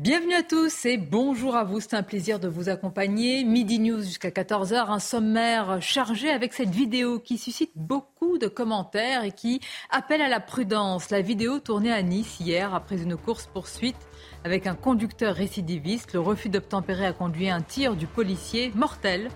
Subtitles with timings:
[0.00, 1.78] Bienvenue à tous et bonjour à vous.
[1.78, 3.44] C'est un plaisir de vous accompagner.
[3.44, 9.24] Midi News jusqu'à 14h, un sommaire chargé avec cette vidéo qui suscite beaucoup de commentaires
[9.24, 11.10] et qui appelle à la prudence.
[11.10, 14.08] La vidéo tournée à Nice hier après une course-poursuite
[14.42, 16.14] avec un conducteur récidiviste.
[16.14, 19.28] Le refus d'obtempérer a conduit un tir du policier mortel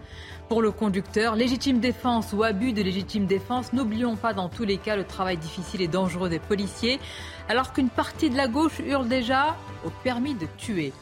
[0.48, 1.36] pour le conducteur.
[1.36, 5.36] Légitime défense ou abus de légitime défense, n'oublions pas dans tous les cas le travail
[5.36, 7.00] difficile et dangereux des policiers,
[7.48, 10.92] alors qu'une partie de la gauche hurle déjà au permis de tuer.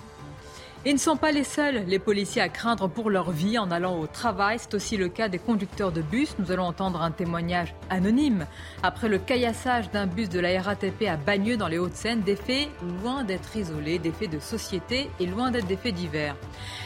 [0.85, 4.01] Ils ne sont pas les seuls, les policiers, à craindre pour leur vie en allant
[4.01, 4.59] au travail.
[4.59, 6.35] C'est aussi le cas des conducteurs de bus.
[6.41, 8.47] Nous allons entendre un témoignage anonyme.
[8.83, 12.69] Après le caillassage d'un bus de la RATP à Bagneux dans les Hauts-de-Seine, des faits
[13.01, 16.35] loin d'être isolés, des faits de société et loin d'être des faits divers.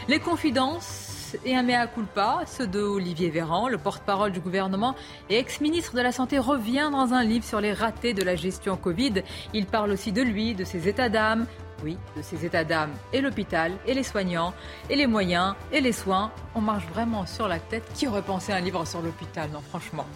[0.09, 4.95] Les confidences et un mea culpa, ceux de Olivier Véran, le porte-parole du gouvernement
[5.31, 8.77] et ex-ministre de la Santé, revient dans un livre sur les ratés de la gestion
[8.77, 9.23] Covid.
[9.55, 11.47] Il parle aussi de lui, de ses états d'âme,
[11.83, 14.55] oui, de ses états d'âme et l'hôpital et les soignants
[14.91, 16.31] et les moyens et les soins.
[16.55, 17.85] On marche vraiment sur la tête.
[17.95, 20.07] Qui aurait pensé un livre sur l'hôpital Non, franchement?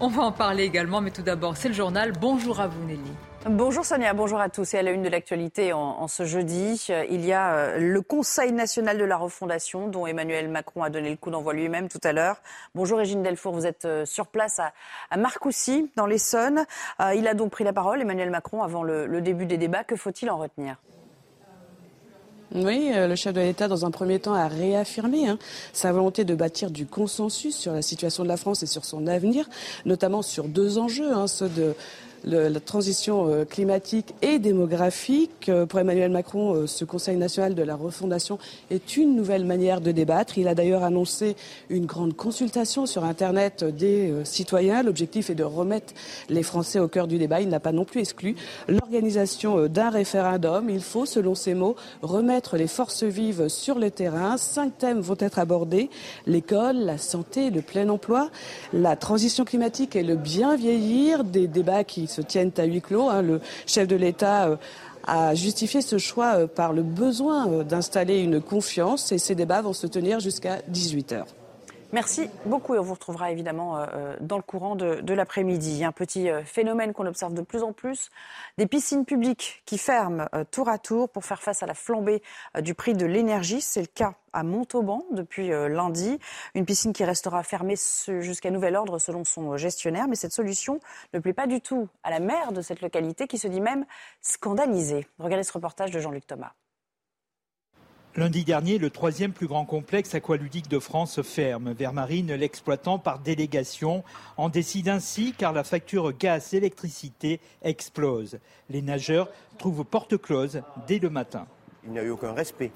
[0.00, 2.12] On va en parler également, mais tout d'abord, c'est le journal.
[2.12, 3.12] Bonjour à vous, Nelly.
[3.48, 4.74] Bonjour Sonia, bonjour à tous.
[4.74, 8.50] Et à la une de l'actualité en, ce jeudi, il y a euh, le Conseil
[8.50, 12.12] national de la refondation dont Emmanuel Macron a donné le coup d'envoi lui-même tout à
[12.12, 12.42] l'heure.
[12.74, 16.66] Bonjour Régine Delfour, vous êtes euh, sur place à, Marcoussis, dans l'Essonne.
[17.00, 19.84] Euh, il a donc pris la parole, Emmanuel Macron, avant le début des débats.
[19.84, 20.76] Que faut-il en retenir?
[22.54, 25.38] Oui, euh, le chef de l'État, dans un premier temps, a réaffirmé hein,
[25.72, 29.06] sa volonté de bâtir du consensus sur la situation de la France et sur son
[29.06, 29.48] avenir,
[29.84, 31.74] notamment sur deux enjeux, hein, ceux de
[32.24, 35.48] la transition euh, climatique et démographique.
[35.48, 38.38] Euh, pour Emmanuel Macron, euh, ce Conseil national de la refondation
[38.70, 40.38] est une nouvelle manière de débattre.
[40.38, 41.36] Il a d'ailleurs annoncé
[41.70, 44.82] une grande consultation sur Internet des citoyens.
[44.82, 45.94] L'objectif est de remettre
[46.28, 47.40] les Français au cœur du débat.
[47.40, 48.36] Il n'a pas non plus exclu
[48.68, 50.70] l'organisation d'un référendum.
[50.70, 54.36] Il faut, selon ses mots, remettre les forces vives sur le terrain.
[54.36, 55.90] Cinq thèmes vont être abordés.
[56.26, 58.30] L'école, la santé, le plein emploi,
[58.72, 61.24] la transition climatique et le bien vieillir.
[61.24, 63.08] Des débats qui se tiennent à huis clos.
[63.08, 63.22] Hein.
[63.22, 64.56] Le chef de l'État euh,
[65.06, 69.62] a justifié ce choix euh, par le besoin euh, d'installer une confiance et ces débats
[69.62, 71.26] vont se tenir jusqu'à 18 heures.
[71.92, 75.84] Merci beaucoup et on vous retrouvera évidemment euh, euh, dans le courant de, l'après-midi.
[75.84, 78.10] Un petit euh, phénomène qu'on observe de plus en plus,
[78.58, 82.22] des piscines publiques qui ferment tour à tour pour faire face à la flambée
[82.60, 83.60] du prix de l'énergie.
[83.60, 86.18] C'est le cas à Montauban depuis lundi.
[86.54, 87.76] Une piscine qui restera fermée
[88.20, 90.08] jusqu'à nouvel ordre selon son gestionnaire.
[90.08, 90.80] Mais cette solution
[91.14, 93.86] ne plaît pas du tout à la maire de cette localité qui se dit même
[94.20, 95.06] scandalisée.
[95.18, 96.52] Regardez ce reportage de Jean-Luc Thomas.
[98.16, 101.72] Lundi dernier, le troisième plus grand complexe aqualudique de France ferme.
[101.72, 104.04] Vermarine, l'exploitant par délégation,
[104.38, 108.38] en décide ainsi car la facture gaz-électricité explose.
[108.70, 109.28] Les nageurs
[109.58, 111.46] trouvent porte close dès le matin.
[111.84, 112.70] Il n'y a eu aucun respect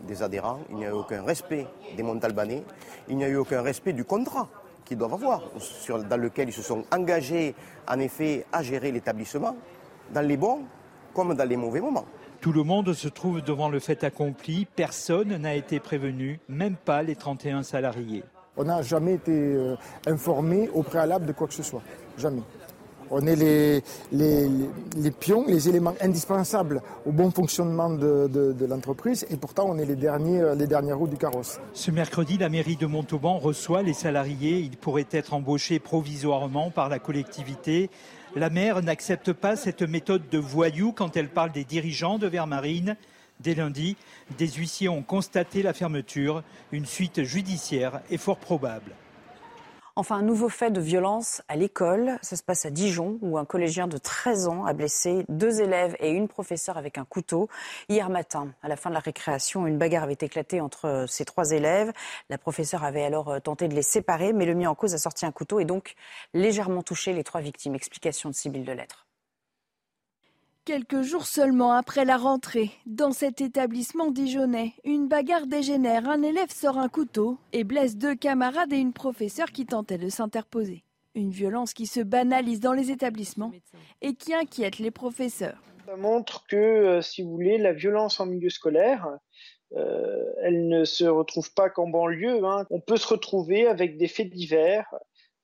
[0.00, 2.64] des adhérents, il n'y a eu aucun respect des Montalbanais,
[3.08, 4.48] il n'y a eu aucun respect du contrat
[4.84, 5.42] qu'ils doivent avoir,
[6.10, 7.54] dans lequel ils se sont engagés
[7.86, 9.56] en effet à gérer l'établissement,
[10.12, 10.62] dans les bons
[11.14, 12.06] comme dans les mauvais moments.
[12.42, 14.66] Tout le monde se trouve devant le fait accompli.
[14.74, 18.24] Personne n'a été prévenu, même pas les 31 salariés.
[18.56, 19.76] On n'a jamais été euh,
[20.08, 21.82] informé au préalable de quoi que ce soit.
[22.18, 22.42] Jamais.
[23.12, 29.66] On est les, les, pions, les éléments indispensables au bon fonctionnement de, l'entreprise et pourtant
[29.68, 31.60] on est les, derniers, les dernières roues du carrosse.
[31.74, 34.58] Ce mercredi, la mairie de Montauban reçoit les salariés.
[34.58, 37.88] Ils pourraient être embauchés provisoirement par la collectivité
[38.34, 42.96] la maire n'accepte pas cette méthode de voyou quand elle parle des dirigeants de Vermarine.
[43.40, 43.96] Dès lundi,
[44.38, 46.42] des huissiers ont constaté la fermeture.
[46.70, 48.92] Une suite judiciaire est fort probable.
[49.94, 52.18] Enfin, un nouveau fait de violence à l'école.
[52.22, 55.96] Ça se passe à Dijon, où un collégien de 13 ans a blessé deux élèves
[56.00, 57.48] et une professeure avec un couteau.
[57.90, 61.50] Hier matin, à la fin de la récréation, une bagarre avait éclaté entre ces trois
[61.50, 61.92] élèves.
[62.30, 64.98] La professeure avait alors euh, tenté de les séparer, mais le mis en cause a
[64.98, 65.94] sorti un couteau et donc
[66.32, 67.74] légèrement touché les trois victimes.
[67.74, 69.06] Explication de Sybille de Lettres.
[70.64, 76.08] Quelques jours seulement après la rentrée, dans cet établissement dijonnais, une bagarre dégénère.
[76.08, 80.08] Un élève sort un couteau et blesse deux camarades et une professeure qui tentait de
[80.08, 80.84] s'interposer.
[81.16, 83.50] Une violence qui se banalise dans les établissements
[84.02, 85.60] et qui inquiète les professeurs.
[85.84, 89.08] Ça montre que, euh, si vous voulez, la violence en milieu scolaire,
[89.76, 92.44] euh, elle ne se retrouve pas qu'en banlieue.
[92.44, 92.66] Hein.
[92.70, 94.86] On peut se retrouver avec des faits divers.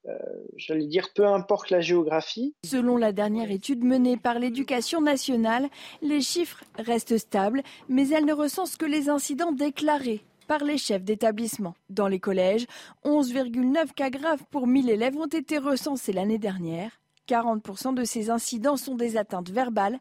[0.09, 0.17] Euh,
[0.57, 2.55] j'allais dire, peu importe la géographie.
[2.65, 5.69] Selon la dernière étude menée par l'éducation nationale,
[6.03, 11.05] les chiffres restent stables, mais elle ne recense que les incidents déclarés par les chefs
[11.05, 11.75] d'établissement.
[11.91, 12.67] Dans les collèges,
[13.05, 17.01] 11,9 cas graves pour 1000 élèves ont été recensés l'année dernière.
[17.29, 19.99] 40% de ces incidents sont des atteintes verbales,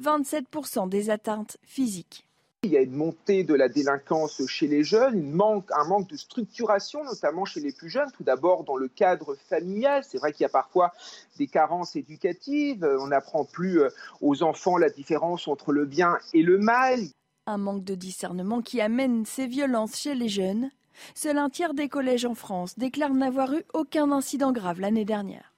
[0.00, 2.26] 27% des atteintes physiques.
[2.62, 5.40] Il y a une montée de la délinquance chez les jeunes,
[5.74, 8.10] un manque de structuration, notamment chez les plus jeunes.
[8.12, 10.04] Tout d'abord dans le cadre familial.
[10.06, 10.92] C'est vrai qu'il y a parfois
[11.38, 12.86] des carences éducatives.
[13.00, 13.88] On n'apprend plus euh,
[14.20, 17.00] aux enfants la différence entre le bien et le mal.
[17.46, 20.70] Un manque de discernement qui amène ces violences chez les jeunes.
[21.14, 25.54] Seul un tiers des collèges en France déclarent n'avoir eu aucun incident grave l'année dernière.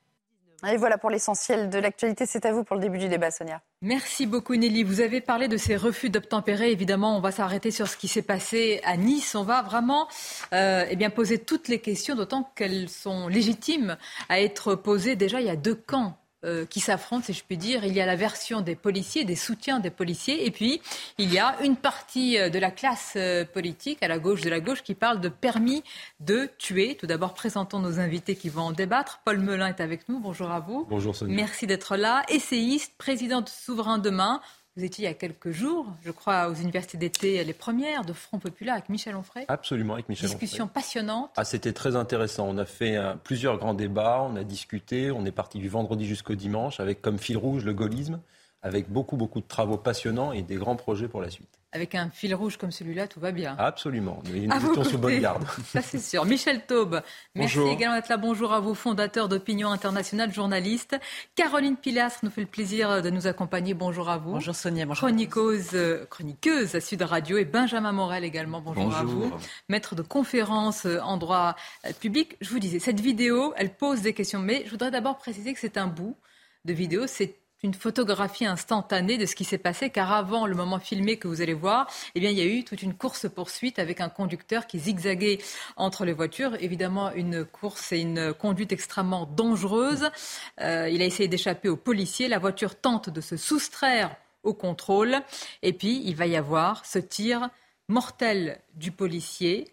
[0.70, 2.26] Et voilà pour l'essentiel de l'actualité.
[2.26, 3.60] C'est à vous pour le début du débat, Sonia.
[3.84, 4.84] Merci beaucoup, Nelly.
[4.84, 6.70] Vous avez parlé de ces refus d'obtempérer.
[6.70, 9.34] Évidemment, on va s'arrêter sur ce qui s'est passé à Nice.
[9.34, 10.06] On va vraiment
[10.54, 13.96] euh, eh bien, poser toutes les questions, d'autant qu'elles sont légitimes
[14.28, 15.16] à être posées.
[15.16, 17.84] Déjà, il y a deux camps euh, qui s'affrontent, si je puis dire.
[17.84, 20.80] Il y a la version des policiers, des soutiens des policiers, et puis
[21.18, 24.50] il y a une partie euh, de la classe euh, politique, à la gauche de
[24.50, 25.84] la gauche, qui parle de permis
[26.18, 26.96] de tuer.
[26.96, 29.20] Tout d'abord, présentons nos invités qui vont en débattre.
[29.24, 30.18] Paul Melun est avec nous.
[30.18, 30.84] Bonjour à vous.
[30.90, 31.34] Bonjour Sonia.
[31.34, 32.24] Merci d'être là.
[32.28, 34.40] Essayiste, président de Souverain Demain.
[34.76, 38.14] Vous étiez il y a quelques jours, je crois, aux universités d'été, les premières de
[38.14, 39.44] Front Populaire avec Michel Onfray.
[39.48, 41.30] Absolument, avec Michel Discussion passionnante.
[41.36, 42.48] Ah, c'était très intéressant.
[42.48, 46.34] On a fait plusieurs grands débats, on a discuté, on est parti du vendredi jusqu'au
[46.34, 48.20] dimanche avec comme fil rouge le gaullisme,
[48.62, 52.10] avec beaucoup, beaucoup de travaux passionnants et des grands projets pour la suite avec un
[52.10, 53.56] fil rouge comme celui-là, tout va bien.
[53.58, 54.22] Absolument.
[54.26, 55.44] Nous étions sous bonne garde.
[55.66, 56.24] Ça, c'est sûr.
[56.26, 57.02] Michel Taube,
[57.34, 58.18] merci également d'être là.
[58.18, 60.96] Bonjour à vous, fondateur d'Opinion Internationale, journaliste.
[61.34, 63.72] Caroline Pilastre nous fait le plaisir de nous accompagner.
[63.72, 64.32] Bonjour à vous.
[64.32, 65.08] Bonjour Sonia, bonjour.
[65.08, 68.60] Chroniqueuse, euh, chroniqueuse à Sud Radio et Benjamin Morel également.
[68.60, 69.32] Bonjour, à vous.
[69.68, 72.36] Maître de conférences euh, en droit euh, public.
[72.42, 75.60] Je vous disais, cette vidéo, elle pose des questions, mais je voudrais d'abord préciser que
[75.60, 76.16] c'est un bout
[76.64, 77.06] de vidéo.
[77.06, 81.28] C'est une photographie instantanée de ce qui s'est passé, car avant le moment filmé que
[81.28, 84.78] vous allez voir, eh il y a eu toute une course-poursuite avec un conducteur qui
[84.78, 85.38] zigzaguait
[85.76, 86.56] entre les voitures.
[86.60, 90.10] Évidemment, une course et une conduite extrêmement dangereuse.
[90.60, 92.28] Euh, il a essayé d'échapper aux policiers.
[92.28, 95.16] La voiture tente de se soustraire au contrôle.
[95.62, 97.48] Et puis, il va y avoir ce tir
[97.88, 99.70] mortel du policier.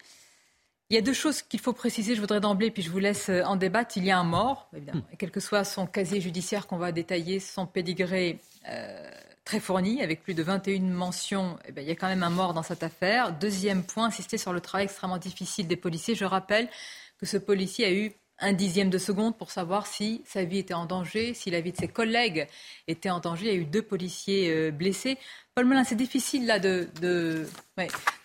[0.91, 3.30] Il y a deux choses qu'il faut préciser, je voudrais d'emblée, puis je vous laisse
[3.30, 3.95] euh, en débattre.
[3.97, 5.15] Il y a un mort, évidemment, hmm.
[5.19, 9.07] quel que soit son casier judiciaire qu'on va détailler, son pédigré euh,
[9.45, 12.31] très fourni, avec plus de 21 mentions, eh bien, il y a quand même un
[12.31, 13.33] mort dans cette affaire.
[13.33, 16.15] Deuxième point, insister sur le travail extrêmement difficile des policiers.
[16.15, 16.68] Je rappelle
[17.19, 20.74] que ce policier a eu un dixième de seconde pour savoir si sa vie était
[20.74, 22.47] en danger, si la vie de ses collègues
[22.88, 23.47] était en danger.
[23.47, 25.18] Il y a eu deux policiers euh, blessés.
[25.56, 27.45] Paul Melun, c'est difficile là de, de,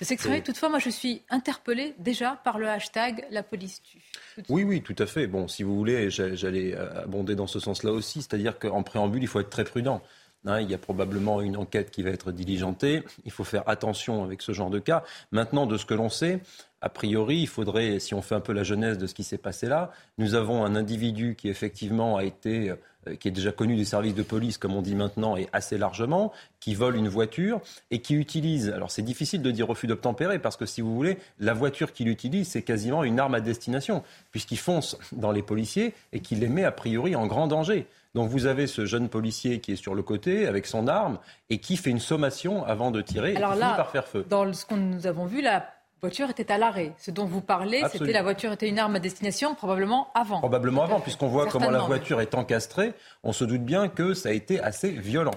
[0.01, 0.43] s'exprimer.
[0.43, 4.03] Toutefois, moi, je suis interpellée déjà par le hashtag La police tue.
[4.49, 5.27] Oui, oui, tout à fait.
[5.27, 8.23] Bon, si vous voulez, j'allais abonder dans ce sens-là aussi.
[8.23, 10.01] C'est-à-dire qu'en préambule, il faut être très prudent.
[10.47, 13.03] Hein, il y a probablement une enquête qui va être diligentée.
[13.25, 15.03] Il faut faire attention avec ce genre de cas.
[15.33, 16.41] Maintenant, de ce que l'on sait,
[16.85, 19.39] a priori, il faudrait, si on fait un peu la genèse de ce qui s'est
[19.39, 22.75] passé là, nous avons un individu qui effectivement a été,
[23.09, 25.79] euh, qui est déjà connu des services de police, comme on dit maintenant, et assez
[25.79, 30.39] largement, qui vole une voiture et qui utilise, alors c'est difficile de dire refus d'obtempérer,
[30.39, 34.03] parce que si vous voulez, la voiture qu'il utilise, c'est quasiment une arme à destination,
[34.31, 37.87] puisqu'il fonce dans les policiers et qu'il les met a priori en grand danger.
[38.15, 41.19] Donc vous avez ce jeune policier qui est sur le côté avec son arme
[41.51, 44.25] et qui fait une sommation avant de tirer Alors et là, par faire feu.
[44.29, 45.74] Dans ce que nous avons vu, là
[46.05, 46.93] voiture était à l'arrêt.
[46.99, 50.41] Ce dont vous parlez, c'était la voiture était une arme à destination, probablement avant.
[50.41, 52.93] Probablement avant, puisqu'on voit comment la voiture est encastrée.
[53.23, 55.33] On se doute bien que ça a été assez violent.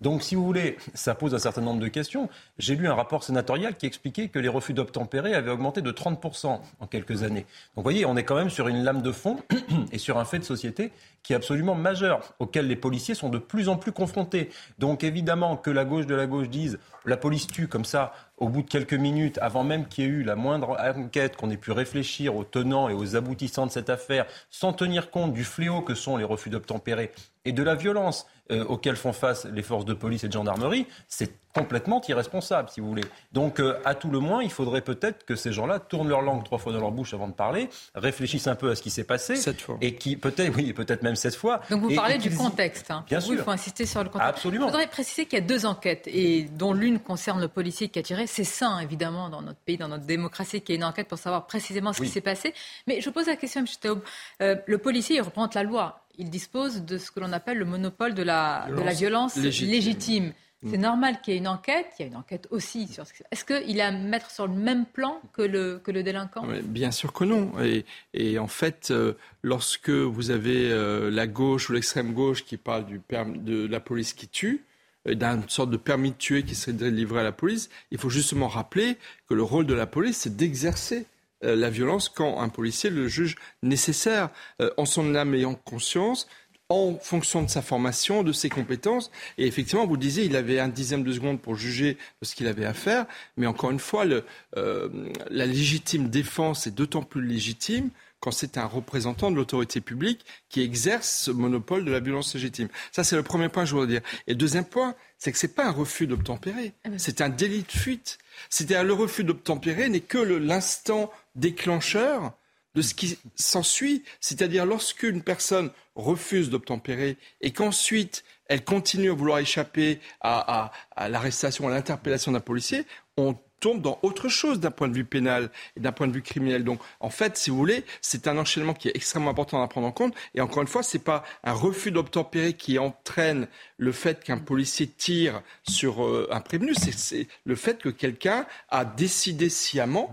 [0.00, 2.28] Donc, si vous voulez, ça pose un certain nombre de questions.
[2.58, 6.58] J'ai lu un rapport sénatorial qui expliquait que les refus d'obtempérer avaient augmenté de 30%
[6.80, 7.42] en quelques années.
[7.42, 9.38] Donc, vous voyez, on est quand même sur une lame de fond
[9.92, 10.90] et sur un fait de société
[11.22, 14.50] qui est absolument majeur, auquel les policiers sont de plus en plus confrontés.
[14.80, 18.48] Donc, évidemment, que la gauche de la gauche dise la police tue comme ça, au
[18.48, 21.56] bout de quelques minutes, avant même qu'il y ait eu la moindre enquête, qu'on ait
[21.56, 25.82] pu réfléchir aux tenants et aux aboutissants de cette affaire, sans tenir compte du fléau
[25.82, 27.12] que sont les refus d'obtempérer
[27.44, 30.86] et de la violence euh, auxquelles font face les forces de police et de gendarmerie,
[31.08, 33.04] c'est complètement irresponsable, si vous voulez.
[33.32, 36.44] Donc, euh, à tout le moins, il faudrait peut-être que ces gens-là tournent leur langue
[36.44, 39.04] trois fois dans leur bouche avant de parler, réfléchissent un peu à ce qui s'est
[39.04, 39.36] passé.
[39.36, 39.76] Cette fois.
[39.80, 41.60] Et qui, peut-être, oui, peut-être même cette fois.
[41.70, 42.90] Donc, vous parlez du contexte.
[42.90, 43.04] Hein.
[43.06, 43.34] Bien sûr.
[43.34, 44.30] il faut insister sur le contexte.
[44.30, 44.66] Absolument.
[44.66, 47.98] Je voudrais préciser qu'il y a deux enquêtes, et dont l'une concerne le policier qui
[47.98, 48.26] a tiré.
[48.26, 51.18] c'est sain, évidemment, dans notre pays, dans notre démocratie, qu'il y ait une enquête pour
[51.18, 52.54] savoir précisément ce qui s'est passé.
[52.86, 53.66] Mais je pose la question, M.
[53.80, 54.00] Taub.
[54.40, 56.06] Euh, le policier, il représente la loi.
[56.18, 59.36] Il dispose de ce que l'on appelle le monopole de la violence, de la violence
[59.36, 60.32] légitime.
[60.70, 61.86] C'est normal qu'il y ait une enquête.
[61.98, 64.54] Il y a une enquête aussi sur ce Est-ce qu'il est à mettre sur le
[64.54, 66.46] même plan que le, que le délinquant?
[66.64, 67.52] Bien sûr que non.
[67.62, 72.56] Et, et en fait, euh, lorsque vous avez euh, la gauche ou l'extrême gauche qui
[72.56, 74.64] parle du de la police qui tue,
[75.08, 78.10] euh, d'une sorte de permis de tuer qui serait délivré à la police, il faut
[78.10, 78.96] justement rappeler
[79.28, 81.06] que le rôle de la police, c'est d'exercer
[81.44, 84.30] la violence quand un policier le juge nécessaire
[84.76, 86.28] en son âme et en conscience
[86.72, 89.10] en fonction de sa formation, de ses compétences.
[89.38, 92.46] Et effectivement, vous disiez, il avait un dixième de seconde pour juger de ce qu'il
[92.46, 93.06] avait à faire.
[93.36, 94.24] Mais encore une fois, le,
[94.56, 94.88] euh,
[95.30, 97.90] la légitime défense est d'autant plus légitime
[98.22, 102.68] quand c'est un représentant de l'autorité publique qui exerce ce monopole de la violence légitime.
[102.92, 104.00] Ça, c'est le premier point que je voudrais dire.
[104.28, 107.28] Et le deuxième point, c'est que ce n'est pas un refus d'obtempérer, ah c'est un
[107.28, 108.18] délit de fuite.
[108.48, 112.32] C'est-à-dire le refus d'obtempérer n'est que l'instant déclencheur
[112.74, 114.02] de ce qui s'ensuit.
[114.20, 120.72] C'est-à-dire lorsqu'une personne refuse d'obtempérer et qu'ensuite elle continue à vouloir échapper à,
[121.08, 122.84] l'arrestation, à l'interpellation d'un policier,
[123.16, 126.20] on tombe dans autre chose d'un point de vue pénal et d'un point de vue
[126.20, 126.64] criminel.
[126.64, 129.86] Donc, en fait, si vous voulez, c'est un enchaînement qui est extrêmement important à prendre
[129.86, 130.14] en compte.
[130.34, 133.46] Et encore une fois, ce n'est pas un refus d'obtempérer qui entraîne
[133.78, 138.84] le fait qu'un policier tire sur euh, un prévenu, c'est le fait que quelqu'un a
[138.84, 140.12] décidé sciemment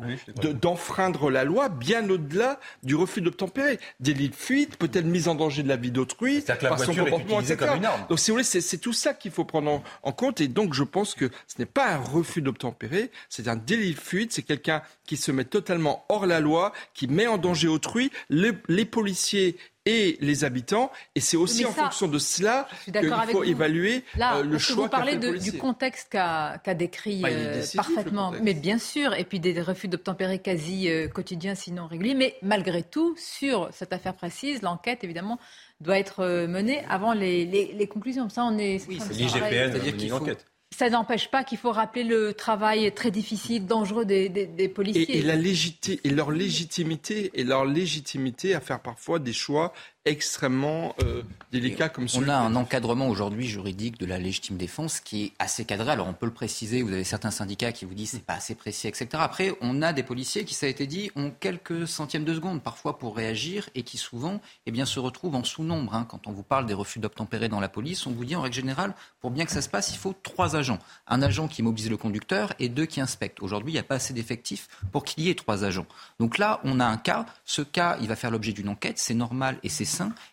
[0.61, 3.79] d'enfreindre la loi bien au-delà du refus d'obtempérer.
[3.99, 7.57] Délit de fuite, peut-être mise en danger de la vie d'autrui, par son comportement, etc.
[7.57, 8.05] Comme une arme.
[8.09, 10.39] Donc, si vous voulez, c'est tout ça qu'il faut prendre en, en, compte.
[10.39, 13.09] Et donc, je pense que ce n'est pas un refus d'obtempérer,
[13.39, 17.07] c'est un délit de fuite, c'est quelqu'un qui se met totalement hors la loi, qui
[17.07, 20.91] met en danger autrui, les, les policiers et les habitants.
[21.15, 24.83] Et c'est aussi en fonction de cela qu'il faut évaluer euh, le choix.
[24.83, 29.61] Vous parlez du contexte qu'a décrit bah, euh, parfaitement, mais bien sûr, et puis des
[29.61, 32.15] refus d'obtempérer quasi euh, quotidiens, sinon réguliers.
[32.15, 35.39] Mais malgré tout, sur cette affaire précise, l'enquête, évidemment,
[35.79, 38.27] doit être menée avant les, les, conclusions.
[38.27, 38.85] Ça, on est.
[38.89, 40.25] Oui, c'est l'IGPN, c'est-à-dire qu'il faut
[40.71, 45.17] ça n'empêche pas qu'il faut rappeler le travail très difficile, dangereux des, policiers.
[45.17, 49.73] Et, la et leur légitimité, et leur légitimité à faire parfois des choix
[50.09, 55.25] extrêmement euh, délicat comme On a un encadrement aujourd'hui juridique de la légitime défense qui
[55.25, 55.91] est assez cadré.
[55.91, 58.55] Alors on peut le préciser, vous avez certains syndicats qui vous disent c'est pas assez
[58.55, 59.07] précis, etc.
[59.13, 62.63] Après, on a des policiers qui, ça a été dit, ont quelques centièmes de seconde
[62.63, 65.93] parfois pour réagir et qui souvent eh bien, se retrouvent en sous-nombre.
[65.93, 66.07] Hein.
[66.09, 68.55] Quand on vous parle des refus d'obtempérer dans la police, on vous dit en règle
[68.55, 70.79] générale, pour bien que ça se passe, il faut trois agents.
[71.07, 73.43] Un agent qui mobilise le conducteur et deux qui inspectent.
[73.43, 75.85] Aujourd'hui, il n'y a pas assez d'effectifs pour qu'il y ait trois agents.
[76.19, 77.27] Donc là, on a un cas.
[77.45, 78.97] Ce cas, il va faire l'objet d'une enquête.
[78.97, 79.85] C'est normal et c'est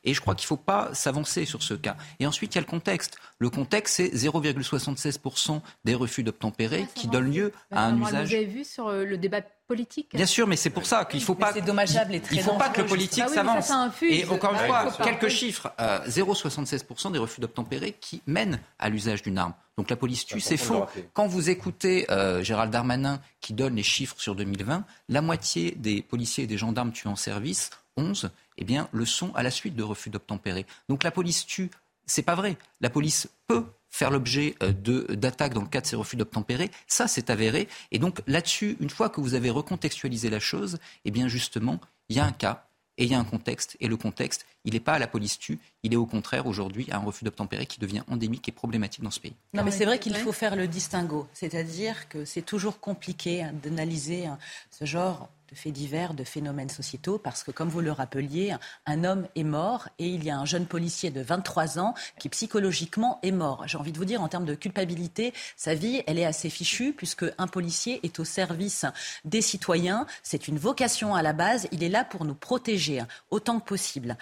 [0.04, 1.96] et je crois qu'il ne faut pas s'avancer sur ce cas.
[2.20, 3.16] Et ensuite, il y a le contexte.
[3.38, 8.28] Le contexte, c'est 0,76% des refus d'obtempérer qui donnent lieu à un usage.
[8.28, 10.10] Vous avez vu sur euh, le débat politique.
[10.14, 11.52] Bien sûr, mais c'est pour ça qu'il ne faut pas.
[11.52, 13.70] C'est dommageable et très Il ne faut pas que le politique ah s'avance.
[14.02, 19.22] et encore une fois, quelques chiffres 0,76% euh, des refus d'obtempérer qui mènent à l'usage
[19.22, 19.54] d'une arme.
[19.76, 20.86] Donc la police tue, c'est faux.
[21.12, 26.00] Quand vous écoutez euh, Gérald Darmanin qui donne les chiffres sur 2020, la moitié des
[26.02, 29.76] policiers et des gendarmes tués en service 11, eh bien, le sont à la suite
[29.76, 30.66] de refus d'obtempérer.
[30.88, 31.70] Donc la police tue,
[32.06, 32.56] c'est pas vrai.
[32.80, 34.72] La police peut faire l'objet euh,
[35.14, 36.70] d'attaques dans le cas de ces refus d'obtempérer.
[36.86, 37.68] Ça, c'est avéré.
[37.92, 42.16] Et donc là-dessus, une fois que vous avez recontextualisé la chose, eh bien justement, il
[42.16, 43.76] y a un cas et il y a un contexte.
[43.80, 46.88] Et le contexte, il n'est pas à la police tue, il est au contraire aujourd'hui
[46.90, 49.34] à un refus d'obtempérer qui devient endémique et problématique dans ce pays.
[49.54, 51.26] Non, mais c'est vrai qu'il faut faire le distinguo.
[51.32, 54.38] C'est-à-dire que c'est toujours compliqué hein, d'analyser hein,
[54.70, 59.04] ce genre de faits divers, de phénomènes sociétaux, parce que, comme vous le rappeliez, un
[59.04, 63.20] homme est mort et il y a un jeune policier de 23 ans qui psychologiquement
[63.22, 63.62] est mort.
[63.66, 66.92] J'ai envie de vous dire, en termes de culpabilité, sa vie, elle est assez fichue,
[66.92, 68.84] puisque un policier est au service
[69.24, 70.06] des citoyens.
[70.24, 71.68] C'est une vocation à la base.
[71.70, 74.16] Il est là pour nous protéger autant que possible.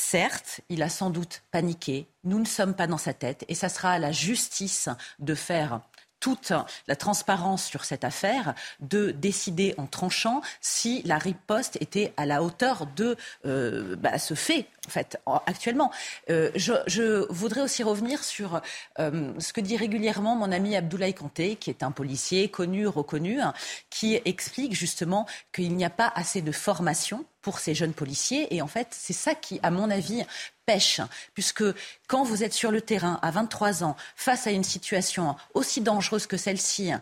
[0.00, 2.06] Certes, il a sans doute paniqué.
[2.22, 4.88] Nous ne sommes pas dans sa tête et ça sera à la justice
[5.18, 5.80] de faire
[6.20, 6.52] toute
[6.86, 12.44] la transparence sur cette affaire, de décider en tranchant si la riposte était à la
[12.44, 15.90] hauteur de euh, bah, ce fait, en fait, actuellement.
[16.30, 18.62] Euh, je, voudrais aussi revenir sur
[19.00, 23.40] euh, ce que dit régulièrement mon ami Abdoulaye Kanté, qui est un policier connu, reconnu,
[23.40, 23.52] hein,
[23.90, 28.54] qui explique justement qu'il n'y a pas assez de formation pour ces jeunes policiers.
[28.54, 30.22] Et en fait, c'est ça qui, à mon avis,
[30.66, 31.00] pêche.
[31.32, 31.64] Puisque
[32.06, 36.26] quand vous êtes sur le terrain à 23 ans, face à une situation aussi dangereuse
[36.26, 36.92] que celle-ci,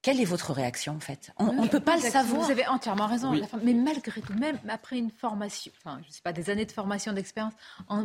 [0.00, 1.32] Quelle est votre réaction en fait?
[1.38, 2.44] On ne peut pas le savoir.
[2.44, 3.32] Vous avez entièrement raison.
[3.64, 7.12] Mais malgré tout, même après une formation, enfin, je sais pas, des années de formation,
[7.12, 7.52] d'expérience,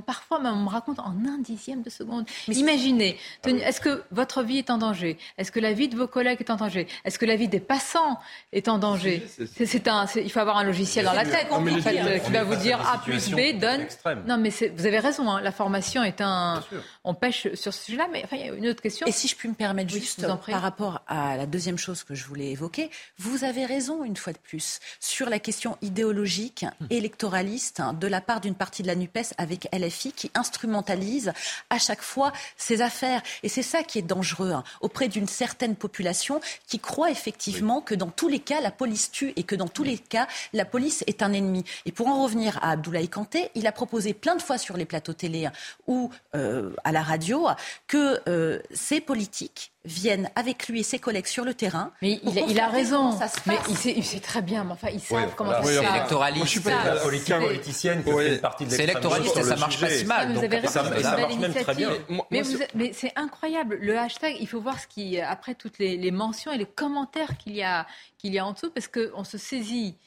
[0.07, 2.25] parfois même on me raconte en un dixième de seconde.
[2.47, 5.19] Mais Imaginez, ah est-ce que votre vie est en danger?
[5.37, 6.87] Est-ce que la vie de vos collègues est en danger?
[7.05, 8.19] Est-ce que la vie des passants
[8.51, 9.23] est en danger?
[9.55, 12.55] C'est un, il faut avoir un logiciel dans la tête en fait, qui va vous
[12.55, 13.85] dire A plus B donne.
[14.25, 15.29] Non, mais vous avez raison.
[15.29, 16.63] Hein, la formation est un.
[17.03, 19.05] On pêche sur ce sujet-là, mais enfin, il y a une autre question.
[19.05, 22.25] Et si je puis me permettre juste par rapport à la deuxième chose que je
[22.25, 22.89] voulais évoquer.
[23.17, 26.85] Vous avez raison, une fois de plus, sur la question idéologique, hmm.
[26.89, 31.33] électoraliste hein, de la part d'une partie de la NUPES avec LFI qui instrumentalise
[31.69, 33.21] à chaque fois ces affaires.
[33.43, 37.95] Et c'est ça qui est dangereux hein, auprès d'une certaine population qui croit effectivement que
[37.95, 41.03] dans tous les cas, la police tue et que dans tous les cas, la police
[41.07, 41.65] est un ennemi.
[41.85, 44.85] Et pour en revenir à Abdoulaye Kanté, il a proposé plein de fois sur les
[44.85, 45.51] plateaux télé hein,
[45.87, 47.47] ou euh, à la radio
[47.87, 51.91] que euh, ces politiques viennent avec lui et ses collègues sur le terrain.
[52.01, 53.17] Mais il, a raison.
[53.17, 54.63] Ça se mais il sait, il sait, très bien.
[54.63, 55.77] Mais enfin, ils savent comment ça se passe.
[55.77, 56.45] C'est électoraliste.
[56.45, 59.89] je suis pas la politicienne qui fait partie de C'est électoraliste et ça marche pas
[59.89, 60.31] si mal.
[60.33, 60.71] Vous avez raison.
[60.73, 61.91] Ça, marche même très bien.
[62.31, 62.43] Mais,
[62.75, 63.77] mais c'est incroyable.
[63.81, 67.37] Le hashtag, il faut voir ce qui, après toutes les, les mentions et les commentaires
[67.37, 67.85] qu'il y a,
[68.17, 69.97] qu'il y a en dessous, parce qu'on se saisit.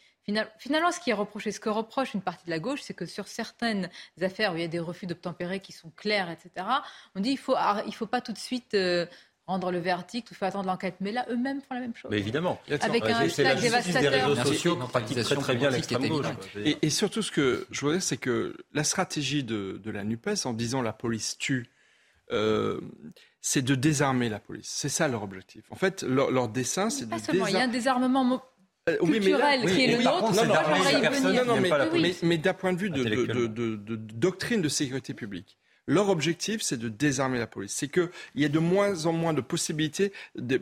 [0.59, 3.06] Finalement, ce qui est reproché, ce que reproche une partie de la gauche, c'est que
[3.06, 3.88] sur certaines
[4.21, 6.66] affaires où il y a des refus d'obtempérer qui sont clairs, etc.,
[7.14, 7.54] on dit il faut,
[7.87, 9.06] il faut pas tout de suite euh,
[9.46, 10.96] rendre le verdict ou faire attendre l'enquête.
[11.00, 12.10] Mais là, eux-mêmes font la même chose.
[12.10, 12.60] Mais évidemment.
[12.80, 14.02] Avec un hashtag dévastateur.
[14.02, 16.26] des réseaux sociaux pratiquent très, très bien l'extrême gauche.
[16.64, 20.46] Et, et, surtout, ce que je voudrais, c'est que la stratégie de, de, la NUPES,
[20.46, 21.70] en disant la police tue,
[22.32, 22.80] euh,
[23.40, 24.68] c'est de désarmer la police.
[24.68, 25.64] C'est ça leur objectif.
[25.70, 27.42] En fait, leur, leur dessin, c'est de désarmer.
[27.48, 28.42] Il y a un désarmement
[28.88, 30.32] euh, culturel qui est le nôtre.
[30.34, 35.56] Non, non, mais, mais d'un point de vue de, de, de, doctrine de sécurité publique,
[35.86, 37.72] leur objectif, c'est de désarmer la police.
[37.72, 40.12] C'est qu'il y a de moins en moins de possibilités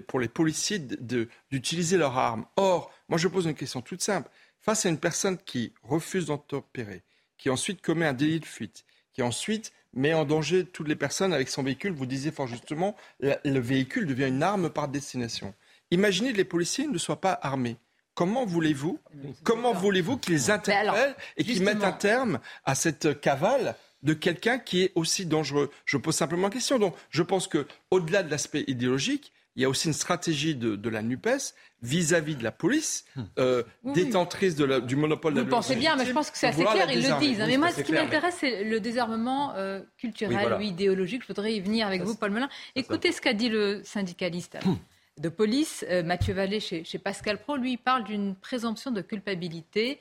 [0.07, 2.47] pour les policiers d'utiliser leurs armes.
[2.57, 4.31] Or, moi je pose une question toute simple.
[4.61, 7.03] Face à une personne qui refuse d'entopérer,
[7.39, 11.33] qui ensuite commet un délit de fuite, qui ensuite met en danger toutes les personnes
[11.33, 15.55] avec son véhicule, vous disiez fort justement, le véhicule devient une arme par destination.
[15.91, 17.77] Imaginez que les policiers ne soient pas armés.
[18.15, 19.01] Comment voulez-vous,
[19.43, 23.75] comment voulez-vous qu'ils interpellent et qu'ils mettent un terme à cette cavale
[24.05, 26.79] de quelqu'un qui est aussi dangereux Je pose simplement la question.
[26.79, 30.89] Donc, je pense que au-delà de l'aspect idéologique, il y a aussi une stratégie de,
[30.89, 33.23] la NUPES vis-à-vis de la police, hmm.
[33.39, 36.49] euh, détentrice de du monopole de la Vous pensez bien, mais je pense que c'est
[36.49, 37.39] assez clair, ils le disent.
[37.39, 41.23] mais moi, ce qui m'intéresse, c'est le désarmement euh, culturel ou idéologique.
[41.23, 42.49] Je voudrais y venir avec vous, Paul Melun.
[42.75, 44.59] Écoutez ce qu'a dit le syndicaliste.
[44.65, 44.75] Hmm.
[45.19, 50.01] de police, euh, Mathieu Vallée, chez, Pascal Pro, lui, il parle d'une présomption de culpabilité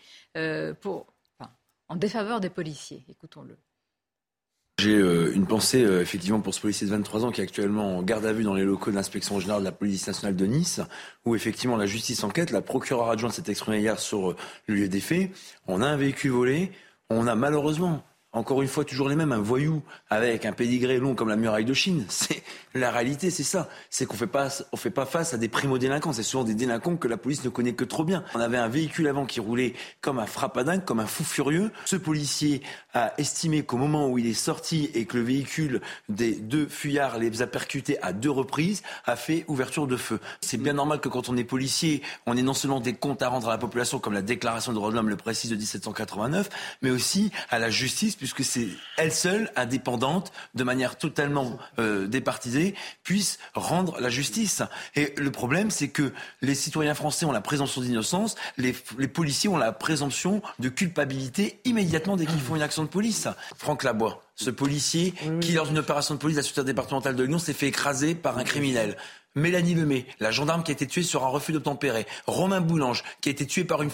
[0.82, 1.06] pour,
[1.90, 3.04] en défaveur des policiers.
[3.08, 3.56] Écoutons-le.
[4.84, 8.00] J'ai euh, une pensée euh, effectivement pour ce policier de 23 ans qui est actuellement
[8.00, 10.46] en garde à vue dans les locaux de l'inspection générale de la police nationale de
[10.46, 10.82] Nice,
[11.24, 14.36] où effectivement la justice enquête, la procureure adjointe s'est exprimée hier sur euh,
[14.68, 15.32] le lieu des faits.
[15.68, 16.72] On a un véhicule volé,
[17.10, 21.14] on a malheureusement encore une fois, toujours les mêmes, un voyou avec un pédigré long
[21.14, 22.06] comme la muraille de Chine.
[22.10, 22.44] C'est
[22.74, 23.70] la réalité, c'est ça.
[23.92, 26.14] C'est qu'on fait pas, on fait pas face à des primo-délinquants.
[26.14, 28.24] C'est souvent des délinquants que la police ne connaît que trop bien.
[28.34, 31.72] On avait un véhicule avant qui roulait comme un frappadingue, comme un fou furieux.
[31.86, 32.64] Ce policier
[32.96, 37.20] a estimé qu'au moment où il est sorti et que le véhicule des deux fuyards
[37.20, 40.20] les a percutés à deux reprises, a fait ouverture de feu.
[40.42, 43.28] C'est bien normal que quand on est policier, on ait non seulement des comptes à
[43.28, 46.50] rendre à la population, comme la Déclaration des droits de l'homme le précise de 1789,
[46.82, 52.74] mais aussi à la justice puisque c'est elle seule, indépendante, de manière totalement euh, départisée,
[53.04, 54.62] puisse rendre la justice.
[54.96, 58.72] Et le problème, c'est que les citoyens français ont la présomption d'innocence, les,
[59.10, 63.28] policiers ont la présomption de culpabilité immédiatement dès qu'ils font une action de police.
[63.58, 67.40] Franck Labois, ce policier qui, lors d'une opération de police à la départementale de Lyon,
[67.40, 68.96] s'est fait écraser par un criminel.
[69.36, 72.06] Mélanie Lemay, la gendarme qui a été tuée sur un refus d'obtempérer.
[72.28, 73.90] Romain Boulange, qui a été tué par une,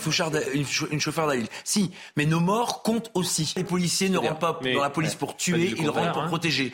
[0.92, 1.48] une, chauffeur d'Alil.
[1.64, 3.54] Si, mais nos morts comptent aussi.
[3.56, 6.28] Les policiers ne rentrent pas dans la police pour tuer, ils rentrent pour hein.
[6.28, 6.74] protéger.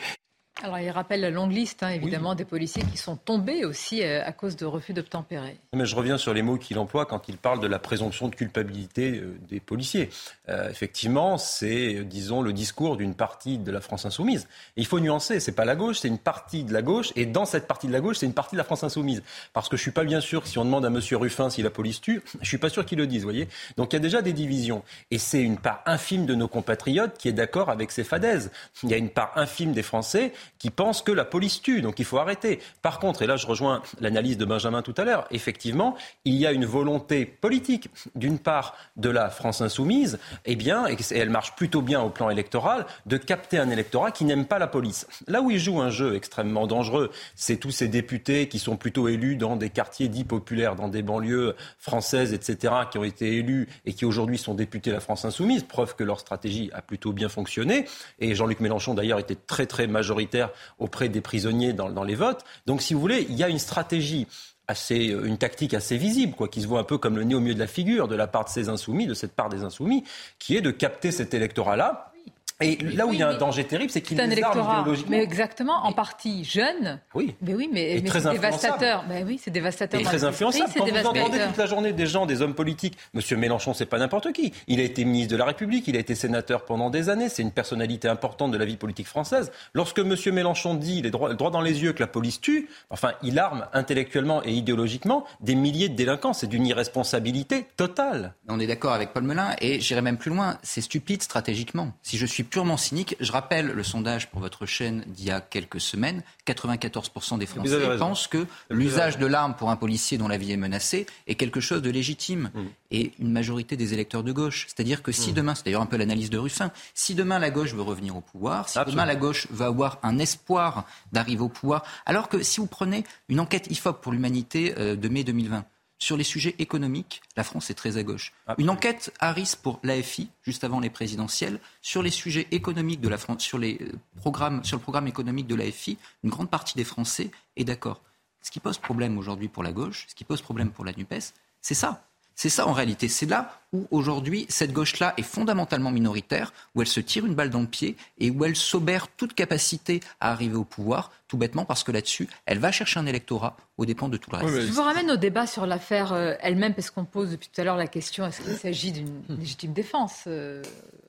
[0.62, 4.24] Alors, il rappelle la longue liste, hein, évidemment, des policiers qui sont tombés aussi euh,
[4.24, 5.58] à cause de refus d'obtempérer.
[5.74, 8.34] Mais je reviens sur les mots qu'il emploie quand il parle de la présomption de
[8.34, 10.08] culpabilité euh, des policiers.
[10.48, 14.48] Euh, effectivement, c'est, disons, le discours d'une partie de la France insoumise.
[14.76, 17.44] il faut nuancer, c'est pas la gauche, c'est une partie de la gauche, et dans
[17.44, 19.22] cette partie de la gauche, c'est une partie de la France insoumise.
[19.52, 21.00] Parce que je suis pas bien sûr si on demande à M.
[21.12, 23.48] Ruffin si la police tue, je suis pas sûr qu'il le dise, vous voyez.
[23.76, 24.82] Donc il y a déjà des divisions.
[25.10, 28.50] Et c'est une part infime de nos compatriotes qui est d'accord avec ces fadaises.
[28.82, 31.82] Il y a une part infime des Français qui pensent que la police tue.
[31.82, 32.60] Donc il faut arrêter.
[32.82, 36.46] Par contre, et là je rejoins l'analyse de Benjamin tout à l'heure, effectivement, il y
[36.46, 41.54] a une volonté politique, d'une part, de la France insoumise, eh bien, et elle marche
[41.54, 45.06] plutôt bien au plan électoral, de capter un électorat qui n'aime pas la police.
[45.26, 49.08] Là où il joue un jeu extrêmement dangereux, c'est tous ces députés qui sont plutôt
[49.08, 53.68] élus dans des quartiers dits populaires, dans des banlieues françaises, etc., qui ont été élus
[53.84, 57.12] et qui aujourd'hui sont députés de la France insoumise, preuve que leur stratégie a plutôt
[57.12, 57.86] bien fonctionné.
[58.18, 60.35] Et Jean-Luc Mélenchon, d'ailleurs, était très, très majoritaire
[60.78, 62.44] auprès des prisonniers dans, dans les votes.
[62.66, 64.26] Donc, si vous voulez, il y a une stratégie
[64.68, 67.34] assez, euh, une tactique assez visible, quoi, qui se voit un peu comme le nez
[67.34, 69.62] au milieu de la figure de la part de ces insoumis, de cette part des
[69.62, 70.04] insoumis,
[70.38, 72.12] qui est de capter cet électorat-là
[72.60, 75.10] et là où il y a un danger terrible, c'est qu'il les arme idéologiquement.
[75.10, 77.00] Mais exactement, en partie jeune.
[77.14, 77.34] Oui.
[77.42, 79.04] Mais oui, mais, mais c'est dévastateur.
[79.08, 80.00] Mais oui, c'est dévastateur.
[80.00, 80.70] Et très influençable.
[80.74, 83.98] Quand vous entendez toute la journée des gens, des hommes politiques, Monsieur Mélenchon, c'est pas
[83.98, 84.54] n'importe qui.
[84.68, 87.28] Il a été ministre de la République, il a été sénateur pendant des années.
[87.28, 89.52] C'est une personnalité importante de la vie politique française.
[89.74, 92.70] Lorsque Monsieur Mélenchon dit, il est droit, droit dans les yeux, que la police tue,
[92.88, 96.32] enfin, il arme intellectuellement et idéologiquement des milliers de délinquants.
[96.32, 98.32] C'est d'une irresponsabilité totale.
[98.48, 100.58] On est d'accord avec Paul Melun et j'irai même plus loin.
[100.62, 101.92] C'est stupide stratégiquement.
[102.02, 103.16] Si je suis purement cynique.
[103.20, 106.22] Je rappelle le sondage pour votre chaîne d'il y a quelques semaines.
[106.46, 110.56] 94% des Français pensent que l'usage de l'arme pour un policier dont la vie est
[110.56, 112.50] menacée est quelque chose de légitime.
[112.54, 112.60] Mm.
[112.92, 114.66] Et une majorité des électeurs de gauche.
[114.68, 115.34] C'est-à-dire que si mm.
[115.34, 118.20] demain, c'est d'ailleurs un peu l'analyse de Ruffin, si demain la gauche veut revenir au
[118.20, 122.60] pouvoir, si demain la gauche veut avoir un espoir d'arriver au pouvoir, alors que si
[122.60, 125.64] vous prenez une enquête IFOP pour l'humanité euh, de mai 2020,
[125.98, 128.32] sur les sujets économiques, la France est très à gauche.
[128.58, 133.18] Une enquête Harris pour l'AFI, juste avant les présidentielles, sur les sujets économiques de la
[133.18, 136.84] France, sur, les euh, programmes, sur le programme économique de l'AFI, une grande partie des
[136.84, 138.02] Français est d'accord.
[138.42, 141.32] Ce qui pose problème aujourd'hui pour la gauche, ce qui pose problème pour la NUPES,
[141.62, 142.06] c'est ça.
[142.36, 143.08] C'est ça en réalité.
[143.08, 147.48] C'est là où aujourd'hui cette gauche-là est fondamentalement minoritaire, où elle se tire une balle
[147.48, 151.64] dans le pied et où elle s'obère toute capacité à arriver au pouvoir, tout bêtement
[151.64, 154.66] parce que là-dessus, elle va chercher un électorat aux dépens de tout le reste.
[154.66, 157.64] Je vous ramène au débat sur l'affaire euh, elle-même, parce qu'on pose depuis tout à
[157.64, 160.62] l'heure la question est-ce qu'il s'agit d'une légitime défense euh,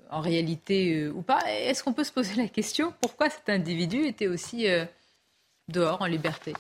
[0.09, 1.41] en réalité euh, ou pas?
[1.45, 4.65] Est-ce qu'on peut se poser la question pourquoi cet individu était aussi
[5.67, 6.53] dehors en liberté?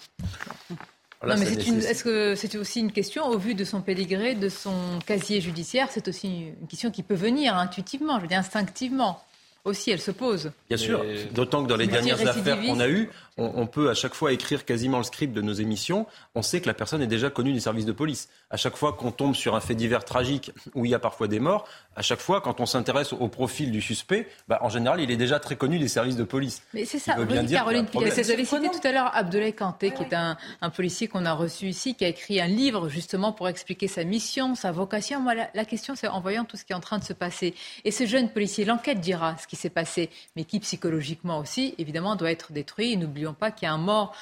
[1.25, 4.99] Non, mais est-ce que c'est aussi une question, au vu de son pédigré, de son
[5.05, 9.19] casier judiciaire, c'est aussi une question qui peut venir intuitivement, je veux dire instinctivement
[9.67, 10.51] aussi, elle se pose.
[10.67, 14.15] Bien sûr, d'autant que dans les dernières affaires qu'on a eues, on, peut à chaque
[14.15, 16.07] fois écrire quasiment le script de nos émissions.
[16.33, 18.29] On sait que la personne est déjà connue des services de police.
[18.49, 21.27] À chaque fois qu'on tombe sur un fait divers tragique où il y a parfois
[21.27, 25.01] des morts, à chaque fois, quand on s'intéresse au profil du suspect, bah, en général,
[25.01, 26.63] il est déjà très connu des services de police.
[26.73, 30.15] Mais c'est ça, vous Caroline Vous avez cité tout à l'heure Abdoulaye Kanté, qui est
[30.15, 30.37] un,
[30.75, 34.55] policier qu'on a reçu ici, qui a écrit un livre justement pour expliquer sa mission,
[34.55, 35.19] sa vocation.
[35.19, 37.13] Moi, la, la question, c'est en voyant tout ce qui est en train de se
[37.13, 37.53] passer.
[37.85, 42.15] Et ce jeune policier, l'enquête dira ce qui s'est passé, mais qui psychologiquement aussi, évidemment,
[42.15, 42.93] doit être détruit.
[42.93, 44.15] Et n'oublions pas qu'il y a un mort.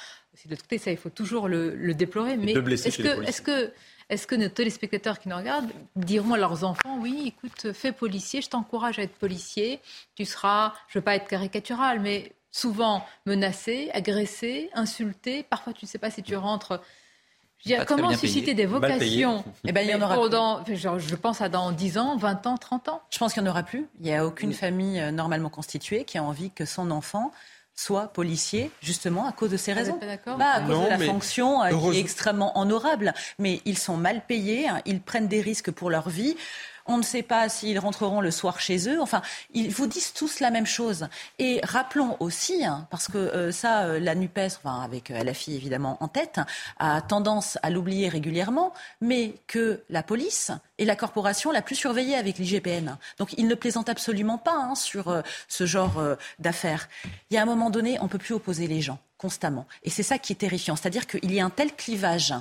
[0.44, 2.36] de l'autre côté, ça, il faut toujours le, déplorer.
[2.36, 3.72] Mais est-ce que, est-ce que,
[4.08, 8.40] est-ce que nos téléspectateurs qui nous regardent diront à leurs enfants, oui, écoute, fais policier,
[8.40, 9.80] je t'encourage à être policier,
[10.14, 15.42] tu seras, je ne veux pas être caricatural, mais souvent menacé, agressé, insulté.
[15.42, 16.80] Parfois, tu ne sais pas si tu rentres.
[17.86, 20.16] Comment susciter des vocations eh ben, il y en aura
[20.64, 23.02] Je pense à dans 10 ans, 20 ans, 30 ans.
[23.10, 23.86] Je pense qu'il n'y en aura plus.
[24.00, 27.32] Il n'y a aucune famille euh, normalement constituée qui a envie que son enfant
[27.78, 29.98] soit policier, justement à cause de ces raisons.
[30.24, 34.22] Pas, à cause de la fonction euh, qui est extrêmement honorable, mais ils sont mal
[34.26, 36.36] payés, hein, ils prennent des risques pour leur vie.
[36.88, 39.00] On ne sait pas s'ils rentreront le soir chez eux.
[39.00, 39.22] Enfin,
[39.52, 41.08] ils vous disent tous la même chose.
[41.38, 45.34] Et rappelons aussi, hein, parce que euh, ça, euh, la NUPES, enfin, avec euh, la
[45.34, 46.40] fille évidemment en tête,
[46.78, 52.16] a tendance à l'oublier régulièrement, mais que la police est la corporation la plus surveillée
[52.16, 52.96] avec l'IGPN.
[53.18, 56.02] Donc ils ne plaisantent absolument pas hein, sur ce genre
[56.38, 56.88] d'affaires.
[57.30, 59.66] Il y a un moment donné, on ne peut plus opposer les gens constamment.
[59.82, 60.76] Et c'est ça qui est terrifiant.
[60.76, 62.34] C'est-à-dire qu'il y a un tel clivage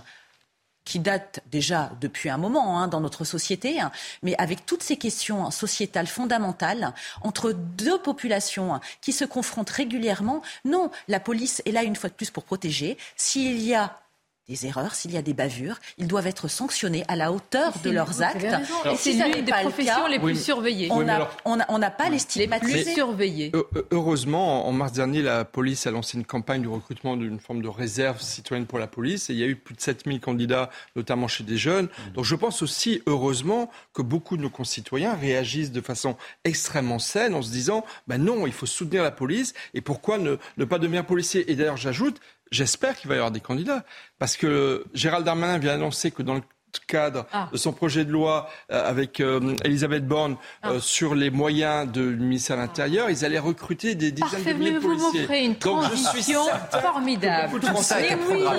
[0.86, 3.92] qui date déjà depuis un moment hein, dans notre société, hein,
[4.24, 10.42] mais avec toutes ces questions sociétales fondamentales entre deux populations qui se confrontent régulièrement.
[10.64, 12.98] Non, la police est là une fois de plus pour protéger.
[13.16, 14.00] S'il y a
[14.48, 17.90] des erreurs, s'il y a des bavures, ils doivent être sanctionnés à la hauteur de
[17.90, 18.44] leurs actes.
[18.44, 20.90] Et n'est pas le cas, les plus surveillées.
[20.92, 22.94] On n'a pas les stigmatisés.
[22.94, 23.52] surveillés.
[23.92, 27.68] Heureusement, en mars dernier, la police a lancé une campagne de recrutement d'une forme de
[27.68, 29.30] réserve citoyenne pour la police.
[29.30, 31.88] Et il y a eu plus de 7000 candidats, notamment chez des jeunes.
[32.14, 37.34] Donc je pense aussi, heureusement, que beaucoup de nos concitoyens réagissent de façon extrêmement saine
[37.34, 39.54] en se disant, ben non, il faut soutenir la police.
[39.74, 41.52] Et pourquoi ne, ne pas devenir policier?
[41.52, 42.20] Et d'ailleurs, j'ajoute,
[42.56, 43.84] J'espère qu'il va y avoir des candidats.
[44.18, 46.42] Parce que Gérald Darmanin vient annoncer que dans le
[46.80, 47.50] cadre ah.
[47.52, 50.72] de son projet de loi euh, avec euh, Elisabeth Borne ah.
[50.72, 54.72] euh, sur les moyens du ministère de l'Intérieur, ils allaient recruter des dizaines de milliers
[54.72, 55.26] de policiers.
[55.26, 57.60] Vous une transition formidable.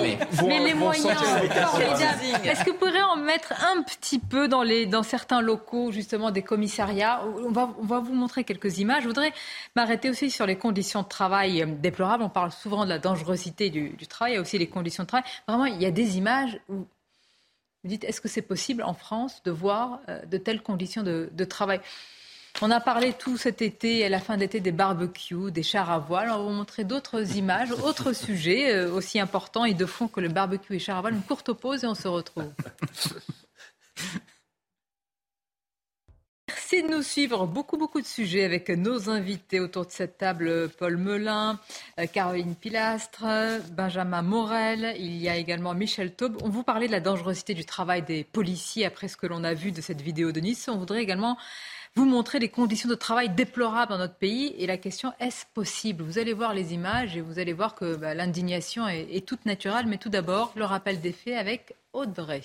[0.01, 2.21] mais, mais les moyens formidables.
[2.43, 6.31] Est-ce que vous pourriez en mettre un petit peu dans, les, dans certains locaux, justement,
[6.31, 9.03] des commissariats on va, on va vous montrer quelques images.
[9.03, 9.33] Je voudrais
[9.75, 12.23] m'arrêter aussi sur les conditions de travail déplorables.
[12.23, 15.03] On parle souvent de la dangerosité du, du travail, il y a aussi les conditions
[15.03, 15.25] de travail.
[15.47, 16.85] Vraiment, il y a des images où
[17.83, 21.43] vous dites, est-ce que c'est possible en France de voir euh, de telles conditions de,
[21.45, 21.79] travail?
[22.61, 25.99] On a parlé tout cet été, à la fin d'été, des barbecues, des chars à
[25.99, 26.29] voile.
[26.31, 30.19] On va vous montrer d'autres images, autres sujets euh, aussi importants et de fond que
[30.19, 31.13] le barbecue et chars à voile.
[31.13, 32.51] Une courte pause et on se retrouve.
[36.47, 37.45] Merci de nous suivre.
[37.45, 40.69] Beaucoup, beaucoup de sujets avec nos invités autour de cette table.
[40.69, 41.59] Paul Melun,
[41.99, 43.25] euh, Caroline Pilastre,
[43.71, 44.95] Benjamin Morel.
[44.97, 46.37] Il y a également Michel Taube.
[46.41, 49.53] On vous parlait de la dangerosité du travail des policiers après ce que l'on a
[49.53, 50.69] vu de cette vidéo de Nice.
[50.69, 51.37] On voudrait également
[51.95, 54.55] vous montrer les conditions de travail déplorables dans notre pays.
[54.57, 56.01] Et la question, est-ce possible?
[56.03, 59.45] Vous allez voir les images et vous allez voir que bah, l'indignation est, est toute
[59.45, 59.87] naturelle.
[59.87, 62.43] Mais tout d'abord, le rappel des faits avec Audrey.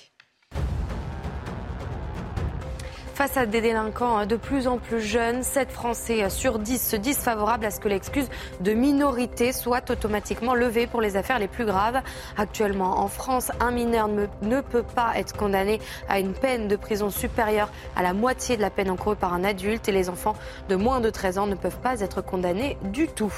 [3.15, 7.19] Face à des délinquants de plus en plus jeunes, 7 Français sur 10 se disent
[7.19, 8.29] favorables à ce que l'excuse
[8.61, 12.01] de minorité soit automatiquement levée pour les affaires les plus graves.
[12.39, 17.11] Actuellement, en France, un mineur ne peut pas être condamné à une peine de prison
[17.11, 20.35] supérieure à la moitié de la peine encourue par un adulte et les enfants
[20.71, 23.33] de moins de 13 ans ne peuvent pas être condamnés du tout.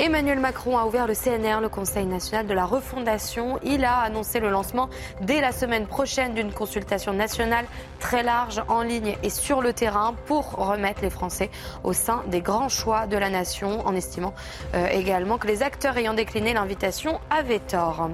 [0.00, 3.60] Emmanuel Macron a ouvert le CNR, le Conseil national de la refondation.
[3.62, 7.64] Il a annoncé le lancement dès la semaine prochaine d'une consultation nationale
[8.00, 11.48] très large en ligne et sur le terrain pour remettre les Français
[11.84, 14.34] au sein des grands choix de la nation, en estimant
[14.74, 18.10] euh, également que les acteurs ayant décliné l'invitation avaient tort.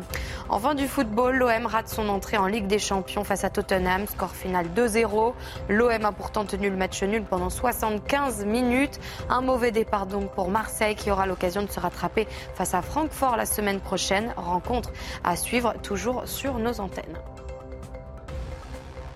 [0.53, 4.35] Enfin du football, l'OM rate son entrée en Ligue des Champions face à Tottenham, score
[4.35, 5.33] final 2-0.
[5.69, 8.99] L'OM a pourtant tenu le match nul pendant 75 minutes.
[9.29, 13.37] Un mauvais départ donc pour Marseille qui aura l'occasion de se rattraper face à Francfort
[13.37, 14.35] la semaine prochaine.
[14.37, 14.91] Rencontre
[15.23, 17.17] à suivre toujours sur nos antennes.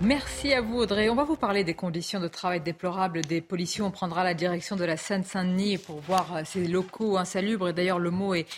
[0.00, 1.08] Merci à vous Audrey.
[1.08, 3.80] On va vous parler des conditions de travail déplorables des policiers.
[3.82, 7.68] On prendra la direction de la Seine-Saint-Denis pour voir euh, ces locaux insalubres.
[7.68, 8.48] Et d'ailleurs, le mot est,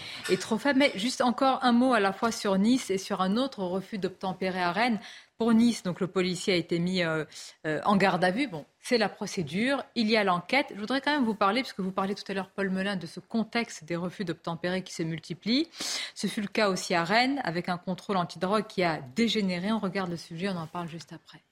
[0.40, 0.78] trop faible.
[0.78, 3.98] Mais juste encore un mot à la fois sur Nice et sur un autre refus
[3.98, 4.98] d'obtempérer à Rennes.
[5.36, 7.26] Pour Nice, donc le policier a été mis euh,
[7.66, 8.48] euh, en garde à vue.
[8.88, 10.66] C'est la procédure, il y a l'enquête.
[10.72, 13.06] Je voudrais quand même vous parler, puisque vous parlez tout à l'heure, Paul Melun, de
[13.06, 15.68] ce contexte des refus d'obtempérer qui se multiplient.
[16.14, 19.72] Ce fut le cas aussi à Rennes, avec un contrôle antidrogue qui a dégénéré.
[19.72, 21.42] On regarde le sujet, on en parle juste après.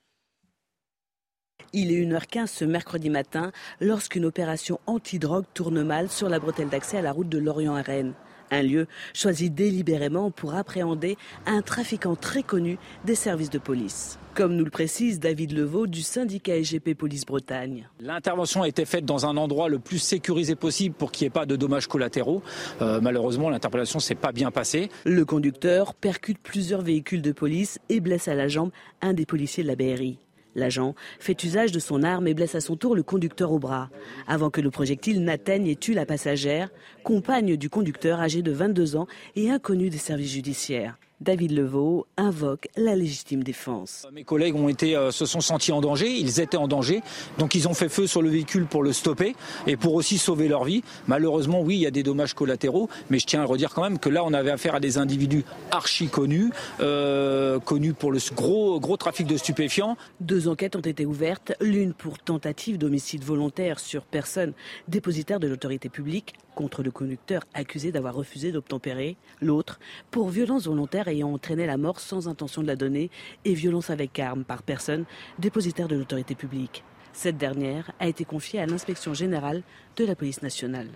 [1.72, 6.98] Il est 1h15 ce mercredi matin lorsqu'une opération antidrogue tourne mal sur la bretelle d'accès
[6.98, 8.14] à la route de Lorient à Rennes.
[8.50, 14.18] Un lieu choisi délibérément pour appréhender un trafiquant très connu des services de police.
[14.34, 17.88] Comme nous le précise David Levaux du syndicat SGP Police Bretagne.
[18.00, 21.30] L'intervention a été faite dans un endroit le plus sécurisé possible pour qu'il n'y ait
[21.30, 22.42] pas de dommages collatéraux.
[22.82, 24.88] Euh, malheureusement, l'interpellation s'est pas bien passée.
[25.04, 28.70] Le conducteur percute plusieurs véhicules de police et blesse à la jambe
[29.02, 30.18] un des policiers de la BRI.
[30.54, 33.90] L'agent fait usage de son arme et blesse à son tour le conducteur au bras,
[34.26, 36.70] avant que le projectile n'atteigne et tue la passagère,
[37.02, 40.96] compagne du conducteur âgé de 22 ans et inconnu des services judiciaires.
[41.20, 44.06] David Levaux invoque la légitime défense.
[44.12, 47.02] Mes collègues ont été, euh, se sont sentis en danger, ils étaient en danger,
[47.38, 49.34] donc ils ont fait feu sur le véhicule pour le stopper
[49.66, 50.82] et pour aussi sauver leur vie.
[51.06, 53.98] Malheureusement, oui, il y a des dommages collatéraux, mais je tiens à redire quand même
[53.98, 56.50] que là, on avait affaire à des individus archi connus,
[56.80, 59.96] euh, connus pour le gros, gros trafic de stupéfiants.
[60.20, 64.52] Deux enquêtes ont été ouvertes, l'une pour tentative d'homicide volontaire sur personne
[64.88, 69.78] dépositaire de l'autorité publique contre le conducteur accusé d'avoir refusé d'obtempérer, l'autre
[70.10, 73.10] pour violence volontaire ayant entraîné la mort sans intention de la donner
[73.44, 75.04] et violence avec arme par personne
[75.38, 76.84] dépositaire de l'autorité publique.
[77.12, 79.62] Cette dernière a été confiée à l'inspection générale
[79.96, 80.88] de la police nationale.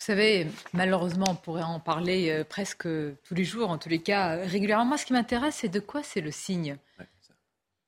[0.00, 2.86] Vous savez, malheureusement, on pourrait en parler euh, presque
[3.24, 4.84] tous les jours, en tous les cas euh, régulièrement.
[4.84, 6.76] Moi, ce qui m'intéresse, c'est de quoi c'est le signe?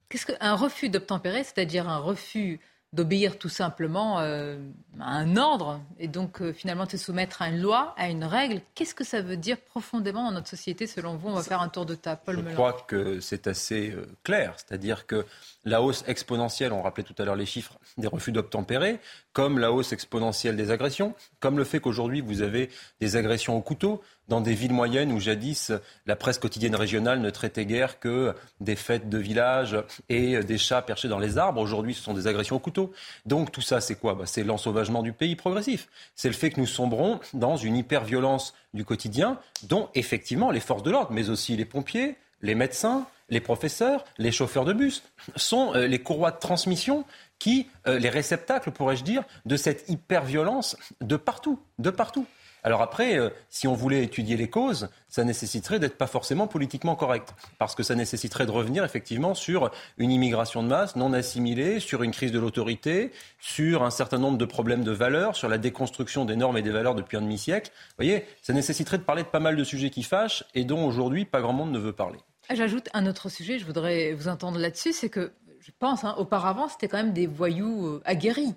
[0.08, 2.58] Qu'est-ce qu'un refus d'obtempérer, c'est-à-dire un refus
[2.92, 4.58] d'obéir tout simplement euh,
[4.98, 8.24] à un ordre et donc euh, finalement de se soumettre à une loi, à une
[8.24, 8.60] règle.
[8.74, 11.28] Qu'est-ce que ça veut dire profondément dans notre société selon vous?
[11.28, 12.20] On va faire un tour de table.
[12.24, 15.24] Paul Je crois que c'est assez euh, clair, c'est-à-dire que
[15.64, 18.98] la hausse exponentielle, on rappelait tout à l'heure les chiffres des refus d'obtempérer,
[19.32, 23.60] comme la hausse exponentielle des agressions, comme le fait qu'aujourd'hui vous avez des agressions au
[23.60, 25.72] couteau dans des villes moyennes où jadis
[26.06, 29.76] la presse quotidienne régionale ne traitait guère que des fêtes de village
[30.08, 31.60] et des chats perchés dans les arbres.
[31.60, 32.92] Aujourd'hui, ce sont des agressions au couteau.
[33.26, 34.14] Donc tout ça, c'est quoi?
[34.14, 35.88] Bah, C'est l'ensauvagement du pays progressif.
[36.14, 40.84] C'est le fait que nous sombrons dans une hyper-violence du quotidien dont effectivement les forces
[40.84, 45.02] de l'ordre, mais aussi les pompiers, les médecins, les professeurs, les chauffeurs de bus
[45.36, 47.04] sont euh, les courroies de transmission
[47.40, 52.26] qui, euh, les réceptacles, pourrais-je dire, de cette hyper-violence de partout, de partout.
[52.62, 56.94] Alors après, euh, si on voulait étudier les causes, ça nécessiterait d'être pas forcément politiquement
[56.94, 61.80] correct, parce que ça nécessiterait de revenir effectivement sur une immigration de masse non assimilée,
[61.80, 65.56] sur une crise de l'autorité, sur un certain nombre de problèmes de valeurs, sur la
[65.56, 67.70] déconstruction des normes et des valeurs depuis un demi-siècle.
[67.72, 70.84] Vous voyez, ça nécessiterait de parler de pas mal de sujets qui fâchent et dont
[70.84, 72.18] aujourd'hui pas grand monde ne veut parler.
[72.52, 75.32] J'ajoute un autre sujet, je voudrais vous entendre là-dessus, c'est que
[75.70, 78.54] je pense, hein, auparavant, c'était quand même des voyous euh, aguerris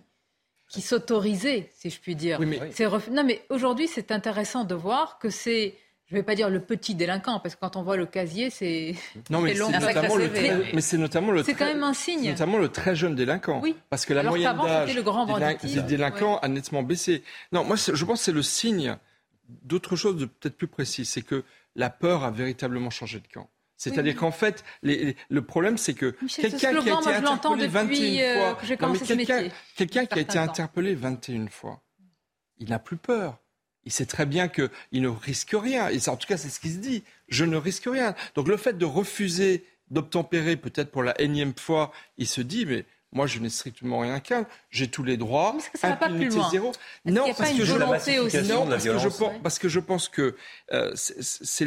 [0.68, 2.40] qui s'autorisaient, si je puis dire.
[2.40, 2.60] mais...
[3.12, 5.76] Non, mais aujourd'hui, c'est intéressant de voir que c'est
[6.08, 8.50] je ne vais pas dire le petit délinquant, parce que quand on voit le casier,
[8.50, 8.94] c'est
[9.30, 10.74] non, mais c'est notamment le très...
[10.74, 13.76] mais c'est notamment le c'est quand même un signe, notamment le très jeune délinquant, oui.
[13.90, 14.94] parce que la moyenne d'âge
[15.64, 17.24] des délinquants a nettement baissé.
[17.52, 18.98] Non, moi, je pense que c'est le signe
[19.64, 21.44] d'autre chose de peut-être plus précis, c'est que
[21.76, 23.50] la peur a véritablement changé de camp.
[23.78, 28.58] C'est-à-dire qu'en fait, le problème, c'est que quelqu'un qui a été interpellé 21 fois,
[29.76, 31.82] quelqu'un qui a été interpellé 21 fois,
[32.60, 33.40] il n'a plus peur.
[33.86, 35.90] Il sait très bien qu'il ne risque rien.
[35.90, 37.04] Et en tout cas, c'est ce qu'il se dit.
[37.28, 38.16] Je ne risque rien.
[38.36, 42.86] Donc le fait de refuser d'obtempérer, peut-être pour la énième fois, il se dit, mais
[43.14, 44.46] moi, je n'ai strictement rien qu'un.
[44.70, 45.56] J'ai tous les droits.
[45.58, 46.72] Est-ce que ça va pas plus loin zéro.
[47.06, 50.36] Non, parce que, je, non parce, que je pense, parce que je pense que
[50.72, 51.66] euh, c'est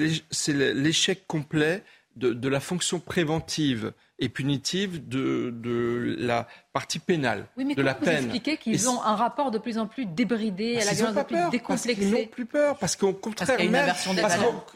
[0.53, 1.83] l'échec complet
[2.17, 7.93] de, la fonction préventive et punitive de, de la partie pénale, oui, mais de la
[7.93, 8.25] vous peine.
[8.25, 11.51] expliquez qu'ils ont un rapport de plus en plus débridé, à la violence de plus
[11.51, 11.97] décomplexé.
[12.01, 13.93] Ils n'ont plus peur, parce qu'au contraire, même,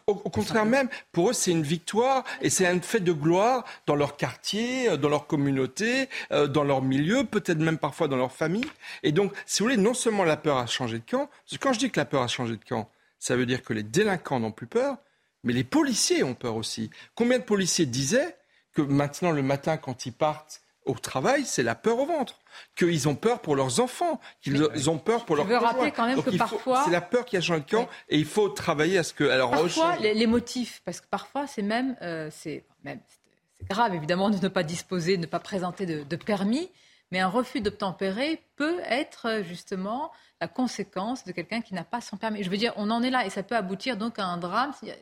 [0.06, 3.96] au, contraire même, pour eux, c'est une victoire et c'est un fait de gloire dans
[3.96, 8.32] leur quartier, euh, dans leur communauté, euh, dans leur milieu, peut-être même parfois dans leur
[8.32, 8.66] famille.
[9.02, 11.62] Et donc, si vous voulez, non seulement la peur a changé de camp, parce que
[11.62, 13.82] quand je dis que la peur a changé de camp, ça veut dire que les
[13.82, 14.96] délinquants n'ont plus peur,
[15.42, 16.90] mais les policiers ont peur aussi.
[17.14, 18.36] Combien de policiers disaient
[18.72, 22.38] que maintenant, le matin, quand ils partent au travail, c'est la peur au ventre.
[22.76, 26.06] Qu'ils ont peur pour leurs enfants, qu'ils ont peur pour leurs Je veux rappeler quand
[26.06, 26.84] même que parfois...
[26.84, 29.24] C'est la peur qui a changé de camp et il faut travailler à ce que...
[29.24, 31.96] Alors, parfois, les, motifs, parce que parfois, c'est même...
[32.02, 33.00] Euh, c'est même
[33.68, 36.70] grave, évidemment, de ne pas disposer, de ne pas présenter de, de permis,
[37.10, 42.00] mais un refus d'obtempérer peut être euh, justement la conséquence de quelqu'un qui n'a pas
[42.00, 42.42] son permis.
[42.42, 44.72] Je veux dire, on en est là et ça peut aboutir donc à un drame
[44.82, 44.94] il.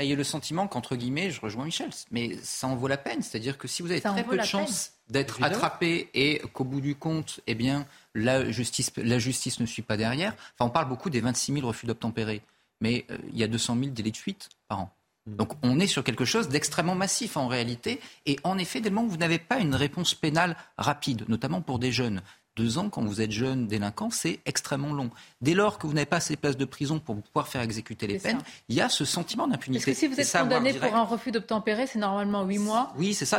[0.00, 2.96] Il y a le sentiment qu'entre guillemets, je rejoins Michel, mais ça en vaut la
[2.96, 3.22] peine.
[3.22, 6.96] C'est-à-dire que si vous avez très peu de chances d'être attrapé et qu'au bout du
[6.96, 10.32] compte, eh bien, la justice, la justice ne suit pas derrière.
[10.32, 12.42] Enfin, on parle beaucoup des 26 000 refus d'obtempérer,
[12.80, 14.90] mais euh, il y a 200 000 délais de fuite par an.
[15.26, 15.36] Hmm.
[15.36, 18.00] Donc on est sur quelque chose d'extrêmement massif en réalité.
[18.26, 21.60] Et en effet, dès le moment où vous n'avez pas une réponse pénale rapide, notamment
[21.60, 22.22] pour des jeunes,
[22.56, 25.10] deux ans, quand vous êtes jeune délinquant, c'est extrêmement long.
[25.40, 28.18] Dès lors que vous n'avez pas ces places de prison pour pouvoir faire exécuter les
[28.18, 29.90] peines, il y a ce sentiment d'impunité.
[29.90, 33.14] Est-ce que si vous êtes condamné pour un refus d'obtempérer, c'est normalement huit mois Oui,
[33.14, 33.38] c'est ça.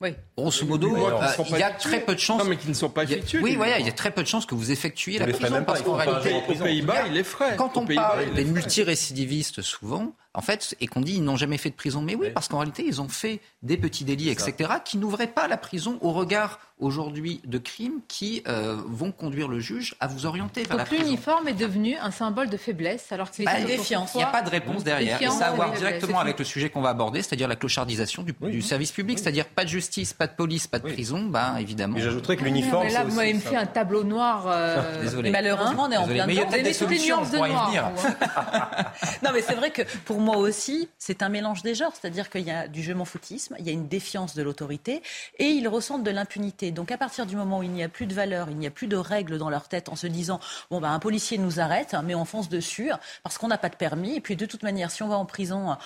[0.00, 0.14] oui.
[0.36, 2.42] Grosso modo, euh, il y a très peu de chances.
[2.42, 3.40] Non, mais qui ne sont pas effectués.
[3.40, 5.62] Oui, voilà, il y a très peu de chances que vous effectuiez la prison.
[5.64, 7.56] Parce qu'en réalité, aux Pays-Bas, il est frais.
[7.56, 11.70] Quand on parle des multirécidivistes, souvent, en fait, et qu'on dit ils n'ont jamais fait
[11.70, 12.02] de prison.
[12.02, 15.48] Mais oui, parce qu'en réalité, ils ont fait des petits délits, etc., qui n'ouvraient pas
[15.48, 20.26] la prison au regard aujourd'hui de crimes qui euh, vont conduire le juge à vous
[20.26, 24.14] orienter vers Donc la l'uniforme est devenu un symbole de faiblesse, alors que bah, défiance.
[24.14, 25.20] Il n'y a pas de réponse derrière.
[25.20, 28.22] et ça a à voir directement avec le sujet qu'on va aborder, c'est-à-dire la clochardisation
[28.22, 31.94] du, service public, c'est-à-dire pas de justice, pas de police, pas de prison, bah évidemment.
[31.96, 32.86] Mais j'ajouterais que l'uniforme.
[32.86, 34.44] Mais là, vous m'avez fait un tableau noir.
[34.46, 35.30] Euh, Désolé.
[35.30, 37.90] Malheureusement, on est en plein Mais il y a des solutions, pour y venir.
[39.22, 42.42] non, mais c'est vrai que pour moi aussi, c'est un mélange des genres, c'est-à-dire qu'il
[42.42, 45.02] y a du je m'en foutisme, il y a une défiance de l'autorité
[45.38, 46.70] et ils ressentent de l'impunité.
[46.70, 48.70] Donc à partir du moment où il n'y a plus de valeur, il n'y a
[48.70, 51.94] plus de règles dans leur tête en se disant bon ben un policier nous arrête,
[52.04, 52.90] mais on fonce dessus
[53.22, 55.26] parce qu'on n'a pas de permis et puis de toute manière si on va en
[55.26, 55.76] prison,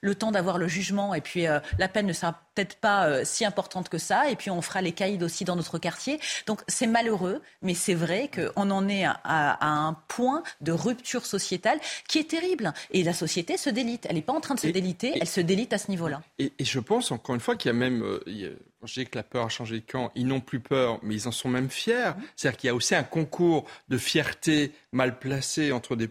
[0.00, 3.22] le temps d'avoir le jugement et puis euh, la peine ne sera peut-être pas euh,
[3.24, 6.20] si importante que ça et puis on fera les caïds aussi dans notre quartier.
[6.46, 11.78] Donc c'est malheureux, mais c'est vrai qu'on en est à, un point de rupture sociétale
[12.08, 14.06] qui est terrible et la société se délite.
[14.08, 16.22] Elle n'est pas en train de se déliter, elle se délite à ce niveau-là.
[16.38, 19.16] Et, je pense encore une fois qu'il y a même, euh, quand je dis que
[19.16, 21.70] la peur a changé de camp, ils n'ont plus peur, mais ils en sont même
[21.70, 22.12] fiers.
[22.34, 26.10] C'est-à-dire qu'il y a aussi un concours de fierté mal placé entre des,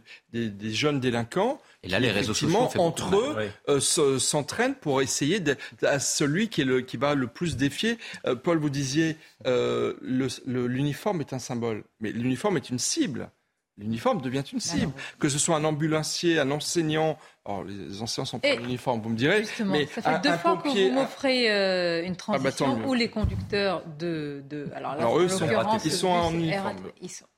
[0.73, 1.61] jeunes délinquants.
[1.83, 3.79] Et là, les réseaux sociaux entre eux euh,
[4.19, 7.97] s'entraînent pour essayer d'être à celui qui, est le, qui va le plus défier.
[8.25, 13.29] Euh, Paul, vous disiez, l'uniforme est un symbole, mais l'uniforme est une cible.
[13.77, 14.93] L'uniforme devient une cible.
[15.19, 19.10] Que ce soit un ambulancier, un enseignant, Alors, les anciens sont pas en uniforme, vous
[19.10, 19.43] me direz.
[19.43, 22.93] Justement, mais ça fait deux fois que vous m'offrez euh, une ah, bah, transition où
[22.95, 24.43] les conducteurs de.
[24.49, 25.47] de alors, là, eux, sont,
[25.84, 26.77] ils sont en uniforme.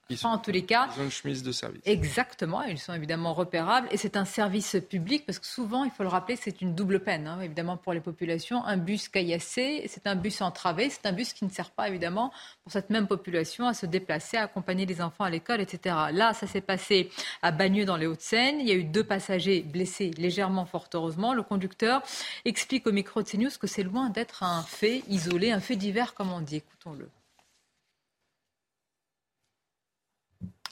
[0.10, 0.88] Ils sont, en tous les cas.
[0.96, 1.82] Ils ont une chemise de service.
[1.86, 3.90] Exactement, ils sont évidemment repérables.
[3.92, 7.02] Et c'est un service public, parce que souvent, il faut le rappeler, c'est une double
[7.02, 8.64] peine, hein, évidemment, pour les populations.
[8.64, 12.32] Un bus caillassé, c'est un bus entravé, c'est un bus qui ne sert pas, évidemment,
[12.64, 15.94] pour cette même population à se déplacer, à accompagner les enfants à l'école, etc.
[16.14, 17.10] Là, ça s'est passé
[17.42, 18.62] à Bagneux, dans les Hauts-de-Seine.
[18.62, 21.34] Il y a eu deux passagers blessés, légèrement, fort heureusement.
[21.34, 22.02] Le conducteur
[22.46, 26.14] explique au micro de CNews que c'est loin d'être un fait isolé, un fait divers,
[26.14, 26.58] comme on dit.
[26.58, 27.10] Écoutons-le.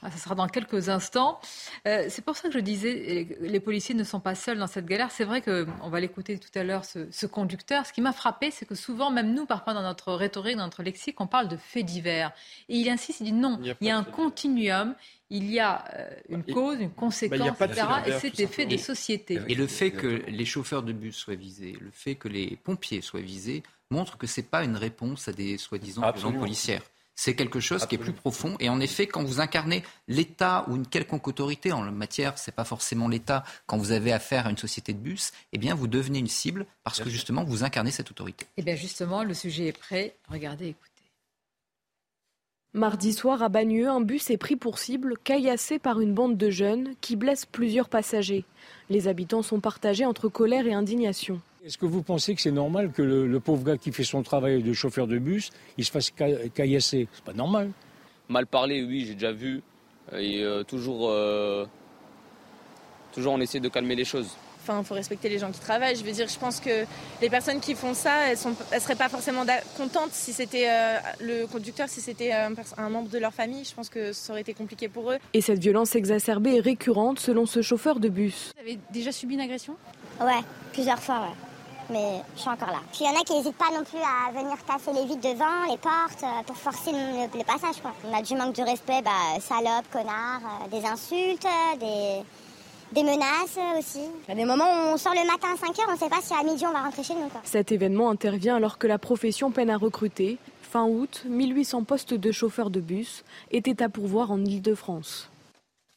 [0.02, 1.40] Ah, ça sera dans quelques instants.
[1.86, 4.84] Euh, c'est pour ça que je disais, les policiers ne sont pas seuls dans cette
[4.84, 5.10] galère.
[5.10, 7.86] C'est vrai qu'on va l'écouter tout à l'heure, ce, conducteur.
[7.86, 10.82] Ce qui m'a frappé, c'est que souvent, même nous, parfois dans notre rhétorique, dans notre
[10.82, 12.32] lexique, on parle de faits divers.
[12.68, 14.94] Et il insiste, il dit non, il y a, un continuum.
[15.28, 17.86] Il y a euh, une cause, une conséquence, etc.
[18.06, 19.40] Et c'est effet des sociétés.
[19.48, 23.00] Et le fait que les chauffeurs de bus soient visés, le fait que les pompiers
[23.00, 26.82] soient visés, montre que ce n'est pas une réponse à des soi-disant policières
[27.16, 28.56] c'est quelque chose qui est plus profond.
[28.60, 32.54] Et en effet, quand vous incarnez l'État ou une quelconque autorité en la matière, c'est
[32.54, 33.42] pas forcément l'État.
[33.66, 36.66] Quand vous avez affaire à une société de bus, eh bien, vous devenez une cible
[36.84, 38.46] parce que justement, vous incarnez cette autorité.
[38.58, 40.14] Eh bien, justement, le sujet est prêt.
[40.28, 40.90] Regardez, écoutez.
[42.74, 46.50] Mardi soir à Bagneux, un bus est pris pour cible, caillassé par une bande de
[46.50, 48.44] jeunes qui blessent plusieurs passagers.
[48.90, 51.40] Les habitants sont partagés entre colère et indignation.
[51.66, 54.62] Est-ce que vous pensez que c'est normal que le, pauvre gars qui fait son travail
[54.62, 57.08] de chauffeur de bus, il se fasse caillasser?
[57.12, 57.72] C'est pas normal.
[58.28, 59.62] Mal parler, oui, j'ai déjà vu.
[60.12, 61.66] Et euh, toujours, euh,
[63.12, 64.28] toujours on essaie de calmer les choses.
[64.62, 65.96] Enfin, il faut respecter les gens qui travaillent.
[65.96, 66.84] Je veux dire, je pense que
[67.20, 69.44] les personnes qui font ça, elles ne seraient pas forcément
[69.76, 73.64] contentes si c'était euh, le conducteur, si c'était un, un, membre de leur famille.
[73.64, 75.18] Je pense que ça aurait été compliqué pour eux.
[75.34, 78.52] Et cette violence exacerbée est récurrente selon ce chauffeur de bus.
[78.54, 79.74] Vous avez déjà subi une agression?
[80.20, 80.42] Ouais,
[80.72, 81.45] plusieurs fois, ouais
[81.90, 82.80] mais je suis encore là.
[82.92, 85.28] Puis il y en a qui n'hésitent pas non plus à venir casser les vitres
[85.28, 87.82] devant, les portes, euh, pour forcer le, passage.
[88.04, 91.46] On a du manque de respect, bah, salope, connard, euh, des insultes,
[91.80, 92.22] des,
[92.92, 94.00] des menaces aussi.
[94.26, 96.08] Il y a des moments où on sort le matin à 5h, on ne sait
[96.08, 97.28] pas si à midi on va rentrer chez nous.
[97.44, 100.38] Cet événement intervient alors que la profession peine à recruter.
[100.62, 105.30] Fin août, 1800 postes de chauffeurs de bus étaient à pourvoir en Ile-de-France.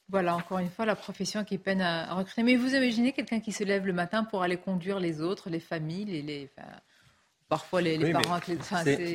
[0.10, 2.44] Voilà, encore une fois, la profession qui peine à recruter.
[2.44, 5.60] Mais vous imaginez quelqu'un qui se lève le matin pour aller conduire les autres, les
[5.60, 6.50] familles, les,
[7.48, 8.40] parfois les, parents.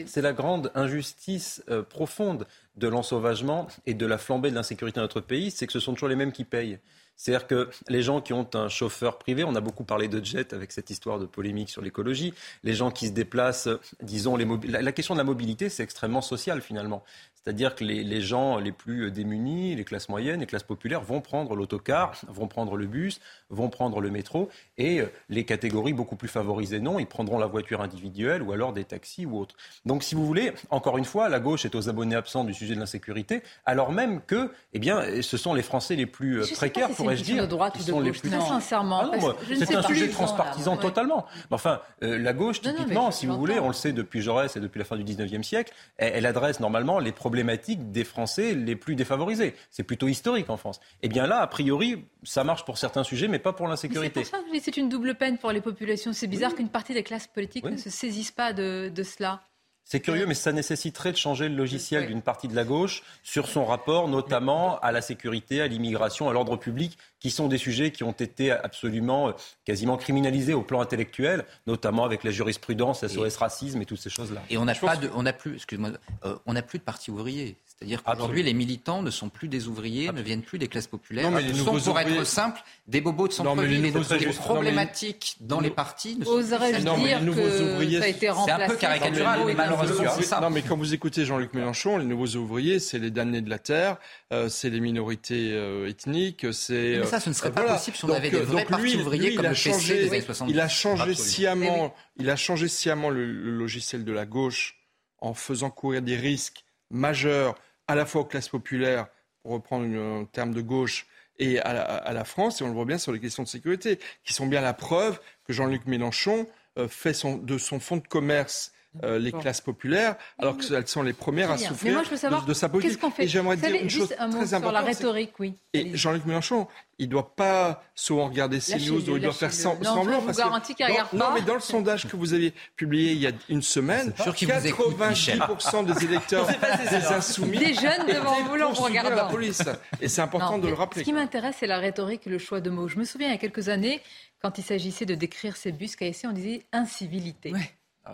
[0.06, 5.04] C'est la grande injustice euh, profonde de l'ensauvagement et de la flambée de l'insécurité dans
[5.04, 6.78] notre pays, c'est que ce sont toujours les mêmes qui payent.
[7.16, 10.52] C'est-à-dire que les gens qui ont un chauffeur privé, on a beaucoup parlé de jet
[10.52, 12.34] avec cette histoire de polémique sur l'écologie,
[12.64, 13.68] les gens qui se déplacent,
[14.02, 17.04] disons, les la, question de la mobilité, c'est extrêmement social finalement.
[17.44, 21.54] C'est-à-dire que les, gens les plus démunis, les classes moyennes, les classes populaires vont prendre
[21.54, 23.20] l'autocar, vont prendre le bus,
[23.50, 27.44] vont prendre le métro, et euh, les catégories beaucoup plus favorisées, non, ils prendront la
[27.44, 29.56] voiture individuelle ou alors des taxis ou autres.
[29.84, 32.74] Donc si vous voulez, encore une fois, la gauche est aux abonnés absents du sujet
[32.74, 36.88] de l'insécurité, alors même que, eh bien, ce sont les Français les plus euh, précaires,
[36.88, 39.02] pourrais-je dire, de droite ou de gauche, très sincèrement.
[39.12, 39.18] Ah
[39.54, 41.26] c'est un sujet transpartisan totalement.
[41.50, 44.78] Enfin, euh, la gauche, typiquement, si vous voulez, on le sait depuis Jaurès et depuis
[44.78, 48.94] la fin du 19e siècle, elle adresse normalement les problèmes problématique des Français les plus
[48.94, 49.56] défavorisés.
[49.68, 50.78] C'est plutôt historique en France.
[51.02, 54.22] Et eh bien là, a priori, ça marche pour certains sujets, mais pas pour l'insécurité.
[54.62, 56.12] C'est une double peine pour les populations.
[56.12, 59.42] C'est bizarre qu'une partie des classes politiques ne se saisisse pas de, de cela.
[59.86, 63.48] C'est curieux, mais ça nécessiterait de changer le logiciel d'une partie de la gauche sur
[63.48, 67.90] son rapport, notamment à la sécurité, à l'immigration, à l'ordre public, qui sont des sujets
[67.90, 69.32] qui ont été absolument, euh,
[69.64, 74.42] quasiment criminalisés au plan intellectuel, notamment avec la jurisprudence, SOS racisme et toutes ces choses-là.
[74.48, 75.90] Et on n'a pas de, on a plus, excuse-moi,
[76.24, 77.56] euh, on n'a plus de parti ouvrier.
[77.78, 81.30] C'est-à-dire qu'aujourd'hui, les militants ne sont plus des ouvriers, ne viennent plus des classes populaires.
[81.30, 83.82] Non, mais sont, pour être simple, des bobos de centre-ville.
[83.82, 88.58] Les, les problématiques dans les partis ne sont Oserais-je dire que ça a été remplacé
[88.58, 90.40] C'est un peu caricatural, mais malheureusement, c'est ça.
[90.40, 93.58] Non, mais quand vous écoutez Jean-Luc Mélenchon, les nouveaux ouvriers, c'est les damnés de la
[93.58, 93.96] terre,
[94.32, 96.98] euh, c'est les minorités euh, ethniques, c'est...
[97.00, 99.46] Mais ça, ce ne serait pas possible si on avait des vrais partis ouvriers comme
[99.46, 100.52] le PC des années 70.
[100.52, 104.78] Il a changé sciemment, il a changé sciemment le logiciel de la gauche
[105.18, 106.63] en faisant courir des risques
[106.94, 107.54] majeurs
[107.86, 109.08] à la fois aux classes populaires,
[109.42, 111.06] pour reprendre un terme de gauche,
[111.38, 114.32] et à la, France, et on le voit bien sur les questions de sécurité, qui
[114.32, 116.46] sont bien la preuve que Jean-Luc Mélenchon
[116.78, 118.72] euh, fait de son fonds de commerce
[119.02, 122.44] euh, les classes populaires, alors qu'elles sont les premières à souffrir moi, je veux savoir,
[122.44, 122.92] de, sa politique.
[122.92, 124.60] Qu'est-ce qu'on fait Et j'aimerais dire une chose très importante.
[124.60, 125.54] Sur la rhétorique, oui.
[125.72, 126.68] Et Jean-Luc Mélenchon,
[126.98, 130.04] il ne doit pas souvent regarder CNews ou il doit faire semblant.
[130.04, 131.16] Je vous garantis qu'il regarde pas.
[131.16, 135.84] Non, mais dans le sondage que vous avez publié il y a une semaine, 90%
[135.84, 136.46] des électeurs
[136.90, 139.62] des Insoumis des jeunes devant vous, l'on regarde la police.
[140.00, 141.00] Et c'est important de le rappeler.
[141.00, 142.86] Ce qui m'intéresse, c'est la rhétorique et le choix de mots.
[142.86, 144.00] Je me souviens il y a quelques années,
[144.40, 147.52] quand il s'agissait de décrire ces bus KSC, on disait incivilité.
[147.54, 147.58] Ah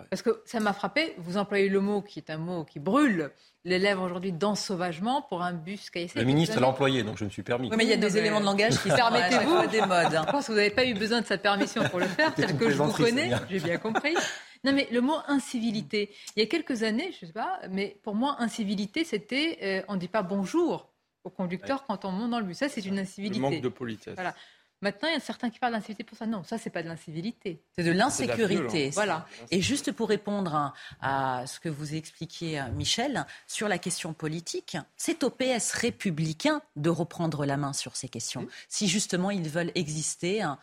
[0.09, 3.31] Parce que ça m'a frappé, vous employez le mot qui est un mot qui brûle
[3.65, 6.15] les lèvres aujourd'hui sauvagement pour un bus KSC.
[6.15, 7.69] Le ministre l'a employé, donc je me suis permis.
[7.69, 10.15] Oui, mais il y a des éléments de langage qui permettez-vous des modes.
[10.15, 10.23] Hein.
[10.25, 12.57] Je pense que vous n'avez pas eu besoin de sa permission pour le faire, tel
[12.57, 14.15] que je vous connais, j'ai bien compris.
[14.63, 17.97] Non, mais le mot incivilité, il y a quelques années, je ne sais pas, mais
[18.03, 20.91] pour moi, incivilité, c'était, euh, on ne dit pas bonjour
[21.23, 22.57] au conducteur quand on monte dans le bus.
[22.57, 23.39] Ça, c'est une incivilité.
[23.39, 24.15] Le manque de politesse.
[24.15, 24.35] Voilà.
[24.81, 26.25] Maintenant, il y a certains qui parlent d'incivilité pour ça.
[26.25, 27.61] Non, ça, c'est pas de l'incivilité.
[27.77, 28.89] C'est de l'insécurité.
[28.91, 29.27] Voilà.
[29.51, 34.77] Et juste pour répondre à, ce que vous expliquiez, euh, Michel, sur la question politique,
[34.97, 38.47] c'est au PS républicain de reprendre la main sur ces questions.
[38.67, 40.57] Si justement ils veulent exister, hein,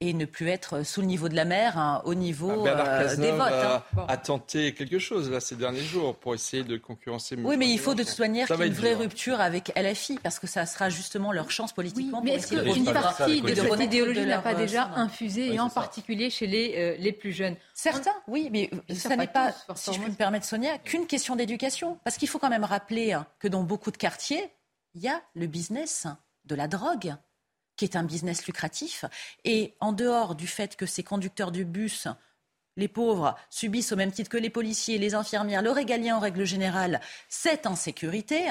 [0.00, 3.16] et ne plus être sous le niveau de la mer, hein, au niveau ah, euh,
[3.16, 3.50] des votes.
[3.50, 3.82] Hein.
[4.08, 7.34] A, tenté quelque chose là ces derniers jours pour essayer de concurrencer.
[7.36, 10.18] Oui, mais il faut de toute manière qu'il y ait une vraie rupture avec LFI
[10.22, 12.20] parce que ça sera justement leur chance politiquement.
[12.22, 16.28] mais est-ce qu'une partie de, cette idéologie n'a pas déjà euh, infusé, et en particulier
[16.28, 20.10] chez les, euh, les plus jeunes Certains, oui, mais ça n'est pas, si je peux
[20.10, 21.98] me permettre, Sonia, qu'une question d'éducation.
[22.04, 24.50] Parce qu'il faut quand même rappeler hein, que dans beaucoup de quartiers,
[24.94, 26.06] il y a le business
[26.44, 27.14] de la drogue
[27.76, 29.04] qui est un business lucratif.
[29.44, 32.08] Et en dehors du fait que ces conducteurs du bus,
[32.76, 36.44] les pauvres, subissent au même titre que les policiers, les infirmières, le régalien en règle
[36.44, 38.50] générale, cette insécurité,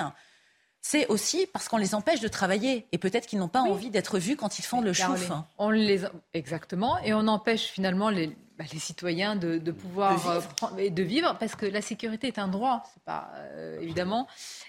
[0.82, 4.19] c'est aussi parce qu'on les empêche de travailler et peut-être qu'ils n'ont pas envie d'être
[4.19, 5.32] vus quand ils font le chouf.
[5.57, 6.01] On les...
[6.34, 10.78] Exactement, et on empêche finalement les, bah, les citoyens de, pouvoir de vivre.
[10.78, 11.38] Euh, de vivre.
[11.39, 14.28] parce que la sécurité est un droit, c'est pas euh, évidemment.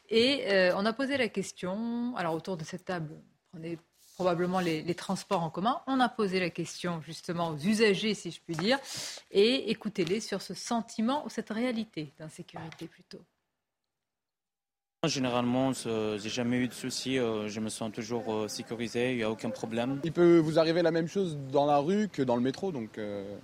[0.08, 3.10] Et euh, on a posé la question, alors autour de cette table,
[3.52, 3.78] prenez
[4.16, 5.80] probablement les, transports en commun.
[5.86, 8.78] On a posé la question justement aux usagers, si je puis dire,
[9.30, 13.20] et écoutez-les sur ce sentiment ou cette réalité d'insécurité plutôt.
[15.04, 17.18] Généralement, j'ai jamais eu de soucis.
[17.18, 19.12] Euh, je me sens toujours euh, sécurisé.
[19.12, 20.00] Il n'y a aucun problème.
[20.02, 22.98] Il peut vous arriver la même chose dans la rue que dans le métro, donc.
[22.98, 23.36] Euh,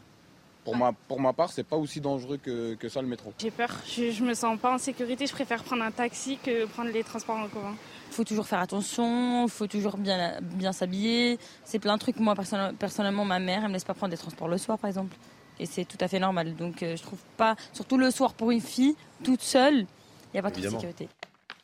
[0.64, 3.32] pour, ma, pour ma part, c'est pas aussi dangereux que, que ça le métro.
[3.38, 6.66] J'ai peur, je, je me sens pas en sécurité, je préfère prendre un taxi que
[6.66, 7.74] prendre les transports en commun.
[8.12, 11.38] Il faut toujours faire attention, il faut toujours bien, bien s'habiller.
[11.64, 12.20] C'est plein de trucs.
[12.20, 12.34] Moi,
[12.78, 15.16] personnellement, ma mère, elle me laisse pas prendre des transports le soir, par exemple.
[15.58, 16.54] Et c'est tout à fait normal.
[16.54, 19.86] Donc, euh, je trouve pas, surtout le soir pour une fille, toute seule, il
[20.34, 21.08] n'y a pas de sécurité.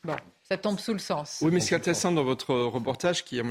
[0.02, 1.40] Bon, ça tombe sous le sens.
[1.42, 3.44] Oui, mais ce qui est intéressant dans votre reportage, qui est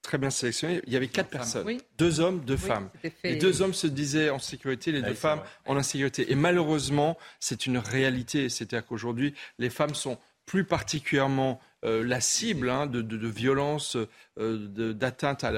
[0.00, 1.66] très bien sélectionné, il y avait quatre personnes,
[1.98, 2.88] deux hommes, deux femmes.
[3.24, 6.32] Les deux hommes se disaient en sécurité, les deux femmes en insécurité.
[6.32, 8.48] Et malheureusement, c'est une réalité.
[8.48, 10.16] C'est-à-dire qu'aujourd'hui, les femmes sont
[10.46, 13.96] plus particulièrement euh, la cible hein, de, violences,
[14.38, 15.50] euh, d'atteinte à,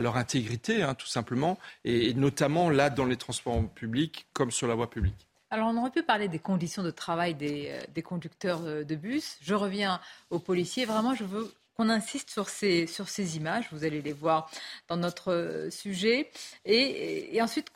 [0.00, 4.74] leur intégrité, hein, tout simplement, et, notamment là dans les transports publics comme sur la
[4.74, 5.26] voie publique.
[5.50, 9.38] Alors, on aurait pu parler des conditions de travail des, euh, conducteurs de bus.
[9.40, 10.84] Je reviens aux policiers.
[10.84, 13.68] Vraiment, je veux qu'on insiste sur ces, images.
[13.72, 14.50] Vous allez les voir
[14.86, 16.30] dans notre sujet.
[16.66, 17.68] Et, et ensuite,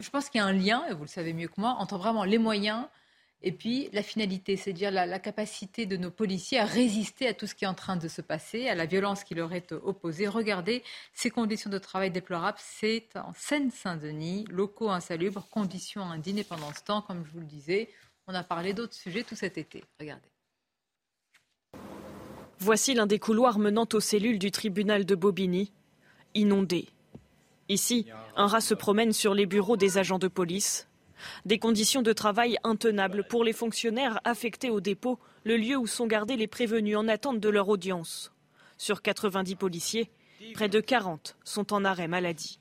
[0.00, 1.98] je pense qu'il y a un lien, et vous le savez mieux que moi, entre
[1.98, 2.86] vraiment les moyens
[3.44, 7.54] et puis la finalité, c'est-à-dire la, capacité de nos policiers à résister à tout ce
[7.54, 10.28] qui est en train de se passer, à la violence qui leur est opposée.
[10.28, 10.82] Regardez
[11.12, 12.58] ces conditions de travail déplorables.
[12.60, 16.44] C'est en Seine-Saint-Denis, locaux insalubres, conditions indignes.
[16.44, 17.88] pendant ce temps, comme je vous le disais,
[18.28, 19.82] on a parlé d'autres sujets tout cet été.
[19.98, 20.28] Regardez.
[22.58, 25.72] Voici l'un des couloirs menant aux cellules du tribunal de Bobigny,
[26.34, 26.88] inondé.
[27.68, 30.86] Ici, un rat se promène sur les bureaux des agents de police,
[31.44, 36.06] des conditions de travail intenables pour les fonctionnaires affectés au dépôt, le lieu où sont
[36.06, 38.32] gardés les prévenus en attente de leur audience.
[38.78, 40.10] Sur 90 policiers,
[40.54, 42.58] près de 40 sont en arrêt maladie.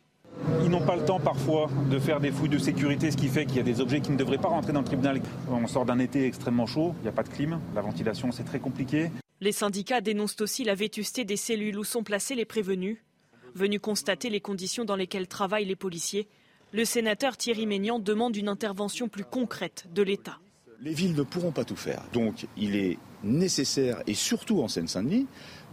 [0.64, 3.46] Ils n'ont pas le temps parfois de faire des fouilles de sécurité, ce qui fait
[3.46, 5.22] qu'il y a des objets qui ne devraient pas rentrer dans le tribunal.
[5.50, 8.44] On sort d'un été extrêmement chaud, il n'y a pas de clim, la ventilation c'est
[8.44, 9.12] très compliqué.
[9.42, 12.98] Les syndicats dénoncent aussi la vétusté des cellules où sont placés les prévenus.
[13.56, 16.28] Venus constater les conditions dans lesquelles travaillent les policiers,
[16.72, 20.38] le sénateur Thierry Ménian demande une intervention plus concrète de l'État.
[20.82, 22.04] Les villes ne pourront pas tout faire.
[22.14, 25.28] Donc il est nécessaire, et surtout en Seine-Saint-Denis,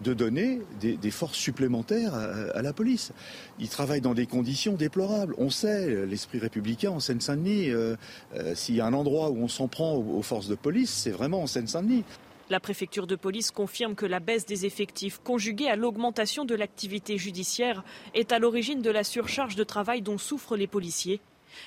[0.05, 3.13] de donner des, forces supplémentaires à, la police.
[3.59, 5.35] Ils travaillent dans des conditions déplorables.
[5.39, 7.97] On sait, l'esprit républicain en Seine-Saint-Denis, euh,
[8.35, 11.11] euh, s'il y a un endroit où on s'en prend aux forces de police, c'est
[11.11, 12.05] vraiment en Seine-Saint-Denis.
[12.51, 17.19] La préfecture de police confirme que la baisse des effectifs, conjuguée à l'augmentation de l'activité
[17.19, 17.85] judiciaire,
[18.15, 21.21] est à l'origine de la surcharge de travail dont souffrent les policiers,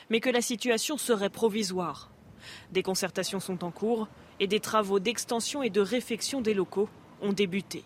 [0.09, 2.09] mais que la situation serait provisoire.
[2.71, 4.07] Des concertations sont en cours
[4.39, 6.89] et des travaux d'extension et de réfection des locaux
[7.21, 7.83] ont débuté.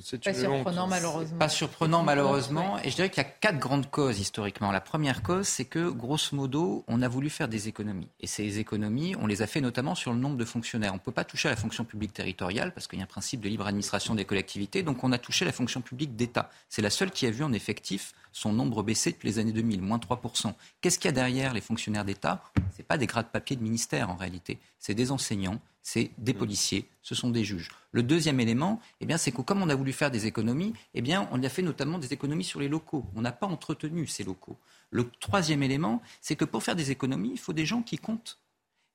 [0.00, 1.38] C'est pas surprenant malheureusement.
[1.38, 2.78] Pas surprenant malheureusement.
[2.84, 4.70] Et je dirais qu'il y a quatre grandes causes historiquement.
[4.70, 8.08] La première cause, c'est que grosso modo, on a voulu faire des économies.
[8.20, 10.92] Et ces économies, on les a fait notamment sur le nombre de fonctionnaires.
[10.92, 13.08] On ne peut pas toucher à la fonction publique territoriale parce qu'il y a un
[13.08, 14.82] principe de libre administration des collectivités.
[14.82, 16.50] Donc on a touché la fonction publique d'État.
[16.68, 19.82] C'est la seule qui a vu en effectif son nombre baisser depuis les années 2000,
[19.82, 20.52] moins 3%.
[20.80, 22.42] Qu'est-ce qu'il y a derrière les fonctionnaires d'État?
[22.76, 24.58] Ce pas des grades de papier de ministère en réalité.
[24.78, 26.36] C'est des enseignants, c'est des mm.
[26.36, 27.70] policiers, ce sont des juges.
[27.92, 31.00] Le deuxième élément, eh bien, c'est que comme on a voulu faire des économies, eh
[31.00, 33.06] bien, on a fait notamment des économies sur les locaux.
[33.16, 34.58] On n'a pas entretenu ces locaux.
[34.90, 38.38] Le troisième élément, c'est que pour faire des économies, il faut des gens qui comptent.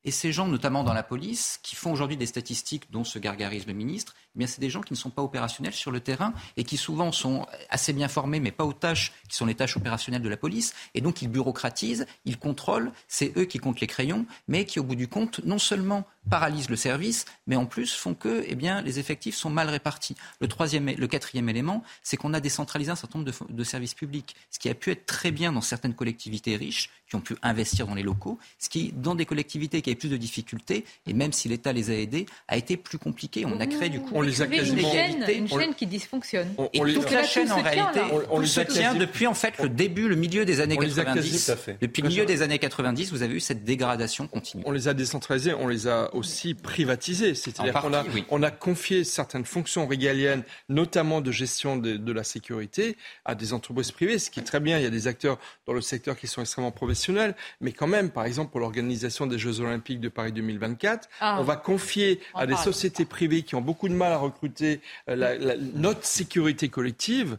[0.05, 3.67] Et ces gens, notamment dans la police, qui font aujourd'hui des statistiques dont se gargarise
[3.67, 6.33] le ministre, eh bien, c'est des gens qui ne sont pas opérationnels sur le terrain
[6.57, 9.77] et qui souvent sont assez bien formés, mais pas aux tâches qui sont les tâches
[9.77, 10.73] opérationnelles de la police.
[10.93, 14.83] Et donc, ils bureaucratisent, ils contrôlent, c'est eux qui comptent les crayons, mais qui, au
[14.83, 18.81] bout du compte, non seulement paralysent le service, mais en plus font que eh bien,
[18.81, 20.15] les effectifs sont mal répartis.
[20.39, 23.93] Le, troisième, le quatrième élément, c'est qu'on a décentralisé un certain nombre de, de, services
[23.93, 27.35] publics, ce qui a pu être très bien dans certaines collectivités riches qui ont pu
[27.41, 31.31] investir dans les locaux, ce qui, dans des collectivités qui plus de difficultés, et même
[31.31, 33.45] si l'État les a aidés, a été plus compliqué.
[33.45, 34.77] On a créé du coup on les a quasiment...
[34.77, 36.53] une, chaîne, une chaîne qui dysfonctionne.
[36.57, 40.07] On, et toute la chaîne, en réalité, on, se tient depuis en fait le début,
[40.07, 41.51] le milieu des années 90.
[41.81, 44.63] Depuis le milieu des années 90, vous avez eu cette dégradation continue.
[44.65, 47.35] On les a décentralisés, on les a aussi privatisés.
[47.35, 52.23] C'est-à-dire qu'on a, on a confié certaines fonctions régaliennes, notamment de gestion de, de, la
[52.23, 54.77] sécurité, à des entreprises privées, ce qui est très bien.
[54.77, 58.09] Il y a des acteurs dans le secteur qui sont extrêmement professionnels, mais quand même,
[58.09, 61.37] par exemple, pour l'organisation des Jeux Olympiques de Paris 2024, ah.
[61.39, 65.57] on va confier à des sociétés privées qui ont beaucoup de mal à recruter euh,
[65.75, 67.37] notre sécurité collective.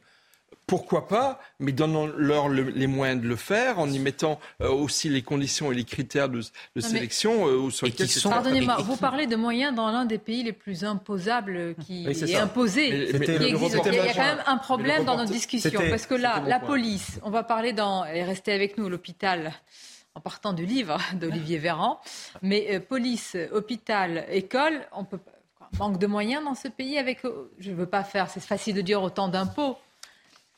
[0.66, 5.20] Pourquoi pas, mais donnons-leur les moyens de le faire en y mettant euh, aussi les
[5.20, 6.40] conditions et les critères de,
[6.78, 8.30] sélection euh, sur lesquels sont.
[8.30, 13.10] Pardonnez-moi, vous parlez de moyens dans l'un des pays les plus imposables qui est, imposé.
[13.10, 17.20] Il y a quand même un problème dans notre discussion parce que là, la police,
[17.22, 19.52] on va parler dans et restez avec nous l'hôpital
[20.14, 22.00] en partant du livre d'Olivier Véran,
[22.42, 25.18] mais police, hôpital, école, on peut
[25.78, 27.20] manque de moyens dans ce pays avec,
[27.58, 29.76] je ne veux pas faire, c'est facile de dire autant d'impôts.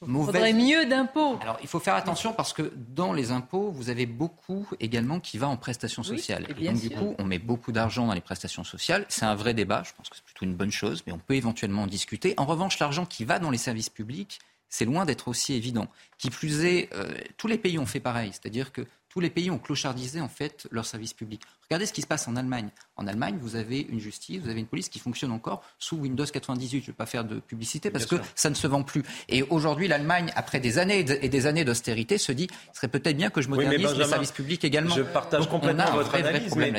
[0.07, 1.39] Il faudrait mieux d'impôts.
[1.41, 5.39] Alors, il faut faire attention parce que dans les impôts, vous avez beaucoup également qui
[5.39, 6.47] va en prestations sociales.
[6.59, 9.07] et donc, du coup, on met beaucoup d'argent dans les prestations sociales.
[9.09, 9.83] C'est un vrai débat.
[9.87, 12.35] Je pense que c'est plutôt une bonne chose, mais on peut éventuellement en discuter.
[12.37, 14.39] En revanche, l'argent qui va dans les services publics,
[14.69, 15.89] c'est loin d'être aussi évident.
[16.19, 18.33] Qui plus est, euh, tous les pays ont fait pareil.
[18.33, 18.87] C'est-à-dire que
[19.17, 21.41] tous les pays ont clochardisé en fait leurs services publics.
[21.71, 22.69] Regardez ce qui se passe en Allemagne.
[22.97, 26.27] En Allemagne, vous avez une justice, vous avez une police qui fonctionne encore sous Windows
[26.27, 26.81] 98.
[26.81, 29.03] Je ne vais pas faire de publicité parce que ça ne se vend plus.
[29.31, 33.17] Et aujourd'hui, l'Allemagne, après des années et des années d'austérité, se dit ce serait peut-être
[33.17, 34.95] bien que je modernise les services publics également.
[34.95, 36.71] Je partage complètement votre analyse, mais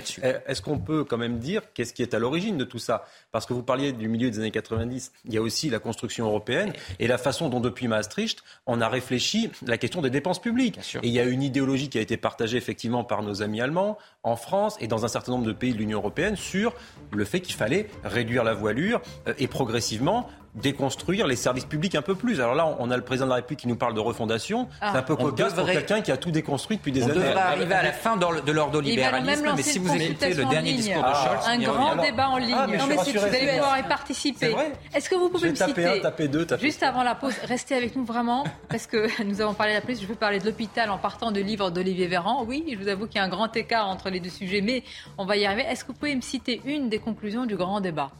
[0.46, 3.04] est-ce qu'on peut quand même dire qu'est-ce qui est à l'origine de tout ça?
[3.32, 6.28] Parce que vous parliez du milieu des années 90, il y a aussi la construction
[6.28, 10.78] européenne et la façon dont depuis Maastricht, on a réfléchi la question des dépenses publiques.
[11.02, 13.98] Et il y a une idéologie qui a été partagée effectivement par nos amis allemands
[14.24, 16.74] en France et dans un certain nombre de pays de l'Union européenne sur
[17.14, 20.28] le fait qu'il fallait réduire la voilure euh, et progressivement
[20.62, 22.40] déconstruire les services publics un peu plus.
[22.42, 24.68] Alors là, on a le président de la République qui nous parle de refondation.
[24.82, 24.90] Ah.
[24.92, 27.14] c'est un peu cocasse pour quelqu'un qui a tout déconstruit depuis des années.
[27.16, 31.04] On devrait arriver à la fin de l'ordolibéralisme, mais si vous écoutez le dernier discours
[31.04, 31.48] de Scholz...
[31.48, 32.56] un grand débat en ligne.
[32.58, 34.56] Ah, non, mais vous allez pouvoir y participer.
[34.94, 35.86] Est-ce que vous pouvez me citer...
[35.86, 39.54] Un, taper deux, juste avant la pause, restez avec nous vraiment, parce que nous avons
[39.54, 42.44] parlé de la police, je veux parler de l'hôpital en partant de livre d'Olivier Véran.
[42.46, 44.84] Oui, je vous avoue qu'il y a un grand écart entre les deux sujets, mais
[45.18, 45.64] on va y arriver.
[45.64, 48.12] Est-ce que vous pouvez me citer une des conclusions du grand débat?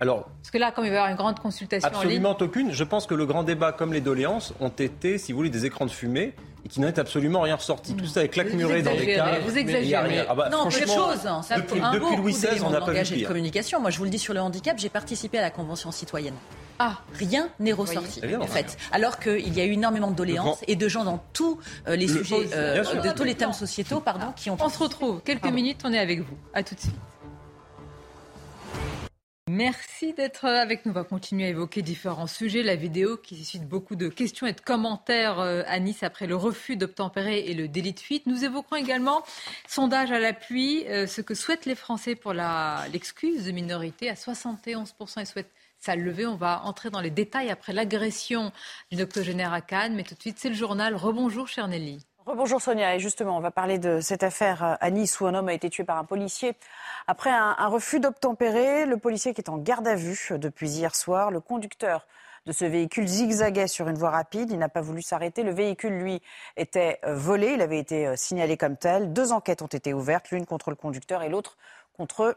[0.00, 2.72] Alors, Parce que là, comme il va y avoir une grande consultation absolument aucune.
[2.72, 5.64] Je pense que le grand débat, comme les doléances, ont été, si vous voulez, des
[5.64, 6.34] écrans de fumée
[6.64, 7.94] et qui n'en est absolument rien ressorti.
[7.94, 9.38] Tout ça est claquemuré dans des cas.
[9.44, 10.26] Vous exagérez.
[10.28, 11.26] Ah bah, non, quelque chose.
[11.26, 11.40] Hein.
[11.56, 13.80] depuis, un depuis Louis XVI, on n'a pas vu de communication.
[13.80, 16.34] Moi, je vous le dis sur le handicap, j'ai participé à la convention citoyenne.
[16.78, 18.76] Ah, rien n'est ressorti en fait.
[18.92, 22.06] Alors qu'il y a eu énormément de doléances et de gens dans tous euh, les
[22.06, 24.58] sujets, euh, de tous les thèmes sociétaux, pardon, qui ont.
[24.60, 25.80] On se retrouve quelques minutes.
[25.84, 26.36] On est avec vous.
[26.52, 26.94] À tout de suite.
[29.48, 30.90] Merci d'être avec nous.
[30.90, 32.64] On va continuer à évoquer différents sujets.
[32.64, 36.34] La vidéo qui suscite beaucoup de questions et de commentaires euh, à Nice après le
[36.34, 38.26] refus d'obtempérer et le délit de fuite.
[38.26, 39.22] Nous évoquerons également,
[39.68, 44.10] sondage à l'appui, euh, ce que souhaitent les Français pour l'excuse de minorité.
[44.10, 46.26] À 71%, ils souhaitent ça lever.
[46.26, 48.50] On va entrer dans les détails après l'agression
[48.90, 49.94] d'une octogénaire à Cannes.
[49.94, 50.96] Mais tout de suite, c'est le journal.
[50.96, 52.04] Rebonjour, cher Nelly.
[52.26, 52.96] Rebonjour Sonia.
[52.96, 55.70] Et justement, on va parler de cette affaire à Nice où un homme a été
[55.70, 56.56] tué par un policier
[57.06, 61.30] après un, refus d'obtempérer, le policier qui est en garde à vue depuis hier soir,
[61.30, 62.04] le conducteur
[62.44, 64.50] de ce véhicule zigzaguait sur une voie rapide.
[64.50, 65.44] Il n'a pas voulu s'arrêter.
[65.44, 66.20] Le véhicule, lui,
[66.56, 67.52] était euh, volé.
[67.54, 69.12] Il avait été euh, signalé comme tel.
[69.12, 71.56] Deux enquêtes ont été ouvertes, l'une contre le conducteur et l'autre
[71.96, 72.36] contre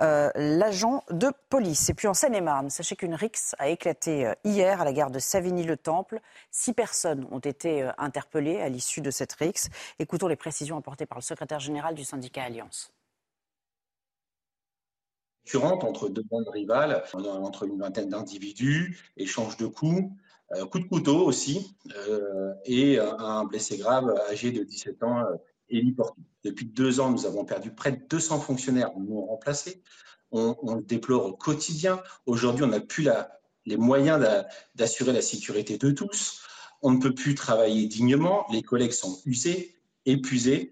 [0.00, 1.88] euh, l'agent de police.
[1.90, 6.20] Et puis en Seine-et-Marne, sachez qu'une rixe a éclaté hier à la gare de Savigny-le-Temple.
[6.50, 9.68] Six personnes ont été interpellées à l'issue de cette rixe.
[9.98, 12.92] Écoutons les précisions apportées par le secrétaire général du syndicat Alliance
[15.56, 20.04] entre deux bandes rivales, entre une vingtaine d'individus, échange de coups,
[20.52, 21.74] euh, coups de couteau aussi,
[22.08, 25.36] euh, et un blessé grave âgé de 17 ans, euh,
[25.68, 26.22] héliporté.
[26.48, 29.82] Depuis deux ans, nous avons perdu près de 200 fonctionnaires non remplacés.
[30.30, 32.02] On, le déplore au quotidien.
[32.24, 33.08] Aujourd'hui, on n'a plus
[33.66, 34.18] les moyens
[34.74, 36.42] d'assurer la sécurité de tous.
[36.80, 38.46] On ne peut plus travailler dignement.
[38.50, 39.76] Les collègues sont usés,
[40.06, 40.70] épuisés.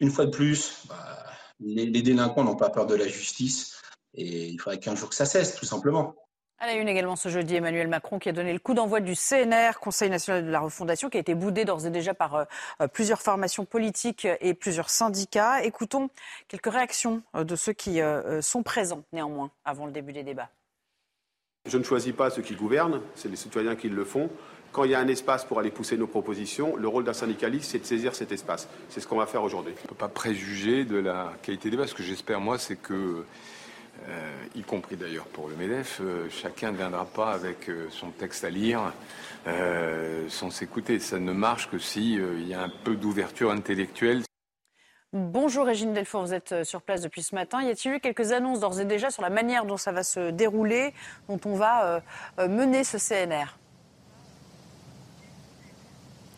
[0.00, 1.26] Une fois de plus, bah,
[1.60, 3.76] les, les délinquants n'ont pas peur de la justice.
[4.14, 6.14] Et il faudrait qu'un jour que ça cesse, tout simplement.
[6.62, 9.14] À la une également ce jeudi, Emmanuel Macron qui a donné le coup d'envoi du
[9.14, 12.44] CNR, Conseil national de la refondation, qui a été boudé d'ores et déjà par euh,
[12.82, 15.64] euh, plusieurs formations politiques et plusieurs syndicats.
[15.64, 16.10] Écoutons
[16.48, 18.00] quelques réactions euh, de ceux qui
[18.42, 20.50] sont présents néanmoins avant le début des débats.
[21.64, 24.28] Je ne choisis pas ceux qui gouvernent, c'est les citoyens qui le font.
[24.70, 27.70] Quand il y a un espace pour aller pousser nos propositions, le rôle d'un syndicaliste,
[27.70, 28.68] c'est de saisir cet espace.
[28.90, 29.72] C'est ce qu'on va faire aujourd'hui.
[29.78, 31.88] On ne peut pas préjuger de la qualité des débats.
[31.88, 33.24] Ce que j'espère, moi, c'est que
[34.08, 38.10] euh, y compris d'ailleurs pour le MEDEF, euh, chacun ne viendra pas avec euh, son
[38.10, 38.92] texte à lire
[40.28, 40.98] sans s'écouter.
[40.98, 44.22] Ça ne marche que s'il y a un peu d'ouverture intellectuelle.
[45.12, 47.62] Bonjour Régine Delfour, vous êtes sur place depuis ce matin.
[47.62, 50.30] Y a-t-il eu quelques annonces d'ores et déjà sur la manière dont ça va se
[50.30, 50.92] dérouler,
[51.28, 52.02] dont on va
[52.38, 53.59] mener ce CNR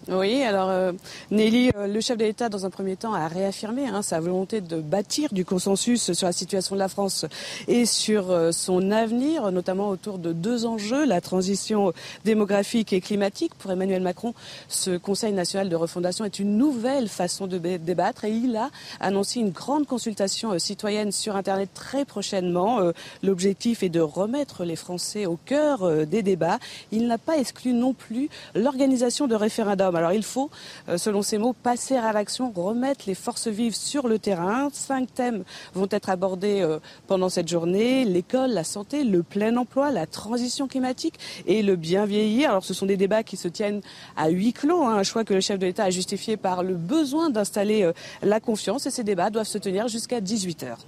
[0.09, 0.91] oui, alors euh,
[1.31, 4.61] Nelly, euh, le chef de l'État, dans un premier temps, a réaffirmé hein, sa volonté
[4.61, 7.25] de bâtir du consensus sur la situation de la France
[7.69, 11.93] et sur euh, son avenir, notamment autour de deux enjeux, la transition
[12.25, 13.55] démographique et climatique.
[13.55, 14.35] Pour Emmanuel Macron,
[14.67, 19.39] ce Conseil national de refondation est une nouvelle façon de débattre et il a annoncé
[19.39, 22.81] une grande consultation citoyenne sur Internet très prochainement.
[23.23, 26.59] L'objectif est de remettre les Français au cœur des débats.
[26.91, 30.51] Il n'a pas exclu non plus l'organisation de référendums alors il faut,
[30.89, 34.69] euh, selon ces mots, passer à l'action, remettre les forces vives sur le terrain.
[34.73, 39.91] Cinq thèmes vont être abordés euh, pendant cette journée l'école, la santé, le plein emploi,
[39.91, 42.51] la transition climatique et le bien vieillir.
[42.51, 43.81] Alors ce sont des débats qui se tiennent
[44.17, 46.75] à huis clos, hein, un choix que le chef de l'État a justifié par le
[46.75, 50.79] besoin d'installer euh, la confiance et ces débats doivent se tenir jusqu'à 18 heures.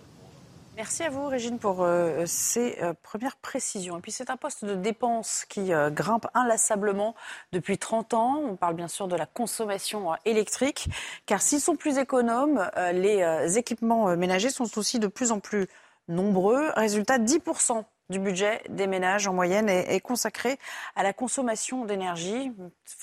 [0.77, 3.97] Merci à vous, Régine, pour euh, ces euh, premières précisions.
[3.97, 7.15] Et puis, c'est un poste de dépense qui euh, grimpe inlassablement
[7.53, 8.43] depuis 30 ans.
[8.45, 10.89] On parle bien sûr de la consommation électrique,
[11.27, 15.69] car s'ils sont plus économes, les équipements ménagers sont aussi de plus en plus
[16.09, 16.71] nombreux.
[16.75, 20.59] Résultat, 10% du budget des ménages en moyenne est, consacré
[20.97, 22.53] à la consommation d'énergie.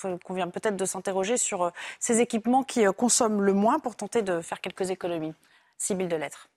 [0.04, 4.42] Il convient peut-être de s'interroger sur ces équipements qui consomment le moins pour tenter de
[4.42, 5.34] faire quelques économies.
[5.78, 6.51] Sibylle de lettres.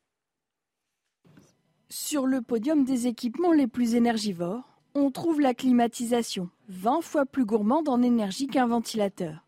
[1.97, 7.45] Sur le podium des équipements les plus énergivores, on trouve la climatisation, 20 fois plus
[7.45, 9.45] gourmande en énergie qu'un ventilateur.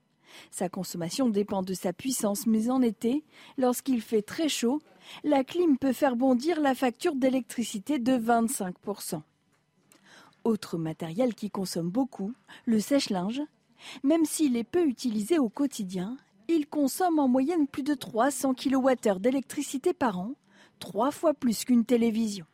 [0.50, 3.26] Sa consommation dépend de sa puissance, mais en été,
[3.58, 4.80] lorsqu'il fait très chaud,
[5.26, 9.20] la clim peut faire bondir la facture d'électricité de 25%.
[10.46, 12.32] Autre matériel qui consomme beaucoup,
[12.66, 13.42] le sèche-linge.
[14.06, 16.16] Même s'il est peu utilisé au quotidien,
[16.48, 20.36] il consomme en moyenne plus de 300 kWh d'électricité par an,
[20.80, 22.46] trois fois plus qu'une télévision.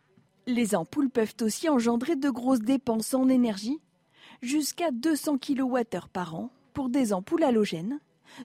[0.45, 3.79] Les ampoules peuvent aussi engendrer de grosses dépenses en énergie,
[4.41, 7.99] jusqu'à 200 kWh par an pour des ampoules halogènes,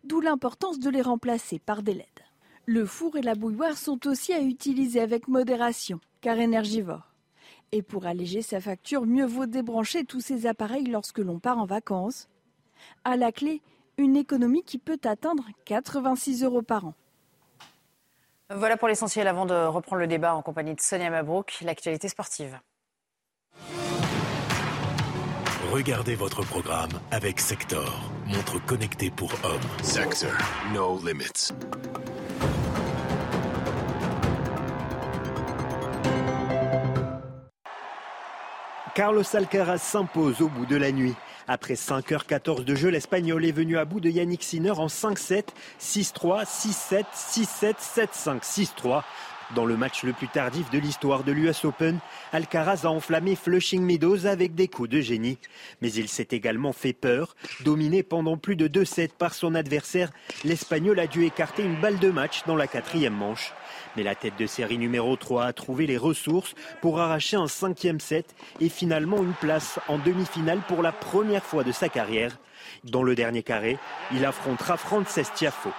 [0.04, 2.06] d'où l'importance de les remplacer par des LED.
[2.66, 7.14] Le four et la bouilloire sont aussi à utiliser avec modération, car énergivores.
[7.72, 11.66] Et pour alléger sa facture, mieux vaut débrancher tous ces appareils lorsque l'on part en
[11.66, 12.28] vacances.
[13.04, 13.62] À la clé,
[13.96, 16.94] une économie qui peut atteindre 86 euros par an.
[18.54, 22.58] Voilà pour l'essentiel avant de reprendre le débat en compagnie de Sonia Mabrouk, l'actualité sportive.
[25.70, 29.60] Regardez votre programme avec Sector, montre connectée pour hommes.
[29.82, 30.32] Sector,
[30.72, 31.52] no limits.
[38.94, 41.14] Carlos Alcaraz s'impose au bout de la nuit.
[41.50, 45.44] Après 5h14 de jeu, l'Espagnol est venu à bout de Yannick Sinner en 5-7,
[45.80, 49.02] 6-3, 6-7, 6-7, 7-5, 6-3.
[49.54, 52.00] Dans le match le plus tardif de l'histoire de l'US Open,
[52.32, 55.38] Alcaraz a enflammé Flushing Meadows avec des coups de génie.
[55.80, 57.34] Mais il s'est également fait peur.
[57.64, 60.10] Dominé pendant plus de deux sets par son adversaire,
[60.44, 63.54] l'Espagnol a dû écarter une balle de match dans la quatrième manche.
[63.96, 68.00] Mais la tête de série numéro 3 a trouvé les ressources pour arracher un cinquième
[68.00, 72.38] set et finalement une place en demi-finale pour la première fois de sa carrière.
[72.84, 73.78] Dans le dernier carré,
[74.12, 75.70] il affrontera Frances Tiafo.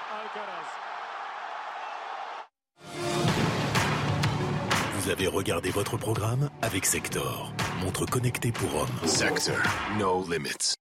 [4.96, 7.52] Vous avez regardé votre programme avec Sector,
[7.84, 9.08] montre connectée pour hommes.
[9.08, 9.56] Sector,
[9.98, 10.76] no limits.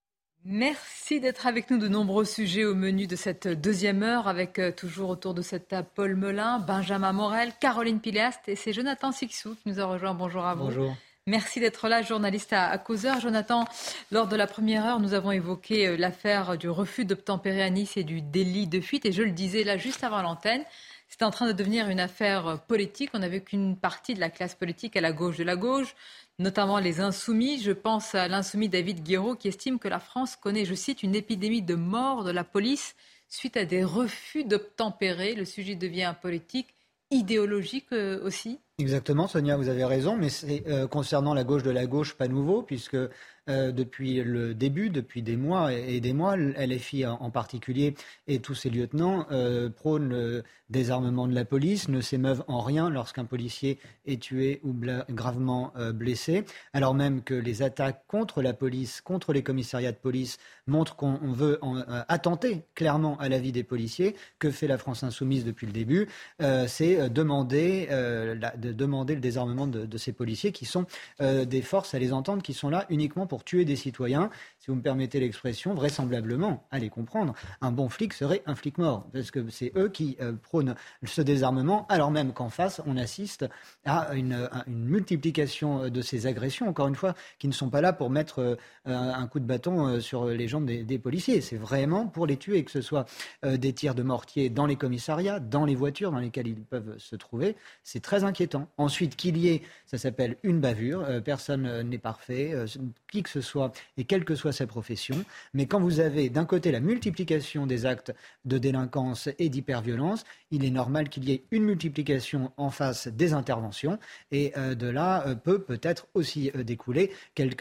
[0.51, 1.77] Merci d'être avec nous.
[1.77, 5.67] De nombreux sujets au menu de cette deuxième heure, avec euh, toujours autour de cette
[5.67, 10.15] table Paul Melun, Benjamin Morel, Caroline Pileast et c'est Jonathan Sixou qui nous a rejoint.
[10.15, 10.63] Bonjour à vous.
[10.63, 10.95] Bonjour.
[11.27, 13.19] Merci d'être là, journaliste à, Causeur.
[13.19, 13.65] Jonathan,
[14.11, 17.95] lors de la première heure, nous avons évoqué euh, l'affaire du refus d'obtempérer à Nice
[17.95, 19.05] et du délit de fuite.
[19.05, 20.63] Et je le disais là, juste avant l'antenne,
[21.09, 23.11] c'est en train de devenir une affaire euh, politique.
[23.13, 25.95] On n'avait qu'une partie de la classe politique à la gauche de la gauche
[26.39, 27.61] notamment les insoumis.
[27.61, 31.15] Je pense à l'insoumis David Guiraud qui estime que la France connaît, je cite, une
[31.15, 32.95] épidémie de mort de la police
[33.27, 35.35] suite à des refus d'obtempérer.
[35.35, 36.73] Le sujet devient politique,
[37.11, 38.59] idéologique euh, aussi.
[38.77, 42.27] Exactement, Sonia, vous avez raison, mais c'est euh, concernant la gauche de la gauche pas
[42.27, 47.95] nouveau, puisque euh, depuis le début, depuis des mois et, des mois, LFI en, particulier
[48.27, 49.25] et tous ses lieutenants
[49.75, 54.75] prônent désarmement de la police, ne s'émeuvent en rien lorsqu'un policier est tué ou
[55.09, 59.97] gravement euh, blessé, alors même que les attaques contre la police, contre les commissariats de
[59.97, 64.15] police, montrent qu'on veut en, attenter clairement à la vie des policiers.
[64.37, 66.07] Que fait la France insoumise depuis le début?
[66.67, 70.85] C'est demander, de demander le désarmement de, de, ces policiers qui sont
[71.19, 74.75] des forces, à les entendre, qui sont là uniquement pour tuer des citoyens, si vous
[74.75, 79.49] me permettez l'expression, vraisemblablement, allez comprendre, un bon flic serait un flic mort, parce que
[79.49, 80.17] c'est eux qui
[80.67, 80.73] euh,
[81.05, 83.45] ce désarmement, alors même qu'en face, on assiste
[83.85, 88.09] à une, multiplication de ces agressions, encore une fois, qui ne sont pas là pour
[88.09, 88.55] mettre euh,
[88.85, 92.63] un coup de bâton euh, sur les jambes des, policiers, c'est vraiment pour les tuer,
[92.63, 93.05] que ce soit
[93.43, 97.15] des tirs de mortier dans les commissariats, dans les voitures dans lesquelles ils peuvent se
[97.15, 98.67] trouver, c'est très inquiétant.
[98.77, 102.53] Ensuite, qu'il y ait, ça s'appelle une bavure, personne n'est parfait,
[103.11, 105.15] qui que ce soit, et quelle que soit sa profession.
[105.53, 108.13] Mais quand vous avez d'un côté la multiplication des actes
[108.45, 113.33] de délinquance et d'hyperviolence, il est normal qu'il y ait une multiplication en face des
[113.33, 113.99] interventions.
[114.31, 117.59] Et euh, de là euh, peut peut-être aussi euh, découler quelques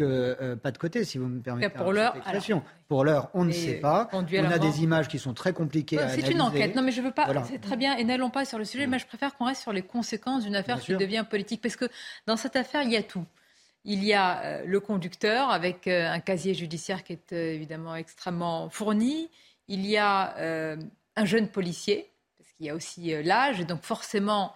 [0.62, 1.68] pas de côté, si vous me permettez.
[1.68, 2.16] Pour l'heure,
[2.88, 4.08] pour l'heure, on ne sait pas.
[4.12, 6.08] On a des images qui sont très compliquées à.
[6.08, 6.74] C'est une enquête.
[6.74, 7.26] Non, mais je veux pas.
[7.44, 7.96] C'est très bien.
[7.96, 8.86] Et n'allons pas sur le sujet.
[8.86, 11.86] Mais je préfère qu'on reste sur les conséquences d'une affaire qui devient politique, parce que
[12.26, 13.24] dans cette affaire, il y a tout.
[13.84, 17.96] Il y a euh, le conducteur avec euh, un casier judiciaire qui est euh, évidemment
[17.96, 19.30] extrêmement fourni.
[19.68, 20.34] Il y a
[21.16, 24.54] un jeune policier, parce qu'il y a aussi l'âge, et donc forcément,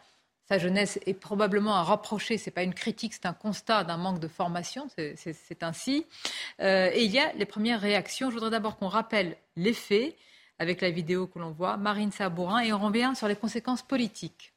[0.48, 2.38] sa jeunesse est probablement à rapprocher.
[2.38, 6.06] Ce n'est pas une critique, c'est un constat d'un manque de formation, c'est ainsi.
[6.60, 8.30] et il y a les premières réactions.
[8.30, 10.16] Je voudrais d'abord qu'on rappelle les faits
[10.58, 14.51] avec la vidéo que l'on voit, Marine Sabourin, et on revient sur les conséquences politiques.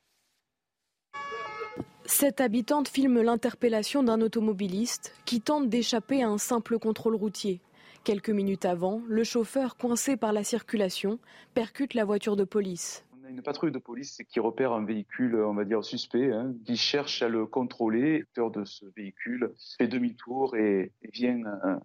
[2.07, 7.61] Cette habitante filme l'interpellation d'un automobiliste qui tente d'échapper à un simple contrôle routier.
[8.03, 11.17] Quelques minutes avant, le chauffeur, coincé par la circulation,
[11.55, 13.03] percute la voiture de police.
[13.19, 16.53] On a une patrouille de police qui repère un véhicule, on va dire suspect, hein,
[16.63, 18.19] qui cherche à le contrôler.
[18.19, 21.75] L'auteur de ce véhicule fait demi-tour et, vient euh,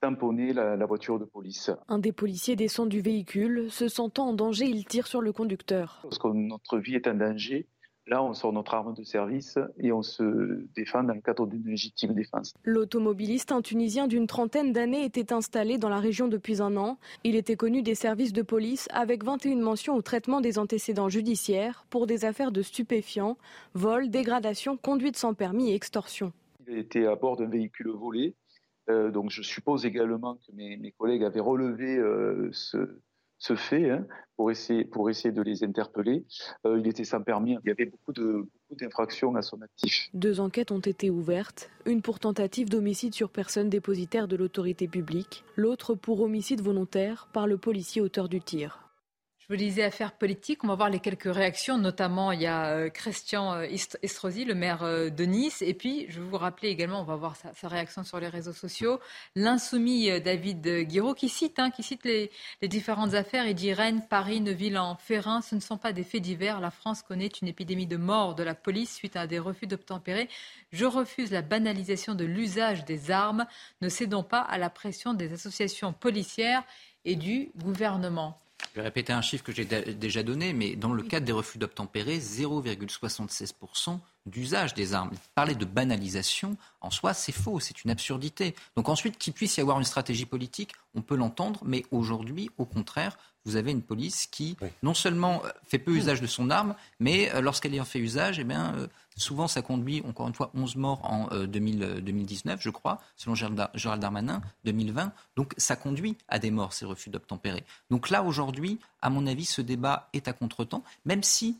[0.00, 1.70] tamponner la, la, voiture de police.
[1.88, 3.70] Un des policiers descend du véhicule.
[3.70, 5.98] Se sentant en danger, il tire sur le conducteur.
[6.02, 7.66] Parce que notre vie est en danger,
[8.08, 11.64] Là, on sort notre arme de service et on se défend dans le cadre d'une
[11.64, 12.54] légitime défense.
[12.62, 16.98] L'automobiliste, un Tunisien d'une trentaine d'années, était installé dans la région depuis un an.
[17.24, 21.84] Il était connu des services de police avec 21 mentions au traitement des antécédents judiciaires
[21.90, 23.36] pour des affaires de stupéfiants,
[23.74, 26.32] vol, dégradation, conduite sans permis et extorsion.
[26.68, 28.36] Il était à bord d'un véhicule volé.
[28.88, 33.00] Euh, donc je suppose également que mes, collègues avaient relevé euh, ce,
[33.38, 34.06] ce fait hein,
[34.36, 34.84] pour, essayer,
[35.32, 36.24] de les interpeller.
[36.66, 37.56] Euh, il était sans permis.
[37.64, 40.08] Il y avait beaucoup beaucoup d'infractions à son actif.
[40.14, 45.44] Deux enquêtes ont été ouvertes, une pour tentative d'homicide sur personne dépositaire de l'autorité publique,
[45.56, 48.85] l'autre pour homicide volontaire par le policier auteur du tir.
[49.48, 50.64] Je vous disais affaires politiques.
[50.64, 51.78] On va voir les quelques réactions.
[51.78, 53.68] Notamment, il y a euh, Christian euh,
[54.02, 55.62] Estrosi, le maire euh, de Nice.
[55.62, 58.52] Et puis, je vais vous rappeler également, on va voir sa, réaction sur les réseaux
[58.52, 58.98] sociaux,
[59.36, 62.32] l'insoumis David Guiraud qui cite, hein, qui cite les,
[62.62, 63.46] différentes affaires.
[63.46, 66.58] Il dit Rennes, Paris, Neuville, Ferrin, ce ne sont pas des faits divers.
[66.58, 70.28] La France connaît une épidémie de mort de la police suite à des refus d'obtempérer.
[70.72, 73.46] Je refuse la banalisation de l'usage des armes.
[73.80, 76.64] Ne cédons pas à la pression des associations policières
[77.04, 78.40] et du gouvernement.
[78.70, 81.58] Je vais répéter un chiffre que j'ai déjà donné, mais dans le cadre des refus
[81.58, 85.12] d'obtempérer, 0,76% d'usage des armes.
[85.34, 88.54] Parler de banalisation, en soi, c'est faux, c'est une absurdité.
[88.76, 92.64] Donc ensuite, qu'il puisse y avoir une stratégie politique, on peut l'entendre, mais aujourd'hui, au
[92.64, 93.16] contraire,
[93.46, 97.32] vous avez une police qui, non seulement euh, fait peu usage de son arme, mais
[97.32, 100.76] euh, lorsqu'elle en fait usage, eh bien, euh, souvent ça conduit, encore une fois, 11
[100.76, 105.12] morts en 2019, je crois, selon Gérald Darmanin, 2020.
[105.36, 107.64] Donc ça conduit à des morts, ces refus d'obtempérer.
[107.90, 111.58] Donc là, aujourd'hui, à mon avis, ce débat est à contretemps, même si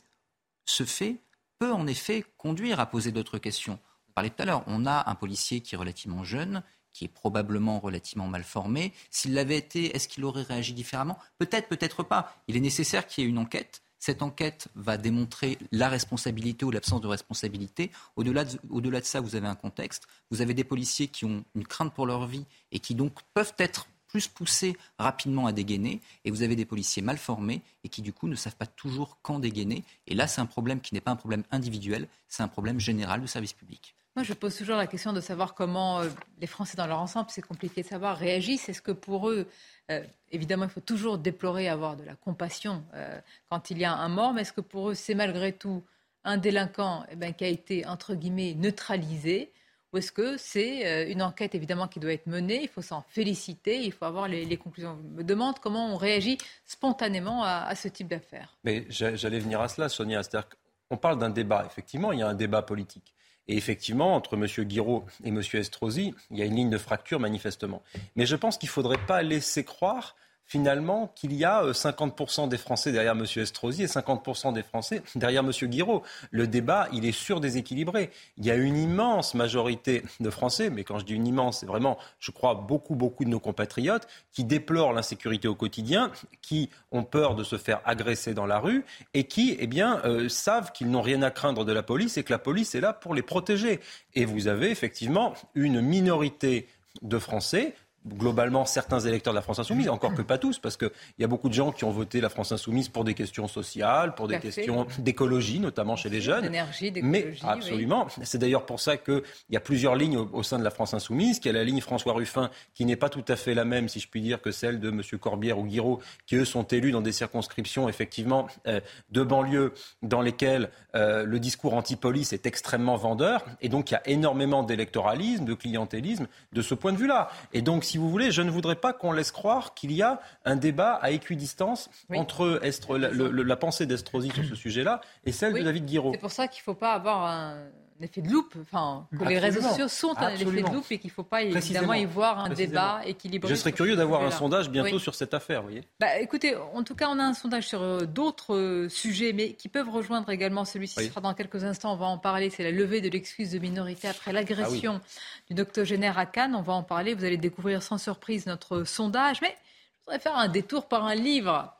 [0.64, 1.16] ce fait
[1.58, 3.78] peut en effet conduire à poser d'autres questions.
[4.10, 6.62] On parlait tout à l'heure, on a un policier qui est relativement jeune,
[6.96, 8.94] qui est probablement relativement mal formé.
[9.10, 11.18] S'il l'avait été, est-ce qu'il aurait réagi différemment?
[11.36, 12.34] Peut-être, peut-être pas.
[12.48, 13.82] Il est nécessaire qu'il y ait une enquête.
[13.98, 17.90] Cette enquête va démontrer la responsabilité ou l'absence de responsabilité.
[18.16, 20.06] Au-delà de, de ça, vous avez un contexte.
[20.30, 23.54] Vous avez des policiers qui ont une crainte pour leur vie et qui donc peuvent
[23.58, 26.00] être plus poussés rapidement à dégainer.
[26.24, 29.18] Et vous avez des policiers mal formés et qui, du coup, ne savent pas toujours
[29.20, 29.84] quand dégainer.
[30.06, 33.20] Et là, c'est un problème qui n'est pas un problème individuel, c'est un problème général
[33.20, 33.94] de service public.
[34.16, 36.08] Moi, je pose toujours la question de savoir comment euh,
[36.40, 38.66] les Français dans leur ensemble, c'est compliqué de savoir, réagissent.
[38.70, 39.46] Est-ce que pour eux,
[39.90, 40.02] euh,
[40.32, 44.08] évidemment, il faut toujours déplorer, avoir de la compassion euh, quand il y a un
[44.08, 45.84] mort, mais est-ce que pour eux, c'est malgré tout
[46.24, 49.52] un délinquant eh ben, qui a été, entre guillemets, neutralisé?
[49.92, 52.62] Ou est-ce que c'est une enquête évidemment qui doit être menée?
[52.62, 54.98] Il faut s'en féliciter, il faut avoir les, conclusions.
[55.00, 58.56] Je me demande comment on réagit spontanément à, à ce type d'affaires.
[58.64, 60.22] Mais j'allais venir à cela, Sonia.
[60.22, 60.48] C'est-à-dire
[60.88, 61.64] qu'on parle d'un débat.
[61.66, 63.14] Effectivement, il y a un débat politique.
[63.48, 64.46] Et effectivement, entre M.
[64.64, 65.40] Guiraud et M.
[65.52, 67.82] Estrosi, il y a une ligne de fracture manifestement.
[68.16, 70.16] Mais je pense qu'il ne faudrait pas laisser croire
[70.46, 73.24] finalement qu'il y a 50% euh, des Français derrière M.
[73.36, 75.50] Estrosi et 50% des Français derrière M.
[75.50, 76.02] Guiraud.
[76.30, 78.10] Le débat, il est surdéséquilibré.
[78.38, 81.66] Il y a une immense majorité de Français, mais quand je dis une immense, c'est
[81.66, 87.02] vraiment, je crois, beaucoup, beaucoup de nos compatriotes qui déplorent l'insécurité au quotidien, qui ont
[87.02, 88.84] peur de se faire agresser dans la rue
[89.14, 92.22] et qui, eh bien, euh, savent qu'ils n'ont rien à craindre de la police et
[92.22, 93.80] que la police est là pour les protéger.
[94.14, 96.68] Et vous avez effectivement une minorité
[97.02, 97.74] de Français
[98.06, 101.26] globalement certains électeurs de la France insoumise, encore que pas tous, parce qu'il y a
[101.26, 104.38] beaucoup de gens qui ont voté la France insoumise pour des questions sociales, pour des
[104.38, 106.42] questions d'écologie, notamment chez les jeunes.
[106.42, 108.06] D'énergie, Mais absolument.
[108.22, 111.40] C'est d'ailleurs pour ça qu'il y a plusieurs lignes au, sein de la France insoumise,
[111.40, 113.88] qu'il y a la ligne François Ruffin, qui n'est pas tout à fait la même,
[113.88, 115.02] si je puis dire, que celle de M.
[115.20, 118.80] Corbière ou Guiraud, qui eux sont élus dans des circonscriptions, effectivement, euh,
[119.10, 123.44] de banlieue, dans lesquelles euh, le discours anti-police est extrêmement vendeur.
[123.60, 127.28] Et donc, il y a énormément d'électoralisme, de clientélisme de ce point de vue-là.
[127.52, 130.20] Et donc, si vous voulez, je ne voudrais pas qu'on laisse croire qu'il y a
[130.44, 132.60] un débat à équidistance entre
[132.96, 136.12] la, pensée d'Estrosi sur ce sujet-là et celle de David Guiraud.
[136.12, 137.68] C'est pour ça qu'il ne faut pas avoir un
[138.00, 141.08] effet de loupe, enfin, que les réseaux sociaux sont un effet de loupe et qu'il
[141.08, 143.48] ne faut pas évidemment y voir un débat équilibré.
[143.48, 145.84] Je serais curieux d'avoir un sondage bientôt sur cette affaire, vous voyez.
[146.00, 149.52] Bah, écoutez, en tout cas, on a un sondage sur euh, d'autres euh, sujets, mais
[149.52, 150.94] qui peuvent rejoindre également celui-ci.
[150.96, 152.50] Ce sera dans quelques instants, on va en parler.
[152.50, 155.08] C'est la levée de l'excuse de minorité après l'agression ah
[155.48, 156.54] du docteur Génère à Cannes.
[156.54, 157.14] On va en parler.
[157.14, 159.54] Vous allez découvrir sans surprise notre sondage, mais
[159.98, 161.75] je voudrais faire un détour par un livre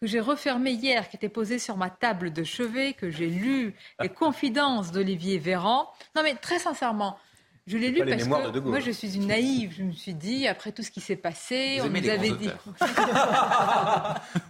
[0.00, 3.74] que j'ai refermé hier, qui était posé sur ma table de chevet, que j'ai lu,
[4.00, 5.90] Les Confidences d'Olivier Véran.
[6.14, 7.18] Non, mais très sincèrement,
[7.68, 9.74] je l'ai lu parce que moi, je suis une naïve.
[9.76, 12.48] Je me suis dit, après tout ce qui s'est passé, on nous avait dit.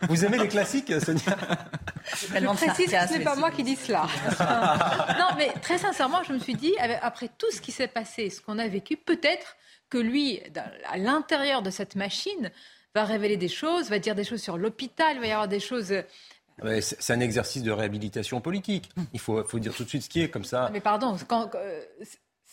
[0.09, 1.36] Vous aimez les classiques, Sonia?
[2.14, 4.07] Je précise que ce n'est pas moi qui dis cela.
[5.18, 8.40] non, mais très sincèrement, je me suis dit, après tout ce qui s'est passé, ce
[8.40, 9.57] qu'on a vécu, peut-être
[9.90, 10.40] que lui,
[10.86, 12.53] à l'intérieur de cette machine,
[12.99, 15.61] va révéler des choses, va dire des choses sur l'hôpital, il va y avoir des
[15.61, 15.92] choses.
[16.64, 18.90] Euh, c'est un exercice de réhabilitation politique.
[19.12, 20.70] Il faut, faut, dire tout de suite ce qui est comme ça.
[20.72, 21.80] Mais pardon, quand, euh,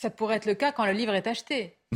[0.05, 1.79] ça pourrait être le cas quand le livre est acheté.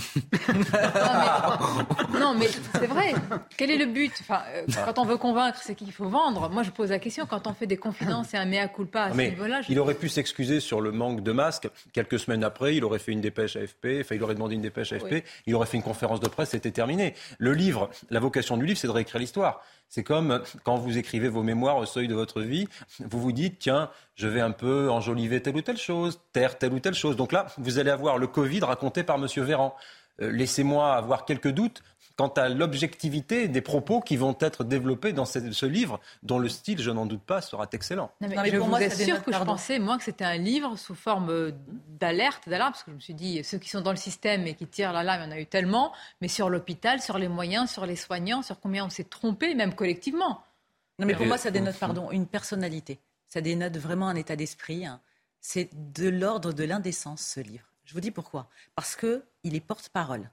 [2.20, 3.14] non, mais, c'est vrai.
[3.56, 4.12] Quel est le but?
[4.22, 6.50] Enfin, euh, Quand on veut convaincre, c'est qu'il faut vendre.
[6.50, 9.14] Moi, je pose la question quand on fait des confidences et un mea culpa à
[9.14, 9.36] mais
[9.68, 11.70] Il aurait pu s'excuser sur le manque de masques.
[11.94, 14.00] Quelques semaines après, il aurait fait une dépêche AFP.
[14.02, 15.24] Enfin, il aurait demandé une dépêche AFP.
[15.46, 16.50] Il aurait fait une conférence de presse.
[16.50, 17.14] C'était terminé.
[17.38, 19.62] Le livre, la vocation du livre, c'est de réécrire l'histoire.
[19.90, 22.68] C'est comme quand vous écrivez vos mémoires au seuil de votre vie,
[23.00, 26.74] vous vous dites, tiens, je vais un peu enjoliver telle ou telle chose, taire telle
[26.74, 27.16] ou telle chose.
[27.16, 29.28] Donc là, vous allez avoir le Covid raconté par M.
[29.44, 29.76] Véran.
[30.22, 31.82] Euh, laissez-moi avoir quelques doutes
[32.20, 36.82] quant à l'objectivité des propos qui vont être développés dans ce, livre, dont le style,
[36.82, 38.12] je n'en doute pas, sera excellent.
[38.20, 41.30] Non, mais je vous assure que je pensais, moi, que c'était un livre sous forme
[41.30, 41.52] euh,
[41.98, 44.56] d'alerte, d'alarme, parce que je me suis dit, ceux qui sont dans le système et
[44.56, 47.30] qui tirent la lame, il y en a eu tellement, mais sur l'hôpital, sur les
[47.30, 50.44] moyens, sur les soignants, sur combien on s'est trompé, même collectivement.
[51.00, 53.00] Non, mais pour moi, ça dénote, pardon, une personnalité.
[53.28, 54.86] Ça dénote vraiment un état d'esprit.
[54.86, 55.00] Hein.
[55.40, 57.64] C'est de l'ordre de l'indécence, ce livre.
[57.86, 58.50] Je vous dis pourquoi.
[58.76, 60.30] Parce qu'il est porte-parole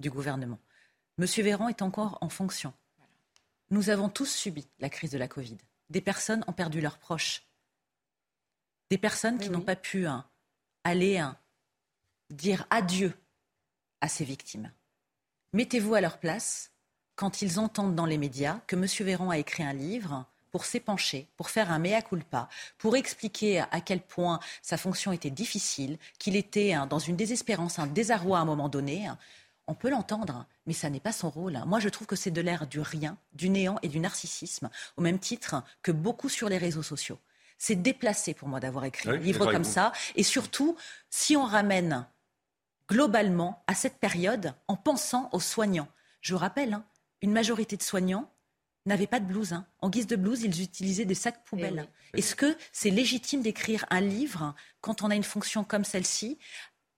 [0.00, 0.58] du gouvernement.
[1.18, 2.72] Monsieur Véran est encore en fonction.
[3.70, 5.58] Nous avons tous subi la crise de la Covid.
[5.90, 7.42] Des personnes ont perdu leurs proches.
[8.88, 10.24] Des personnes qui n'ont pas pu hein,
[10.84, 11.36] aller hein,
[12.30, 13.12] dire adieu
[14.00, 14.70] à ces victimes.
[15.52, 16.70] Mettez-vous à leur place
[17.16, 18.86] quand ils entendent dans les médias que M.
[19.04, 22.48] Véron a écrit un livre pour s'épancher, pour faire un mea culpa,
[22.78, 27.80] pour expliquer à quel point sa fonction était difficile, qu'il était hein, dans une désespérance,
[27.80, 29.08] un désarroi à un moment donné.
[29.68, 31.60] On peut l'entendre, mais ça n'est pas son rôle.
[31.66, 35.02] Moi, je trouve que c'est de l'air du rien, du néant et du narcissisme, au
[35.02, 37.18] même titre que beaucoup sur les réseaux sociaux.
[37.58, 39.92] C'est déplacé pour moi d'avoir écrit un livre comme ça.
[40.16, 40.76] Et surtout,
[41.10, 42.06] si on ramène
[42.88, 45.88] globalement à cette période en pensant aux soignants.
[46.20, 46.84] Je rappelle, hein,
[47.22, 48.30] une majorité de soignants
[48.86, 49.52] n'avaient pas de blouse.
[49.52, 49.66] Hein.
[49.80, 51.86] En guise de blouse, ils utilisaient des sacs poubelles.
[52.14, 56.38] Eh Est-ce que c'est légitime d'écrire un livre quand on a une fonction comme celle-ci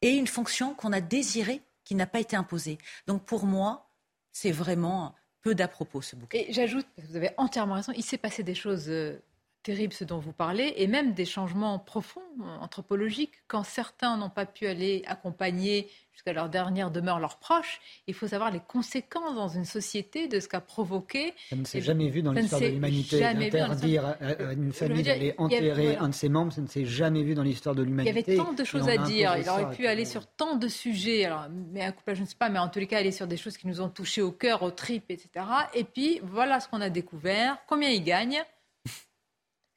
[0.03, 2.79] et une fonction qu'on a désirée qui n'a pas été imposée
[3.09, 3.91] Donc pour moi,
[4.31, 6.39] c'est vraiment peu d'à propos ce bouquin.
[6.39, 9.21] Et j'ajoute, que vous avez entièrement raison, il s'est passé des choses euh,
[9.63, 12.21] terrible ce dont vous parlez, et même des changements profonds
[12.61, 13.35] anthropologiques.
[13.49, 18.29] Quand certains n'ont pas pu aller accompagner jusqu'à leur dernière demeure leurs proches, il faut
[18.29, 21.33] savoir les conséquences dans une société de ce qu'a provoqué.
[21.49, 23.25] Ça ne s'est jamais vu dans l'histoire de l'humanité.
[23.25, 27.35] Interdire à une famille d'aller enterrer un de ses membres, ça ne s'est jamais vu
[27.35, 28.11] dans l'histoire de l'humanité.
[28.11, 29.37] Il y avait tant de choses à dire.
[29.39, 31.25] Il aurait pu aller sur tant de sujets.
[31.25, 33.27] Alors, mais un couple, je ne sais pas, mais en tous les cas, aller sur
[33.27, 35.47] des choses qui nous ont touchés au cœur, aux tripes, etc.
[35.75, 37.59] Et puis, voilà ce qu'on a découvert.
[37.67, 38.43] Combien il gagne?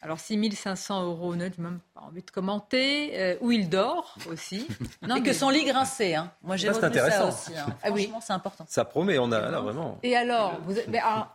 [0.03, 3.17] Alors 6500 euros net, même pas envie de commenter.
[3.17, 4.67] Euh, où il dort aussi.
[5.01, 6.15] Non, Et que son lit grinçait.
[6.15, 6.29] Hein.
[6.41, 7.57] Moi j'ai retenu ça aussi.
[7.57, 7.67] Hein.
[7.83, 8.65] Ah Franchement, c'est important.
[8.67, 9.99] Ça promet, on a là vraiment.
[10.03, 10.59] Et alors,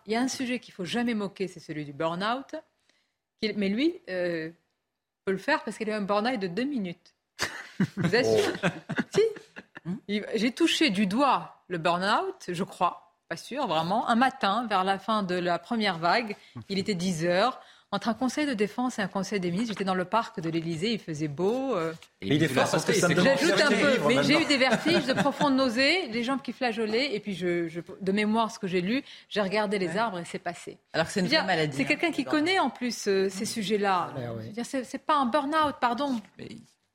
[0.06, 2.56] il y a un sujet qu'il faut jamais moquer, c'est celui du burn-out.
[3.42, 4.50] Mais lui euh,
[5.24, 7.14] peut le faire parce qu'il a un burn-out de deux minutes.
[7.96, 8.68] Vous assure oh.
[9.14, 9.22] Si.
[10.34, 14.98] J'ai touché du doigt le burn-out, je crois, pas sûr, vraiment, un matin, vers la
[14.98, 16.36] fin de la première vague.
[16.68, 17.60] Il était 10 heures
[17.90, 19.72] entre un conseil de défense et un conseil des ministres.
[19.72, 21.74] J'étais dans le parc de l'Élysée, il faisait beau.
[21.74, 21.92] Euh...
[22.20, 25.12] il est fort parce que ça J'ajoute un peu, mais j'ai eu des vertiges, de
[25.14, 29.02] profondes nausées, les jambes qui flageolaient, et puis je, de mémoire ce que j'ai lu,
[29.28, 30.78] j'ai regardé les arbres et c'est passé.
[30.92, 31.76] Alors que c'est une maladie.
[31.76, 34.12] C'est quelqu'un qui connaît en plus euh, ces sujets-là.
[34.62, 36.20] C'est pas un burn-out, pardon.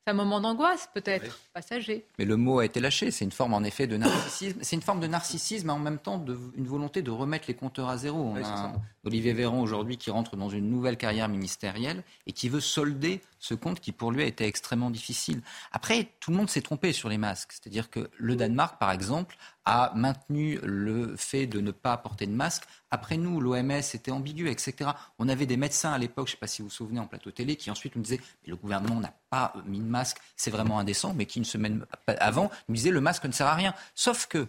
[0.05, 2.05] C'est un moment d'angoisse, peut-être, passager.
[2.19, 3.09] Mais le mot a été lâché.
[3.09, 4.59] C'est une forme, en effet, de narcissisme.
[4.61, 7.53] C'est une forme de narcissisme, mais en même temps, de, une volonté de remettre les
[7.53, 8.19] compteurs à zéro.
[8.19, 8.73] On a
[9.05, 13.53] Olivier Véran, aujourd'hui, qui rentre dans une nouvelle carrière ministérielle et qui veut solder ce
[13.53, 15.41] compte qui, pour lui, a été extrêmement difficile.
[15.73, 17.51] Après, tout le monde s'est trompé sur les masques.
[17.51, 19.35] C'est-à-dire que le Danemark, par exemple,
[19.65, 22.63] a maintenu le fait de ne pas porter de masque.
[22.89, 24.91] Après nous, l'OMS était ambigu, etc.
[25.19, 27.05] On avait des médecins à l'époque, je ne sais pas si vous vous souvenez, en
[27.05, 30.51] plateau télé, qui ensuite nous disaient mais le gouvernement n'a pas mis de masque, c'est
[30.51, 33.73] vraiment indécent, mais qui une semaine avant nous disaient le masque ne sert à rien.
[33.93, 34.47] Sauf que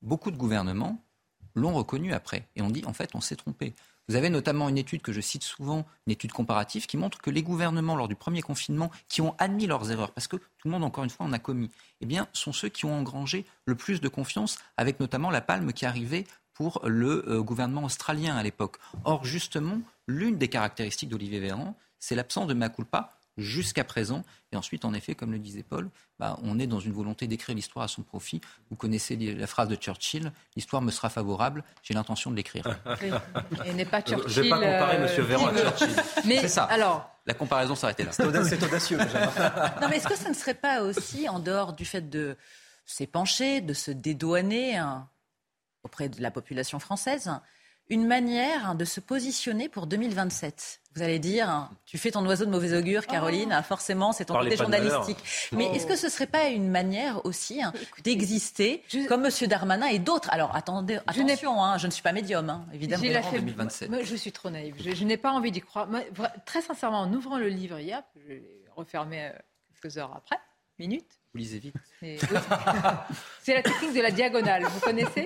[0.00, 1.04] beaucoup de gouvernements
[1.54, 3.74] l'ont reconnu après et on dit en fait on s'est trompé.
[4.08, 7.30] Vous avez notamment une étude que je cite souvent, une étude comparative, qui montre que
[7.30, 10.70] les gouvernements, lors du premier confinement, qui ont admis leurs erreurs, parce que tout le
[10.70, 13.74] monde, encore une fois, en a commis, eh bien, sont ceux qui ont engrangé le
[13.74, 18.42] plus de confiance, avec notamment la palme qui arrivait pour le euh, gouvernement australien à
[18.42, 18.76] l'époque.
[19.04, 24.22] Or, justement, l'une des caractéristiques d'Olivier Véran, c'est l'absence de ma culpa jusqu'à présent.
[24.52, 27.54] Et ensuite, en effet, comme le disait Paul, bah, on est dans une volonté d'écrire
[27.54, 28.40] l'histoire à son profit.
[28.70, 32.64] Vous connaissez la phrase de Churchill l'histoire me sera favorable, j'ai l'intention de l'écrire.
[33.66, 34.28] Et n'est pas Churchill.
[34.28, 35.24] Je ne vais pas comparer M.
[35.24, 35.96] Véran à Churchill.
[36.24, 36.64] C'est ça.
[36.64, 38.12] Alors, la comparaison s'arrêtait là.
[38.12, 38.98] C'est audacieux.
[39.80, 42.36] non, mais est-ce que ça ne serait pas aussi, en dehors du fait de
[42.86, 45.08] s'épancher, de se dédouaner hein,
[45.82, 47.30] auprès de la population française,
[47.90, 50.80] une manière hein, de se positionner pour 2027.
[50.96, 53.06] Vous allez dire, hein, tu fais ton oiseau de mauvais augure.
[53.06, 55.18] Caroline, hein, forcément, c'est ton côté journalistique.
[55.52, 57.60] Mais est-ce que ce ne serait pas une manière aussi
[58.04, 59.48] d'exister comme M.
[59.48, 60.30] Darmanin et d'autres?
[60.30, 63.02] Alors attendez, attention, je, ne suis pas médium, évidemment.
[63.02, 63.90] 2027.
[64.04, 64.76] je suis trop naïve.
[64.78, 65.88] Je, n'ai pas envie d'y croire.
[66.46, 69.30] très sincèrement, en ouvrant le livre hier, je l'ai refermé euh,
[69.72, 70.38] quelques heures après,
[70.78, 71.18] minutes.
[71.32, 71.74] Vous lisez vite.
[73.42, 75.24] C'est la technique de la diagonale, vous connaissez?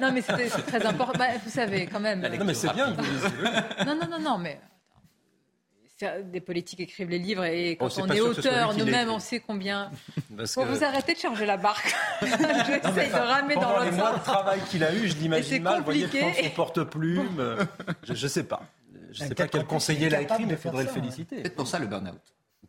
[0.00, 1.18] Non, mais c'est très important.
[1.18, 2.20] Bah, vous savez, quand même.
[2.20, 3.84] Non, mais c'est bien que vous lisez.
[3.84, 4.60] Non, non, non, non, mais.
[6.24, 9.90] Des politiques écrivent les livres et quand oh, on est auteur, nous-mêmes, on sait combien.
[10.36, 10.60] Parce que...
[10.60, 11.94] vous arrêtez de charger la barque.
[12.20, 13.90] J'essaye de ramer dans l'autre sens.
[13.90, 15.78] les mois de travail qu'il a eu, je l'imagine mal.
[15.78, 17.66] Vous voyez, son porte-plume.
[18.02, 18.60] Je ne sais pas.
[19.10, 21.36] Je ne sais pas quel conseiller l'a écrit, mais il faudrait le féliciter.
[21.36, 22.20] Peut-être pour ça le burn-out.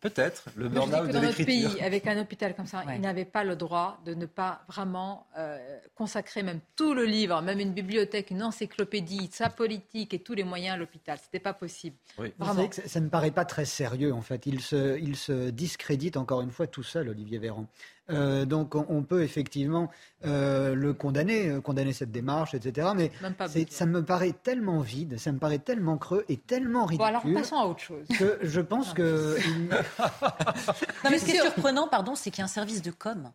[0.02, 3.44] Peut-être, le burn-out de Dans notre pays, avec un hôpital comme ça, il n'avait pas
[3.44, 5.58] le droit de ne pas vraiment euh,
[5.96, 10.44] consacrer même tout le livre, même une bibliothèque, une encyclopédie, sa politique et tous les
[10.44, 11.18] moyens à l'hôpital.
[11.22, 11.96] C'était pas possible.
[12.18, 12.34] Oui.
[12.38, 12.70] Vraiment.
[12.72, 14.46] ça ne me paraît pas très sérieux, en fait.
[14.46, 17.68] Il se, il se discrédite encore une fois tout seul, Olivier Véran.
[18.10, 19.90] Donc on peut effectivement
[20.24, 22.90] le condamner, condamner cette démarche, etc.
[22.96, 23.12] Mais
[23.70, 27.12] ça me paraît tellement vide, ça me paraît tellement creux et tellement ridicule.
[27.12, 28.08] Bon, alors passons à autre chose.
[28.18, 29.38] Que je pense que.
[29.70, 33.32] non, mais ce qui est surprenant, pardon, c'est qu'il y a un service de com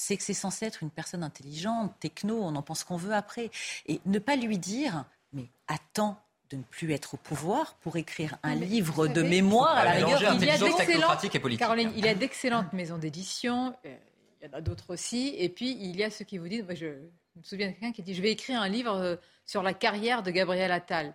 [0.00, 3.50] c'est que c'est censé être une personne intelligente, techno, on en pense qu'on veut après.
[3.86, 8.38] Et ne pas lui dire, mais attends de ne plus être au pouvoir pour écrire
[8.42, 10.34] un livre de mémoire à la rigueur.
[10.34, 13.96] Il y a d'excellentes, Caroline, il y a d'excellentes maisons d'édition, euh,
[14.40, 16.64] il y en a d'autres aussi, et puis il y a ceux qui vous disent,
[16.64, 19.62] moi je, me souviens de quelqu'un qui dit, je vais écrire un livre euh, sur
[19.62, 21.14] la carrière de Gabriel Attal.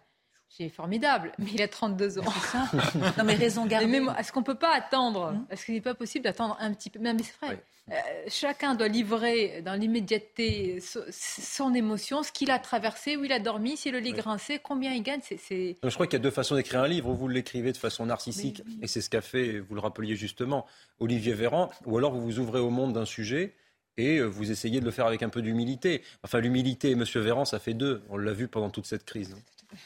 [0.56, 2.24] C'est formidable, mais il a 32 ans.
[2.52, 2.70] Ça.
[3.18, 4.02] non, mais raison gardée.
[4.20, 5.46] Est-ce qu'on ne peut pas attendre hum.
[5.50, 7.00] Est-ce qu'il n'est pas possible d'attendre un petit peu?
[7.00, 7.64] Mais c'est vrai.
[7.92, 7.96] Euh,
[8.30, 10.80] chacun doit livrer dans l'immédiateté
[11.12, 14.94] son émotion, ce qu'il a traversé, où il a dormi, si le lit grincé, combien
[14.94, 15.20] il gagne.
[15.22, 17.12] C'est, Je crois qu'il y a deux façons d'écrire un livre.
[17.12, 20.66] Vous l'écrivez de façon narcissique, et c'est ce qu'a fait, vous le rappeliez justement,
[21.00, 23.54] Olivier Véran, ou alors vous vous ouvrez au monde d'un sujet
[23.98, 26.04] et euh, vous essayez de le faire avec un peu d'humilité.
[26.24, 27.04] Enfin, l'humilité et M.
[27.16, 28.02] Véran, ça fait deux.
[28.10, 29.36] On l'a vu pendant toute cette crise.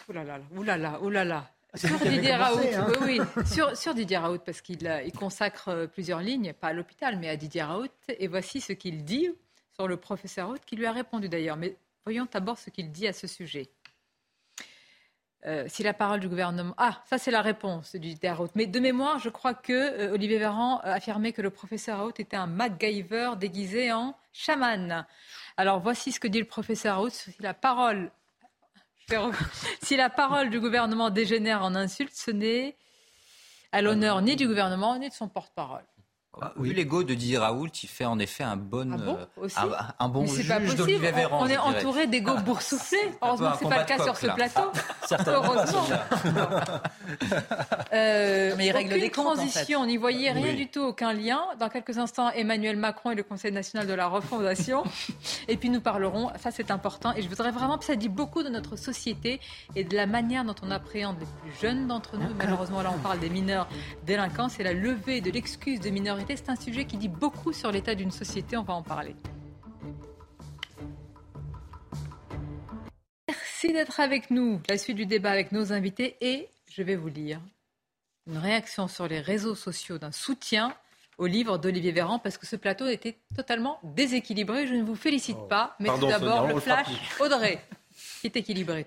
[0.09, 1.51] Ouh là là, ouh là là, ouh là là.
[1.76, 2.88] Sur Didier Raoult, hein.
[3.01, 3.45] oui, oui.
[3.76, 7.35] Sur, Didier Raoult, parce qu'il il consacre euh, plusieurs lignes, pas à l'hôpital, mais à
[7.35, 7.88] Didier Raoult.
[8.07, 9.30] Et voici ce qu'il dit
[9.73, 11.57] sur le professeur Raoult, qui lui a répondu d'ailleurs.
[11.57, 13.69] Mais voyons d'abord ce qu'il dit à ce sujet.
[15.45, 16.73] Euh, si la parole du gouvernement.
[16.77, 18.49] Ah, ça c'est la réponse du Didier Raoult.
[18.55, 22.38] Mais de mémoire, je crois que euh, Olivier Véran affirmait que le professeur Raoult était
[22.38, 25.05] un MacGyver déguisé en chaman.
[25.57, 27.11] Alors voici ce que dit le professeur Raoult.
[27.11, 28.09] Si la parole
[29.81, 32.75] si la parole du gouvernement dégénère en insulte, ce n'est
[33.71, 35.84] à l'honneur ni du gouvernement ni de son porte-parole.
[36.39, 38.93] Bah, Vu l'ego de Didier Raoult, il fait en effet un bon,
[39.55, 39.69] ah euh,
[39.99, 41.39] un, bon juge d'Olivier Véran.
[41.41, 42.41] On est entouré d'ego ah.
[42.41, 43.11] boursouflés.
[43.22, 44.72] Heureusement que ce n'est pas le cas sur ce plateau.
[45.27, 45.85] Heureusement.
[47.93, 51.41] euh, Mais il règle des comptes, transition, on n'y voyait rien du tout, aucun lien.
[51.59, 54.84] Dans quelques instants, Emmanuel Macron et le Conseil national de la refondation.
[55.47, 58.49] et puis nous parlerons, ça c'est important, et je voudrais vraiment, ça dit beaucoup de
[58.49, 59.39] notre société
[59.76, 62.34] et de la manière dont on appréhende les plus jeunes d'entre nous.
[62.38, 63.68] Malheureusement, là on parle des mineurs
[64.05, 65.89] délinquants, c'est la levée de l'excuse de
[66.35, 68.57] c'est un sujet qui dit beaucoup sur l'état d'une société.
[68.57, 69.15] On va en parler.
[73.27, 74.61] Merci d'être avec nous.
[74.69, 77.39] La suite du débat avec nos invités et je vais vous lire
[78.27, 80.75] une réaction sur les réseaux sociaux d'un soutien
[81.17, 84.67] au livre d'Olivier Véran parce que ce plateau était totalement déséquilibré.
[84.67, 85.47] Je ne vous félicite oh.
[85.47, 86.87] pas, mais tout d'abord le flash
[87.19, 87.59] Audrey,
[88.21, 88.85] qui est équilibré.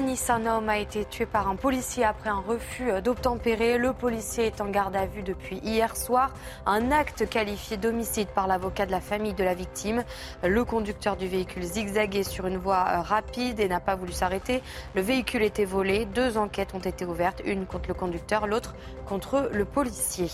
[0.00, 3.76] Nice, un homme a été tué par un policier après un refus d'obtempérer.
[3.76, 6.32] Le policier est en garde à vue depuis hier soir.
[6.64, 10.02] Un acte qualifié d'homicide par l'avocat de la famille de la victime.
[10.42, 14.62] Le conducteur du véhicule zigzaguait sur une voie euh, rapide et n'a pas voulu s'arrêter.
[14.94, 16.06] Le véhicule était volé.
[16.06, 18.74] Deux enquêtes ont été ouvertes, une contre le conducteur, l'autre
[19.06, 20.30] contre le policier.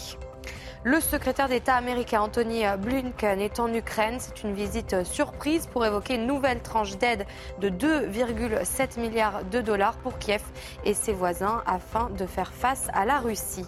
[0.85, 4.19] Le secrétaire d'État américain Anthony Blinken est en Ukraine.
[4.21, 7.27] C'est une visite surprise pour évoquer une nouvelle tranche d'aide
[7.61, 10.43] de 2,7 milliards de dollars pour Kiev
[10.85, 13.67] et ses voisins afin de faire face à la Russie.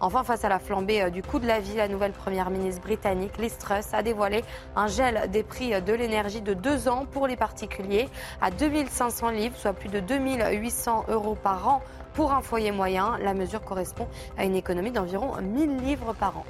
[0.00, 2.82] Enfin, face à la flambée euh, du coût de la vie, la nouvelle première ministre
[2.82, 4.44] britannique Liz Truss a dévoilé
[4.76, 8.08] un gel des prix de l'énergie de deux ans pour les particuliers
[8.42, 11.82] à 2500 livres, soit plus de 2800 euros par an
[12.16, 13.18] pour un foyer moyen.
[13.18, 16.46] La mesure correspond à une économie d'environ 1000 livres par an.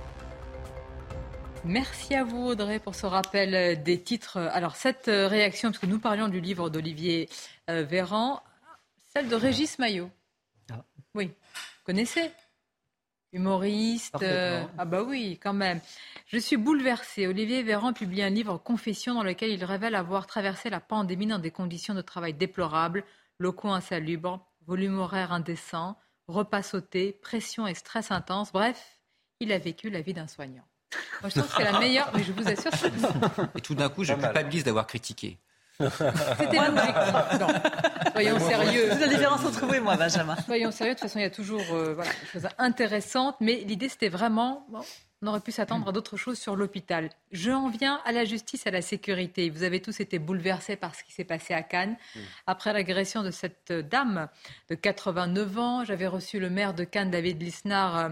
[1.64, 4.38] Merci à vous Audrey pour ce rappel euh, des titres.
[4.38, 7.28] Alors cette euh, réaction, parce que nous parlions du livre d'Olivier
[7.68, 8.40] euh, Véran,
[9.12, 10.09] celle de Régis Maillot.
[10.70, 10.84] Ah.
[11.14, 12.30] Oui, vous connaissez?
[13.32, 14.24] Humoriste.
[14.78, 15.80] ah bah oui, quand même.
[16.28, 17.26] Je suis bouleversée.
[17.26, 21.40] Olivier Véran publie un livre Confession dans lequel il révèle avoir traversé la pandémie dans
[21.40, 23.05] des conditions de travail déplorables,
[23.40, 25.97] locaux insalubres, volume horaire indécent,
[26.28, 28.52] repas sautés, pression et stress intense.
[28.52, 28.98] Bref,
[29.40, 30.64] il a vécu la vie d'un soignant.
[31.20, 32.70] Moi, je trouve que c'est la meilleure, mais je vous assure.
[33.55, 35.38] Et tout d'un coup, je culpabilise d'avoir critiqué.
[35.78, 36.94] C'était logique.
[38.12, 38.88] Soyons sérieux.
[38.93, 40.36] C'est la différence entre vous et moi, Benjamin.
[40.47, 40.94] Soyons sérieux.
[40.94, 43.36] De toute façon, il y a toujours euh, des choses intéressantes.
[43.40, 44.66] Mais l'idée, c'était vraiment.
[45.22, 47.10] On aurait pu s'attendre à d'autres choses sur l'hôpital.
[47.32, 49.48] Je en viens à la justice, à la sécurité.
[49.48, 51.97] Vous avez tous été bouleversés par ce qui s'est passé à Cannes.
[52.14, 52.20] Mm.
[52.47, 54.28] Après l'agression de cette dame
[54.68, 58.09] de 89 ans, j'avais reçu le maire de Cannes, David Lisnard, euh,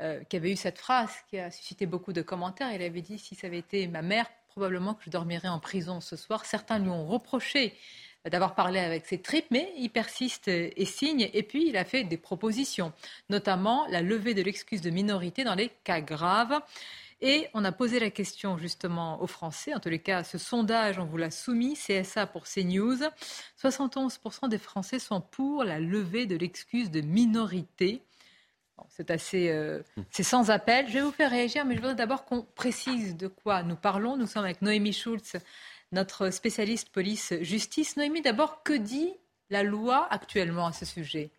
[0.00, 2.72] euh, qui avait eu cette phrase qui a suscité beaucoup de commentaires.
[2.72, 6.00] Il avait dit si ça avait été ma mère, probablement que je dormirais en prison
[6.00, 6.46] ce soir.
[6.46, 7.76] Certains lui ont reproché
[8.24, 11.30] d'avoir parlé avec ses tripes, mais il persiste et signe.
[11.32, 12.92] Et puis, il a fait des propositions,
[13.30, 16.60] notamment la levée de l'excuse de minorité dans les cas graves.
[17.20, 21.00] Et on a posé la question justement aux Français, en tous les cas, ce sondage,
[21.00, 22.98] on vous l'a soumis, CSA pour CNews.
[23.60, 28.02] 71% des Français sont pour la levée de l'excuse de minorité.
[28.90, 30.86] c'est assez, euh, c'est sans appel.
[30.86, 34.16] Je vais vous faire réagir, mais je voudrais d'abord qu'on précise de quoi nous parlons.
[34.16, 35.32] Nous sommes avec Noémie Schulz,
[35.92, 37.96] notre spécialiste police-justice.
[37.96, 39.12] Noémie, d'abord, que dit
[39.50, 41.30] la loi actuellement à ce sujet?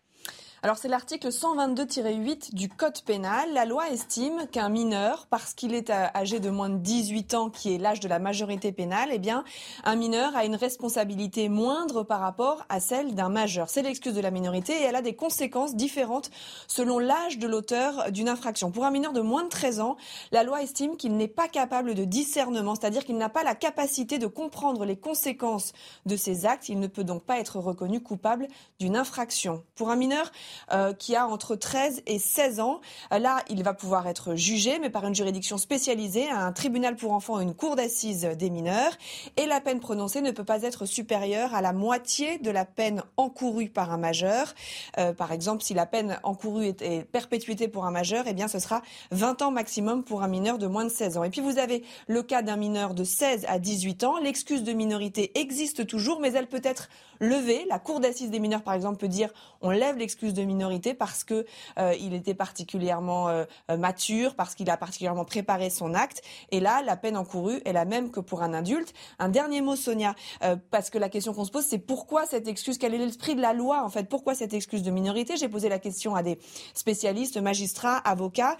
[0.62, 3.48] Alors c'est l'article 122-8 du Code pénal.
[3.54, 7.74] La loi estime qu'un mineur, parce qu'il est âgé de moins de 18 ans, qui
[7.74, 9.42] est l'âge de la majorité pénale, eh bien,
[9.84, 13.70] un mineur a une responsabilité moindre par rapport à celle d'un majeur.
[13.70, 16.30] C'est l'excuse de la minorité et elle a des conséquences différentes
[16.66, 18.70] selon l'âge de l'auteur d'une infraction.
[18.70, 19.96] Pour un mineur de moins de 13 ans,
[20.30, 24.18] la loi estime qu'il n'est pas capable de discernement, c'est-à-dire qu'il n'a pas la capacité
[24.18, 25.72] de comprendre les conséquences
[26.04, 26.68] de ses actes.
[26.68, 28.46] Il ne peut donc pas être reconnu coupable
[28.78, 29.64] d'une infraction.
[29.74, 30.30] Pour un mineur,
[30.72, 32.80] euh, qui a entre 13 et 16 ans.
[33.12, 37.12] Euh, là, il va pouvoir être jugé, mais par une juridiction spécialisée, un tribunal pour
[37.12, 38.92] enfants une cour d'assises des mineurs.
[39.36, 43.02] Et la peine prononcée ne peut pas être supérieure à la moitié de la peine
[43.16, 44.54] encourue par un majeur.
[44.98, 48.58] Euh, par exemple, si la peine encourue est, est, pour un majeur, eh bien, ce
[48.58, 51.24] sera 20 ans maximum pour un mineur de moins de 16 ans.
[51.24, 54.18] Et puis, vous avez le cas d'un mineur de 16 à 18 ans.
[54.18, 56.88] L'excuse de minorité existe toujours, mais elle peut être
[57.20, 57.66] levée.
[57.68, 61.24] La cour d'assises des mineurs, par exemple, peut dire on lève l'excuse de minorité parce
[61.24, 61.46] que
[61.78, 63.44] euh, il était particulièrement euh,
[63.76, 66.22] mature, parce qu'il a particulièrement préparé son acte.
[66.50, 68.92] Et là, la peine encourue est la même que pour un adulte.
[69.18, 72.48] Un dernier mot, Sonia, euh, parce que la question qu'on se pose, c'est pourquoi cette
[72.48, 72.78] excuse?
[72.78, 74.08] Quel est l'esprit de la loi en fait?
[74.08, 75.36] Pourquoi cette excuse de minorité?
[75.36, 76.38] J'ai posé la question à des
[76.74, 78.56] spécialistes, magistrats, avocats.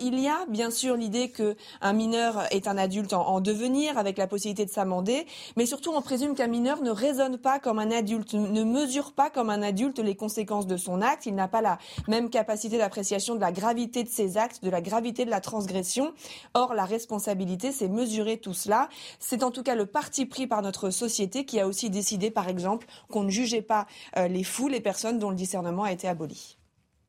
[0.00, 3.98] il y a bien sûr l'idée que un mineur est un adulte en, en devenir,
[3.98, 5.26] avec la possibilité de s'amender,
[5.56, 9.30] mais surtout on présume qu'un mineur ne raisonne pas comme un adulte, ne mesure pas
[9.30, 11.78] comme un adulte les conséquences de son acte il n'a pas la
[12.08, 16.14] même capacité d'appréciation de la gravité de ses actes, de la gravité de la transgression.
[16.54, 18.88] Or, la responsabilité, c'est mesurer tout cela.
[19.18, 22.48] C'est en tout cas le parti pris par notre société qui a aussi décidé, par
[22.48, 23.86] exemple, qu'on ne jugeait pas
[24.16, 26.58] euh, les fous, les personnes dont le discernement a été aboli.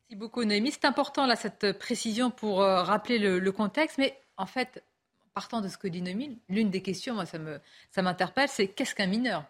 [0.10, 0.72] Merci beaucoup, Noémie.
[0.72, 3.98] C'est important, là, cette précision pour euh, rappeler le, contexte.
[3.98, 4.84] Mais en fait,
[5.34, 8.96] partant de ce que dit Noémie, l'une des questions, moi, ça m'interpelle, ça c'est qu'est-ce
[8.96, 9.44] qu'un mineur?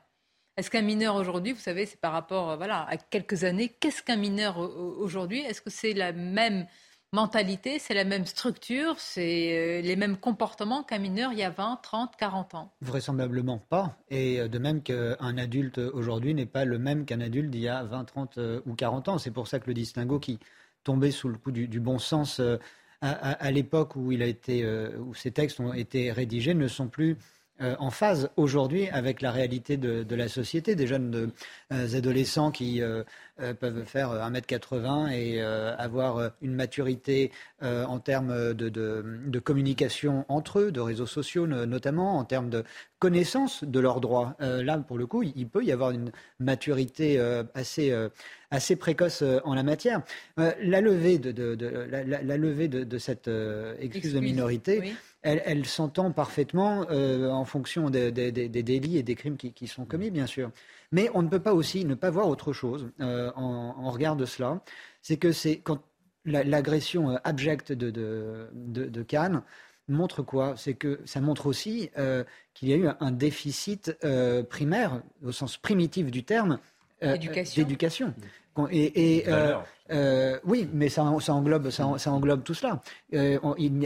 [0.55, 4.03] Est-ce qu'un mineur aujourd'hui, vous savez, c'est par rapport euh, voilà, à quelques années, qu'est-ce
[4.03, 5.39] qu'un mineur aujourd'hui?
[5.39, 6.67] Est-ce que c'est la même
[7.11, 11.49] mentalité, c'est la même structure, c'est euh, les mêmes comportements qu'un mineur il y a
[11.49, 12.71] 20, 30, 40 ans?
[12.81, 13.97] Vraisemblablement pas.
[14.09, 17.67] Et euh, de même qu'un adulte aujourd'hui n'est pas le même qu'un adulte d'il y
[17.67, 19.17] a 20, 30 ou 40 ans.
[19.17, 20.39] C'est pour ça que le distinguo qui
[20.83, 22.41] tombait sous le coup du, bon sens
[23.01, 27.17] à, l'époque où, où ces textes ont été rédigés ne sont plus
[27.63, 30.75] euh, en phase aujourd'hui avec la réalité de, la société.
[30.75, 31.31] Des jeunes
[31.71, 32.81] euh, adolescents qui
[33.39, 37.31] euh, peuvent faire 1m80 et avoir une maturité
[37.61, 42.63] en termes de, communication entre eux, de réseaux sociaux notamment, en termes de
[42.99, 44.35] connaissance de leurs droits.
[44.39, 47.19] là, pour le coup, il peut y avoir une maturité
[47.53, 47.93] assez,
[48.51, 50.01] assez précoce en la matière.
[50.37, 51.57] la levée de,
[51.89, 53.29] la, levée de, cette
[53.79, 54.93] excuse, de minorité
[55.23, 60.27] elle, s'entend parfaitement euh, en fonction des, délits et des crimes qui, sont commis, bien
[60.27, 60.51] sûr.
[60.93, 64.25] Mais on ne peut pas aussi ne pas voir autre chose euh, en, regard de
[64.25, 64.61] cela.
[65.01, 65.79] C'est que c'est quand
[66.23, 67.89] l'agression euh, abjecte de,
[68.53, 69.41] de, Cannes
[69.89, 70.53] montre quoi?
[70.55, 71.89] C'est que ça montre aussi
[72.53, 73.93] qu'il y a eu un déficit
[74.49, 76.59] primaire, au sens primitif du terme,
[77.01, 78.13] d'éducation.
[78.71, 79.55] Et, euh,
[79.91, 82.81] euh, oui, mais ça, englobe, ça, englobe tout cela.
[83.13, 83.39] Euh,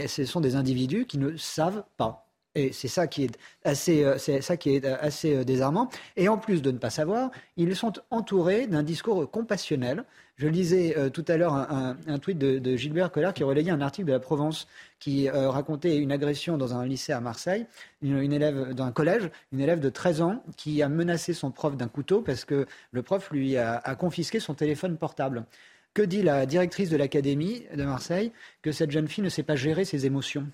[0.06, 2.27] ce sont des individus qui ne savent pas.
[2.54, 5.88] Et c'est ça qui est assez, c'est ça qui est assez désarmant.
[6.16, 10.04] Et en plus de ne pas savoir, ils sont entourés d'un discours compassionnel
[10.38, 14.06] je lisais euh, tout à l'heure un, tweet de, Gilbert Collard qui relayait un article
[14.06, 14.68] de la Provence
[15.00, 17.66] qui euh, racontait une agression dans un lycée à Marseille,
[18.02, 21.76] une, élève dans un collège, une élève de 13 ans qui a menacé son prof
[21.76, 25.44] d'un couteau parce que le prof lui a, confisqué son téléphone portable.
[25.92, 28.30] Que dit la directrice de l'académie de Marseille
[28.62, 30.46] Que cette jeune fille ne sait pas gérer ses émotions?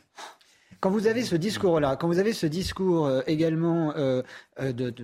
[0.84, 4.94] Quand vous avez ce discours-là, quand vous avez ce discours euh, également de,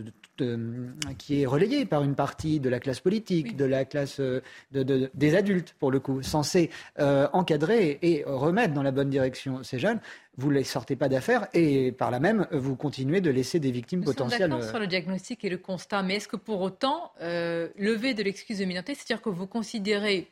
[1.18, 4.40] qui est relayé par une partie de la classe politique, de la classe euh,
[4.72, 9.78] des adultes, pour le coup, censés euh, encadrer et remettre dans la bonne direction ces
[9.78, 10.00] jeunes.
[10.36, 13.70] Vous ne les sortez pas d'affaires et par là même, vous continuez de laisser des
[13.70, 14.48] victimes potentielles.
[14.48, 18.22] d'accord sur le diagnostic et le constat, mais est-ce que pour autant, euh, lever de
[18.22, 20.30] l'excuse de minorité, c'est-à-dire que vous considérez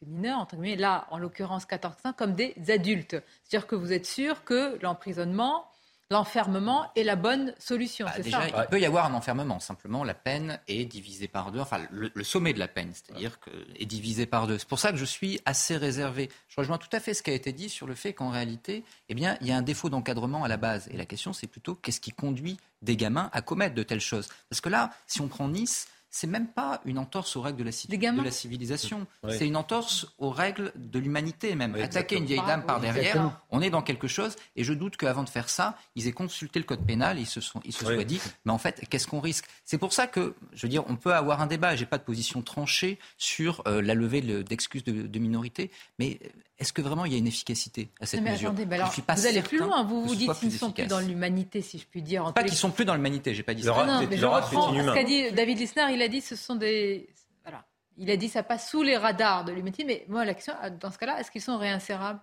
[0.00, 4.06] ces mineurs, entre guillemets, là, en l'occurrence 14-15, comme des adultes C'est-à-dire que vous êtes
[4.06, 5.68] sûr que l'emprisonnement
[6.10, 8.06] l'enfermement est la bonne solution.
[8.06, 9.60] Bah, déjà, il peut y avoir un enfermement.
[9.60, 11.60] Simplement, la peine est divisée par deux.
[11.60, 14.58] Enfin, le, sommet de la peine, c'est-à-dire que est divisé par deux.
[14.58, 16.30] C'est pour ça que je suis assez réservé.
[16.48, 18.84] Je rejoins tout à fait ce qui a été dit sur le fait qu'en réalité,
[19.08, 20.88] eh bien, il y a un défaut d'encadrement à la base.
[20.90, 24.28] Et la question, c'est plutôt qu'est-ce qui conduit des gamins à commettre de telles choses?
[24.48, 27.64] Parce que là, si on prend Nice, c'est même pas une entorse aux règles de
[27.64, 29.06] la, de la civilisation.
[29.28, 31.74] C'est une entorse aux règles de l'humanité même.
[31.74, 34.36] Attaquer une vieille dame par derrière, on est dans quelque chose.
[34.56, 37.40] Et je doute qu'avant de faire ça, ils aient consulté le code pénal, ils se,
[37.40, 39.46] sont, ils se soient dit, mais en fait, qu'est-ce qu'on risque?
[39.64, 41.76] C'est pour ça que, je veux dire, on peut avoir un débat.
[41.76, 46.18] J'ai pas de position tranchée sur euh, la levée d'excuses de, de minorité, mais
[46.58, 48.52] est-ce que vraiment il y a une efficacité à cette mesure?
[48.52, 51.86] Vous allez plus loin, vous vous dites qu'ils ne sont plus dans l'humanité, si je
[51.86, 52.32] puis dire.
[52.32, 53.86] pas qu'ils ne sont plus dans l'humanité, j'ai pas dit ça.
[53.86, 57.08] Non, mais je reprends ce qu'a dit David Lisnard, il a dit ce sont des...
[57.44, 57.64] Voilà.
[57.96, 60.90] Il a dit ça passe sous les radars de l'humanité, mais moi, la question, dans
[60.90, 62.20] ce cas-là, est-ce qu'ils sont réinsérables?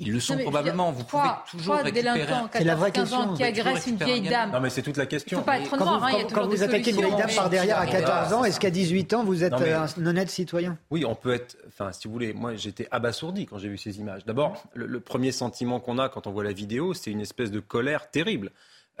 [0.00, 0.90] Ils le sont probablement.
[0.90, 2.26] Vous pouvez toujours récupérer.
[2.52, 3.34] C'est la vraie question.
[3.34, 4.50] qui agresse une vieille dame.
[4.50, 5.38] Non, mais c'est toute la question.
[5.38, 7.86] Faut pas être quand, vous, hein, quand, vous attaquez une vieille dame par derrière à
[7.86, 10.76] 14 ans, est-ce qu'à 18 ans, vous êtes un honnête citoyen?
[10.90, 11.56] Oui, on peut être.
[11.68, 14.24] Enfin, si vous voulez, moi, j'étais abasourdi quand j'ai vu ces images.
[14.24, 17.60] D'abord, le, premier sentiment qu'on a quand on voit la vidéo, c'est une espèce de
[17.60, 18.50] colère terrible.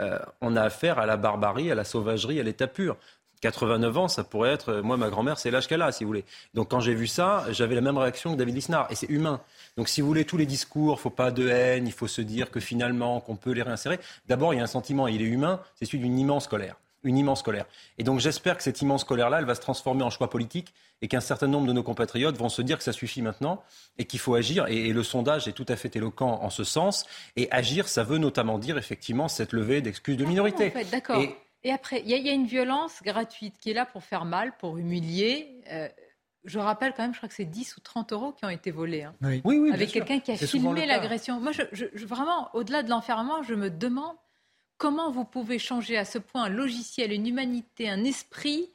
[0.00, 2.96] Euh, on a affaire à la barbarie, à la sauvagerie, à l'état pur.
[3.44, 4.76] 89 ans, ça pourrait être.
[4.76, 6.24] Moi, ma grand-mère, c'est l'âge qu'elle a, si vous voulez.
[6.54, 8.86] Donc, quand j'ai vu ça, j'avais la même réaction que David Lisnard.
[8.90, 9.42] Et c'est humain.
[9.76, 12.22] Donc, si vous voulez, tous les discours, il faut pas de haine, il faut se
[12.22, 14.00] dire que finalement, qu'on peut les réinsérer.
[14.28, 16.76] D'abord, il y a un sentiment, il est humain, c'est celui d'une immense colère.
[17.02, 17.66] Une immense colère.
[17.98, 20.72] Et donc, j'espère que cette immense colère-là, elle va se transformer en choix politique
[21.02, 23.62] et qu'un certain nombre de nos compatriotes vont se dire que ça suffit maintenant
[23.98, 24.66] et qu'il faut agir.
[24.68, 27.04] Et, le sondage est tout à fait éloquent en ce sens.
[27.36, 30.72] Et agir, ça veut notamment dire effectivement cette levée d'excuses de minorité.
[30.90, 31.20] D'accord.
[31.20, 31.36] Et
[31.72, 35.62] après, il y, a une violence gratuite qui est là pour faire mal, pour humilier.
[35.70, 35.88] Euh,
[36.44, 38.70] je rappelle quand même, je crois que c'est 10 ou 30 euros qui ont été
[38.70, 39.02] volés.
[39.02, 39.14] Hein.
[39.22, 39.40] oui.
[39.44, 41.40] oui, Avec quelqu'un qui a filmé l'agression.
[41.40, 44.16] Moi, je, vraiment, au-delà de l'enfermement, je me demande
[44.76, 48.70] comment vous pouvez changer à ce point un logiciel, une humanité, un esprit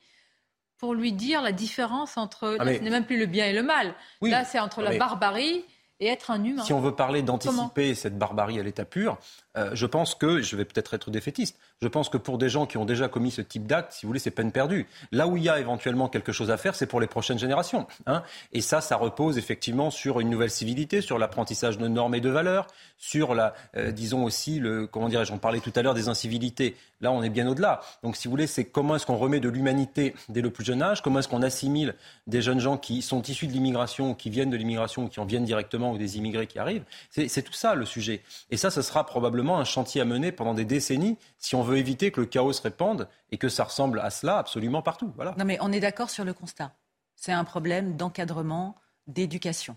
[0.79, 2.57] pour lui dire la différence entre.
[2.59, 3.93] Ah, ce n'est même plus le bien et le mal.
[4.21, 5.63] Là, c'est entre la barbarie
[5.99, 6.63] et être un humain.
[6.63, 9.17] Si on veut parler d'anticiper cette barbarie à l'état pur,
[9.57, 12.65] euh, je pense que, je vais peut-être être défaitiste, je pense que pour des gens
[12.65, 14.87] qui ont déjà commis ce type d'acte, si vous voulez, c'est peine perdue.
[15.11, 17.87] Là où il y a éventuellement quelque chose à faire, c'est pour les prochaines générations.
[18.05, 18.23] Hein.
[18.53, 22.29] et ça, ça repose effectivement sur une nouvelle civilité, sur l'apprentissage de normes et de
[22.29, 26.09] valeurs, sur la, euh, disons aussi, le, comment dirais-je, on parlait tout à l'heure des
[26.09, 26.75] incivilités.
[27.01, 27.79] Là, on est bien au-delà.
[28.03, 30.81] Donc, si vous voulez, c'est comment est-ce qu'on remet de l'humanité dès le plus jeune
[30.81, 31.95] âge, comment est-ce qu'on assimile
[32.27, 35.45] des jeunes gens qui sont issus de l'immigration, qui viennent de l'immigration, qui en viennent
[35.45, 36.83] directement, ou des immigrés qui arrivent.
[37.09, 38.21] C'est tout ça le sujet.
[38.51, 41.68] Et ça, ce sera probablement un chantier à mener pendant des décennies si on veut
[41.77, 45.11] éviter que le chaos se répande et que ça ressemble à cela absolument partout.
[45.15, 45.35] Voilà.
[45.37, 46.73] Non, mais on est d'accord sur le constat.
[47.15, 48.75] C'est un problème d'encadrement,
[49.07, 49.75] d'éducation.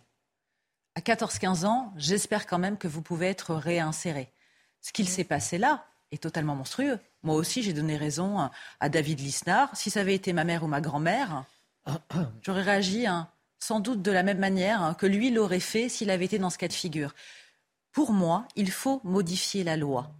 [0.94, 4.31] À 14-15 ans, j'espère quand même que vous pouvez être réinséré.
[4.81, 6.98] Ce qu'il s'est passé là est totalement monstrueux.
[7.23, 8.51] Moi aussi, j'ai donné raison
[8.81, 9.74] à David Lisnard.
[9.74, 11.44] Si ça avait été ma mère ou ma grand-mère,
[12.43, 13.28] j'aurais réagi hein,
[13.59, 16.51] sans doute de la même manière hein, que lui l'aurait fait s'il avait été dans
[16.51, 17.14] ce cas de figure.
[17.93, 20.10] Pour moi, il faut modifier la loi.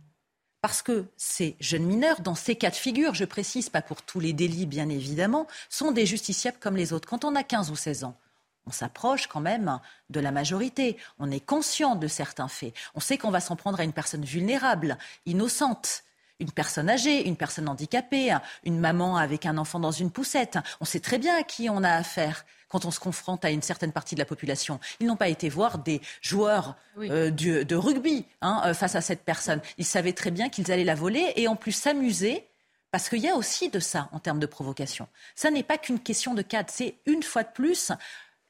[0.63, 4.21] Parce que ces jeunes mineurs, dans ces cas de figure, je précise pas pour tous
[4.21, 7.09] les délits bien évidemment, sont des justiciables comme les autres.
[7.09, 8.17] Quand on a 15 ou 16 ans,
[8.69, 10.97] on s'approche quand même de la majorité.
[11.19, 12.75] On est conscient de certains faits.
[12.95, 16.05] On sait qu'on va s'en prendre à une personne vulnérable, innocente,
[16.43, 20.59] une personne âgée, une personne handicapée, une maman avec un enfant dans une poussette.
[20.81, 23.63] On sait très bien à qui on a affaire quand on se confronte à une
[23.63, 24.81] certaine partie de la population.
[24.99, 29.25] Ils n'ont pas été voir des joueurs euh, de rugby hein, euh, face à cette
[29.25, 29.61] personne.
[29.79, 32.47] Ils savaient très bien qu'ils allaient la voler et en plus s'amuser.
[32.91, 35.09] Parce qu'il y a aussi de ça en termes de provocation.
[35.35, 37.91] Ça n'est pas qu'une question de cadre, c'est une fois de plus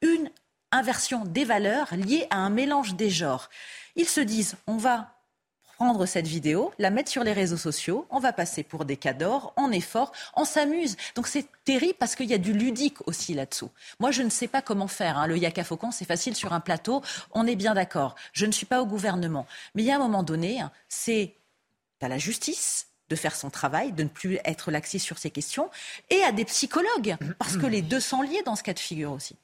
[0.01, 0.31] une
[0.73, 3.51] inversion des valeurs liée à un mélange des genres.
[3.95, 5.15] Ils se disent, on va
[5.83, 9.53] prendre cette vidéo, la mettre sur les réseaux sociaux, on va passer pour des cadors,
[9.57, 10.97] on est fort, on s'amuse.
[11.17, 13.69] Donc c'est terrible parce qu'il y a du ludique aussi là-dessous.
[13.99, 15.19] Moi, je ne sais pas comment faire.
[15.19, 15.27] Hein.
[15.27, 17.03] Le yaka faucon, c'est facile sur un plateau,
[17.33, 18.15] on est bien d'accord.
[18.33, 19.45] Je ne suis pas au gouvernement.
[19.75, 21.35] Mais il y a un moment donné, hein, c'est
[22.01, 25.69] à la justice de faire son travail, de ne plus être laxiste sur ces questions,
[26.11, 29.11] et à des psychologues, parce que les deux sont liés dans ce cas de figure
[29.11, 29.35] aussi.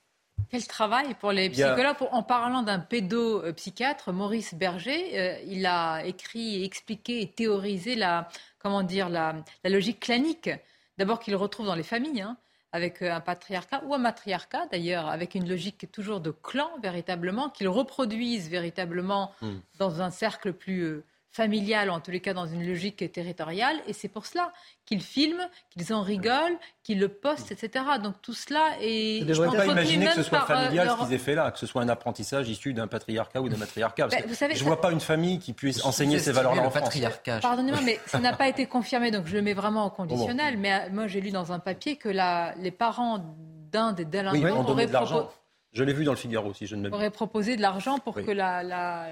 [0.51, 1.97] Quel travail pour les psychologues.
[2.11, 8.29] En parlant d'un pédopsychiatre, Maurice Berger, euh, il a écrit, expliqué et théorisé la,
[8.59, 10.51] comment dire, la, logique clanique.
[10.97, 12.37] D'abord qu'il retrouve dans les familles, hein,
[12.73, 17.51] avec euh, un patriarcat ou un matriarcat d'ailleurs, avec une logique toujours de clan véritablement,
[17.51, 19.59] qu'il reproduise véritablement hmm.
[19.79, 21.05] dans un cercle plus euh,
[21.39, 23.77] familiale, en tous les cas dans une logique territoriale.
[23.87, 24.53] Et c'est pour cela
[24.85, 27.85] qu'ils filment, qu'ils en rigolent, qu'ils le postent, etc.
[28.03, 29.21] Donc tout cela est.
[29.21, 31.51] Je ne devrais pas imaginer que ce soit euh, familial ce qu'ils aient fait là,
[31.53, 34.09] que ce soit un apprentissage issu d'un patriarcat ou d'un matriarcat.
[34.09, 36.99] Ben, je ne vois pas une famille qui puisse enseigner ces valeurs-là en France.
[37.41, 40.59] Pardonnez-moi, mais ça n'a pas été confirmé, donc je le mets vraiment au conditionnel.
[40.59, 43.25] Mais euh, moi, j'ai lu dans un papier que la, les parents
[43.71, 45.29] d'un des délinquants oui, auraient de l'argent.
[45.73, 46.95] Je l'ai vu dans le Figaro aussi, je ne m'abuse.
[46.97, 49.09] aurait proposé de l'argent pour que la, la,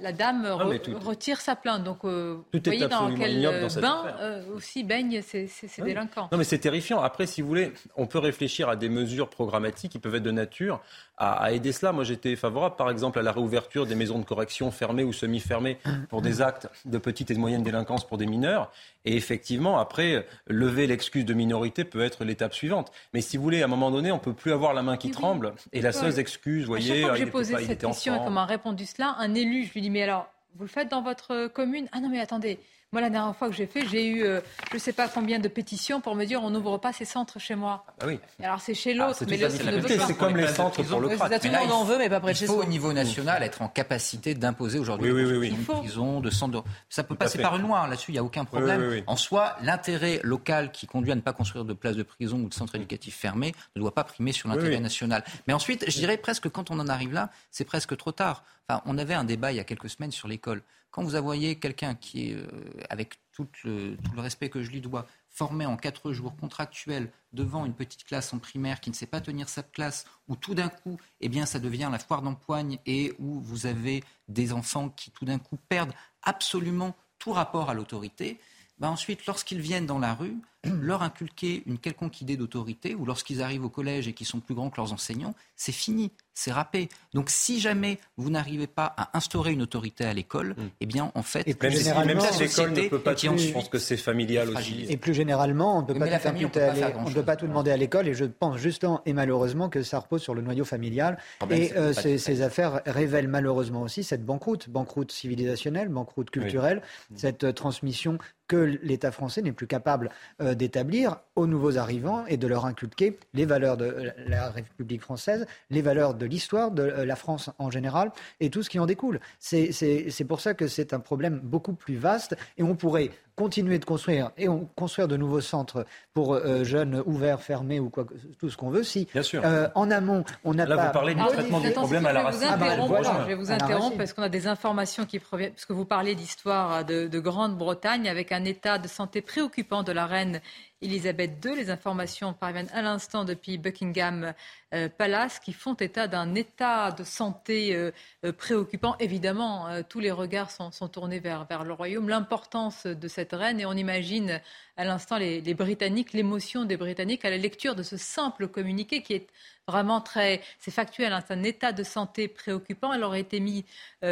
[0.00, 0.64] la, dame ah,
[1.00, 1.84] retire sa plainte.
[1.84, 3.42] Donc, euh, vous voyez dans quel
[3.80, 6.28] bain euh, aussi baignent ces, ces, délinquants.
[6.32, 7.02] Non, mais c'est terrifiant.
[7.02, 10.30] Après, si vous voulez, on peut réfléchir à des mesures programmatiques qui peuvent être de
[10.30, 10.80] nature
[11.18, 11.92] à, aider cela.
[11.92, 15.78] Moi, j'étais favorable, par exemple, à la réouverture des maisons de correction fermées ou semi-fermées
[16.08, 18.72] pour des actes de petite et de moyenne délinquance pour des mineurs.
[19.08, 22.92] Et effectivement, après, lever l'excuse de minorité peut être l'étape suivante.
[23.14, 25.10] Mais si vous voulez, à un moment donné, on peut plus avoir la main qui
[25.10, 25.54] tremble.
[25.72, 28.44] Et la seule excuse, vous voyez, à chaque j'ai posé cette question et qu'on m'a
[28.44, 31.88] répondu cela, un élu, je lui dis mais alors, vous le faites dans votre commune?
[31.92, 32.58] Ah non mais attendez,
[32.92, 34.40] moi, la dernière fois que j'ai fait, j'ai eu euh,
[34.70, 37.38] je ne sais pas combien de pétitions pour me dire on n'ouvre pas ces centres
[37.38, 37.84] chez moi.
[38.00, 38.18] Ah oui.
[38.42, 41.38] alors c'est chez l'autre, ah, mais c'est comme les centres pour le crack.
[41.38, 42.54] Tout le monde en veut, mais pas près de chez soi.
[42.54, 46.30] Il faut au niveau national être en capacité d'imposer aujourd'hui oui, oui, une prison, de
[46.30, 46.64] centres.
[46.88, 49.02] Ça peut passer par une loi là-dessus, il n'y a aucun problème.
[49.06, 52.48] En soi, l'intérêt local qui conduit à ne pas construire de places de prison ou
[52.48, 55.24] de centres éducatifs fermés ne doit pas primer sur l'intérêt national.
[55.46, 58.44] Mais ensuite, je dirais presque quand on en arrive là, c'est presque trop tard.
[58.66, 60.62] Enfin, on avait un débat il y a quelques semaines sur l'école.
[60.90, 62.46] Quand vous voyez quelqu'un qui est, euh,
[62.88, 67.74] avec tout le, respect que je lui dois, formé en quatre jours contractuels devant une
[67.74, 70.98] petite classe en primaire qui ne sait pas tenir sa classe, où tout d'un coup,
[71.20, 75.24] eh bien, ça devient la foire d'empoigne et où vous avez des enfants qui tout
[75.24, 75.92] d'un coup perdent
[76.22, 78.40] absolument tout rapport à l'autorité,
[78.78, 83.42] ben ensuite, lorsqu'ils viennent dans la rue, leur inculquer une quelconque idée d'autorité, ou lorsqu'ils
[83.42, 86.88] arrivent au collège et qu'ils sont plus grands que leurs enseignants, c'est fini, c'est râpé.
[87.14, 90.68] Donc si jamais vous n'arrivez pas à instaurer une autorité à l'école, mm.
[90.80, 93.52] eh bien en fait, et plus généralement, même si l'école ne peut pas tout, je
[93.52, 94.86] pense que c'est familial aussi.
[94.88, 98.06] Et plus généralement, on ne peut, pas tout, on peut pas tout demander à l'école,
[98.06, 101.18] et je pense justement et malheureusement que ça repose sur le noyau familial.
[101.40, 106.82] Ah ben, et euh, ces, affaires révèlent malheureusement aussi cette banqueroute, banqueroute civilisationnelle, banqueroute culturelle,
[107.16, 110.10] cette euh, transmission que l'État français n'est plus capable
[110.40, 115.46] euh, d'établir aux nouveaux arrivants et de leur inculquer les valeurs de la République française,
[115.70, 118.86] les valeurs de l'histoire de euh, la France en général et tout ce qui en
[118.86, 119.20] découle.
[119.38, 123.84] C'est pour ça que c'est un problème beaucoup plus vaste et on pourrait continuer de
[123.84, 128.04] construire et on, construire de nouveaux centres pour euh, jeunes ouverts, fermés ou quoi,
[128.38, 128.82] tout ce qu'on veut.
[128.82, 129.42] Si Bien sûr.
[129.74, 130.74] en amont, on n'a pas.
[130.74, 132.48] Là, vous parlez du traitement du problème à la racine.
[132.50, 136.14] je vais vous interrompre parce qu'on a des informations qui proviennent, parce que vous parlez
[136.14, 140.40] d'histoire de Grande-Bretagne avec un état de santé préoccupant de la reine
[140.80, 141.56] Elisabeth II.
[141.56, 144.32] Les informations parviennent à l'instant depuis Buckingham
[144.74, 147.90] euh, Palace qui font état d'un état de santé euh,
[148.24, 148.96] euh, préoccupant.
[149.00, 152.08] Évidemment, tous les regards sont, tournés vers, le royaume.
[152.08, 154.40] L'importance de cette reine et on imagine
[154.76, 159.14] à l'instant les Britanniques, l'émotion des Britanniques à la lecture de ce simple communiqué qui
[159.14, 159.28] est
[159.68, 162.92] vraiment très, c'est factuel, hein, c'est un état de santé préoccupant.
[162.92, 163.64] Elle aurait été mise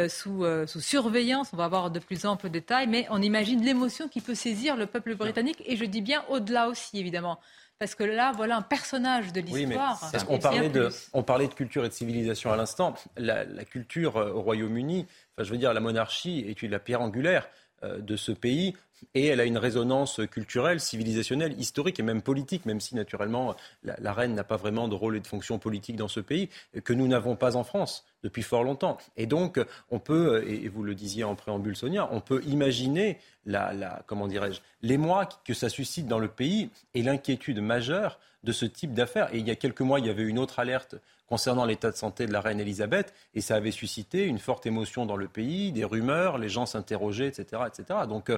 [0.07, 4.21] sous, sous, surveillance, on va avoir de plus amples détails, mais on imagine l'émotion qui
[4.21, 7.39] peut saisir le peuple britannique, et je dis bien au-delà aussi, évidemment.
[7.79, 9.99] Parce que là, voilà un personnage de l'histoire.
[10.11, 12.95] Oui, on, parlait de, on parlait de culture et de civilisation à l'instant.
[13.17, 15.05] La, culture euh, au Royaume-Uni,
[15.35, 17.47] enfin, je veux dire, la monarchie est la pierre angulaire
[17.83, 18.75] euh, de ce pays
[19.13, 24.13] et elle a une résonance culturelle, civilisationnelle, historique et même politique, même si naturellement la,
[24.13, 26.49] reine n'a pas vraiment de rôle et de fonction politique dans ce pays,
[26.83, 28.97] que nous n'avons pas en France depuis fort longtemps.
[29.15, 29.59] Et donc,
[29.91, 34.59] on peut, et vous le disiez en préambule Sonia, on peut imaginer la comment dirais-je,
[34.81, 39.33] l'émoi que ça suscite dans le pays et l'inquiétude majeure de ce type d'affaires.
[39.33, 40.95] Et il y a quelques mois, il y avait une autre alerte
[41.27, 45.05] concernant l'état de santé de la reine Elisabeth, et ça avait suscité une forte émotion
[45.05, 47.99] dans le pays, des rumeurs, les gens s'interrogeaient, etc., etc.
[48.07, 48.37] Donc, euh,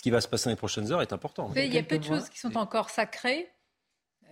[0.00, 1.52] ce qui va se passer dans les prochaines heures est important.
[1.54, 3.52] Il y a peu de choses qui sont encore sacrées.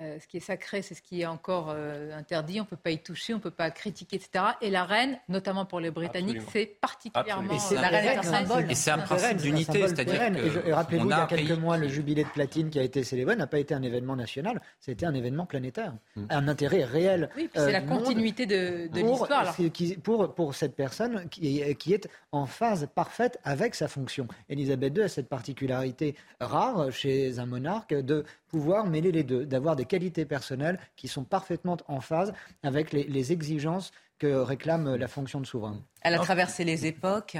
[0.00, 2.60] Euh, ce qui est sacré, c'est ce qui est encore euh, interdit.
[2.60, 4.44] On ne peut pas y toucher, on ne peut pas critiquer, etc.
[4.60, 7.52] Et la reine, notamment pour les Britanniques, c'est particulièrement.
[7.52, 8.70] Et la reine est un symbole.
[8.70, 10.70] Et c'est un principe d'unité, c'est-à-dire que.
[10.70, 13.48] Rappelez-vous, il y a quelques mois, le jubilé de platine qui a été célébré n'a
[13.48, 15.94] pas été un événement national, c'était un événement planétaire.
[16.14, 16.24] Mm.
[16.30, 17.30] Un intérêt réel.
[17.36, 19.56] Oui, c'est la continuité de, l'histoire.
[20.04, 24.28] Pour, pour cette personne qui est, qui est en phase parfaite avec sa fonction.
[24.48, 29.76] Elisabeth II a cette particularité rare chez un monarque de pouvoir mêler les deux, d'avoir
[29.76, 35.40] des qualités personnelles qui sont parfaitement en phase avec les, exigences que réclame la fonction
[35.40, 35.80] de souverain.
[36.02, 37.36] Elle a traversé les époques.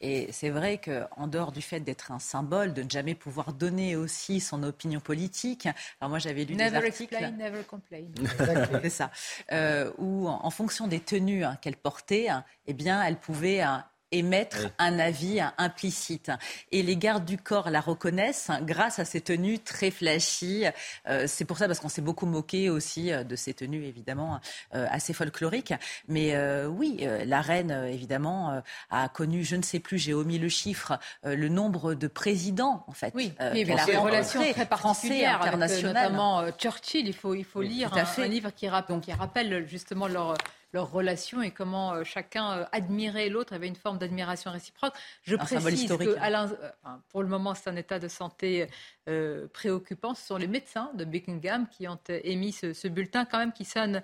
[0.00, 3.96] Et c'est vrai qu'en dehors du fait d'être un symbole, de ne jamais pouvoir donner
[3.96, 5.66] aussi son opinion politique,
[6.00, 8.04] alors moi j'avais lu des articles, explain, never complain,
[8.82, 9.10] c'est ça,
[9.52, 13.86] euh, où en, fonction des tenues hein, qu'elle portait, hein, eh bien elle pouvait hein,
[14.18, 16.30] émettre un avis implicite.
[16.72, 20.64] Et les gardes du corps la reconnaissent grâce à ces tenues très flashy.
[21.08, 24.40] Euh, c'est pour ça parce qu'on s'est beaucoup moqué aussi euh, de ces tenues évidemment
[24.74, 25.74] euh, assez folkloriques.
[26.08, 26.36] Mais
[26.66, 31.48] oui, la reine évidemment a connu, je ne sais plus, j'ai omis le chiffre, le
[31.48, 33.12] nombre de présidents en fait.
[33.14, 37.06] Oui, mais elle a une relation très particulière avec notamment Churchill.
[37.06, 40.36] Il faut, il faut lire un, un, livre qui, rappelle, qui rappelle justement leur
[40.76, 44.92] leur relation et comment chacun admirait l'autre, avait une forme d'admiration réciproque.
[45.22, 46.50] Je précise que Alain,
[47.08, 48.66] pour le moment, c'est un état de santé
[49.52, 50.14] préoccupant.
[50.14, 54.02] Ce sont les médecins de Buckingham qui ont émis ce, bulletin quand même qui sonne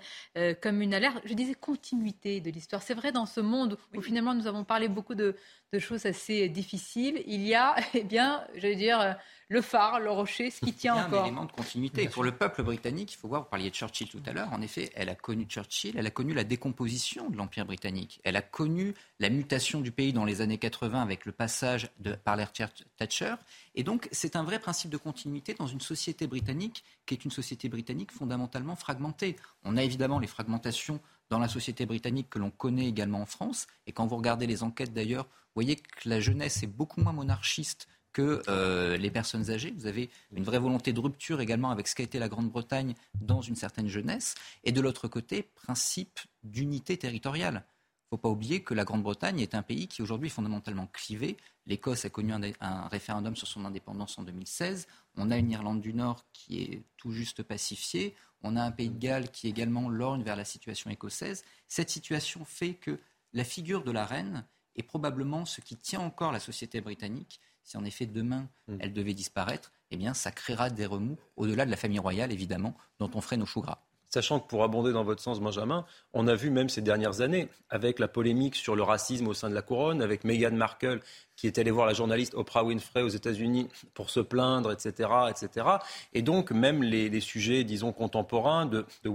[0.61, 1.21] comme une alerte.
[1.25, 2.81] Je disais continuité de l'histoire.
[2.81, 5.35] C'est vrai dans ce monde où finalement nous avons parlé beaucoup de,
[5.73, 7.21] de choses assez difficiles.
[7.25, 9.15] Il y a, eh bien, j'allais dire,
[9.49, 11.23] le phare, le rocher, ce qui tient encore.
[11.23, 12.07] un élément de continuité.
[12.09, 14.61] Pour le peuple britannique, il faut voir, vous parliez de Churchill tout à l'heure, en
[14.61, 18.41] effet, elle a connu Churchill, elle a connu la décomposition de l'Empire britannique, elle a
[18.41, 22.51] connu la mutation du pays dans les années 80 avec le passage de, par l'ère
[22.97, 23.35] Thatcher.
[23.75, 27.31] Et donc, c'est un vrai principe de continuité dans une société britannique qui est une
[27.31, 29.35] société britannique fondamentalement fragmentée.
[29.63, 30.99] On a évidemment les fragmentations
[31.29, 33.67] dans la société britannique que l'on connaît également en France.
[33.87, 37.13] Et quand vous regardez les enquêtes d'ailleurs, vous voyez que la jeunesse est beaucoup moins
[37.13, 39.73] monarchiste que euh, les personnes âgées.
[39.75, 43.41] Vous avez une vraie volonté de rupture également avec ce qu'a été la Grande-Bretagne dans
[43.41, 44.35] une certaine jeunesse.
[44.63, 47.65] Et de l'autre côté, principe d'unité territoriale.
[47.65, 50.87] Il ne faut pas oublier que la Grande-Bretagne est un pays qui aujourd'hui est fondamentalement
[50.87, 51.35] clivé.
[51.65, 54.87] L'Écosse a connu un, un, référendum sur son indépendance en 2016.
[55.15, 58.13] On a une Irlande du Nord qui est tout juste pacifiée.
[58.43, 61.43] On a un pays de Galles qui également lorgne vers la situation écossaise.
[61.67, 62.99] Cette situation fait que
[63.31, 64.45] la figure de la reine
[64.75, 68.77] est probablement ce qui tient encore la société britannique si en effet demain mm.
[68.79, 72.75] elle devait disparaître, eh bien ça créera des remous, au-delà de la famille royale évidemment,
[72.99, 73.79] dont on ferait nos choux gras.
[74.13, 77.49] Sachant que pour abonder dans votre sens, Benjamin, on a vu même ces dernières années,
[77.71, 80.99] avec la polémique sur le racisme au sein de la couronne, avec Meghan Markle
[81.35, 85.67] qui est allé voir la journaliste Oprah Winfrey aux États-Unis pour se plaindre, etc., etc.
[86.13, 89.09] Et donc même les, sujets, disons, contemporains de, de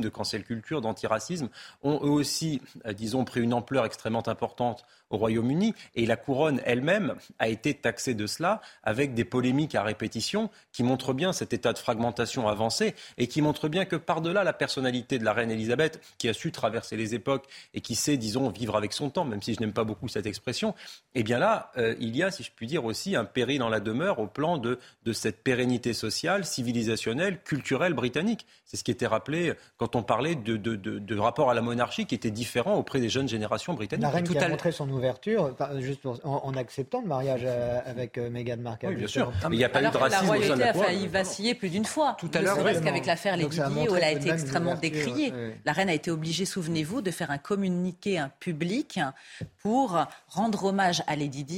[0.00, 1.48] de cancel culture, d'antiracisme
[1.82, 5.74] ont eux aussi, euh, disons, pris une ampleur extrêmement importante au Royaume-Uni.
[5.94, 10.82] Et la couronne elle-même a été taxée de cela avec des polémiques à répétition qui
[10.82, 15.18] montrent bien cet état de fragmentation avancé et qui montrent bien que par-delà la personnalité
[15.18, 18.76] de la reine Elisabeth, qui a su traverser les époques et qui sait, disons, vivre
[18.76, 20.74] avec son temps, même si je n'aime pas beaucoup cette expression,
[21.14, 23.68] eh bien là, euh, il y a, si je puis dire, aussi un péril dans
[23.68, 28.46] la demeure au plan de, de cette pérennité sociale, civilisationnelle, culturelle britannique.
[28.64, 32.06] C'est ce qui était rappelé quand on parlait de, de, de, rapport à la monarchie
[32.06, 34.02] qui était différent auprès des jeunes générations britanniques.
[34.02, 38.30] La reine qui a montré son ouverture, juste en, acceptant le mariage euh, avec euh,
[38.30, 38.88] Meghan Markle.
[38.88, 39.32] Oui, bien sûr.
[39.48, 40.22] Mais il n'y a pas eu de racisme.
[40.22, 42.16] La royauté a failli vaciller plus d'une fois.
[42.18, 45.32] Tout à l'heure, presque qu'avec l'affaire Lady Di, où elle a été extrêmement décriée.
[45.64, 49.00] La reine a été obligée, souvenez-vous, de faire un communiqué un public
[49.58, 49.98] pour
[50.28, 51.51] rendre hommage à Lady Di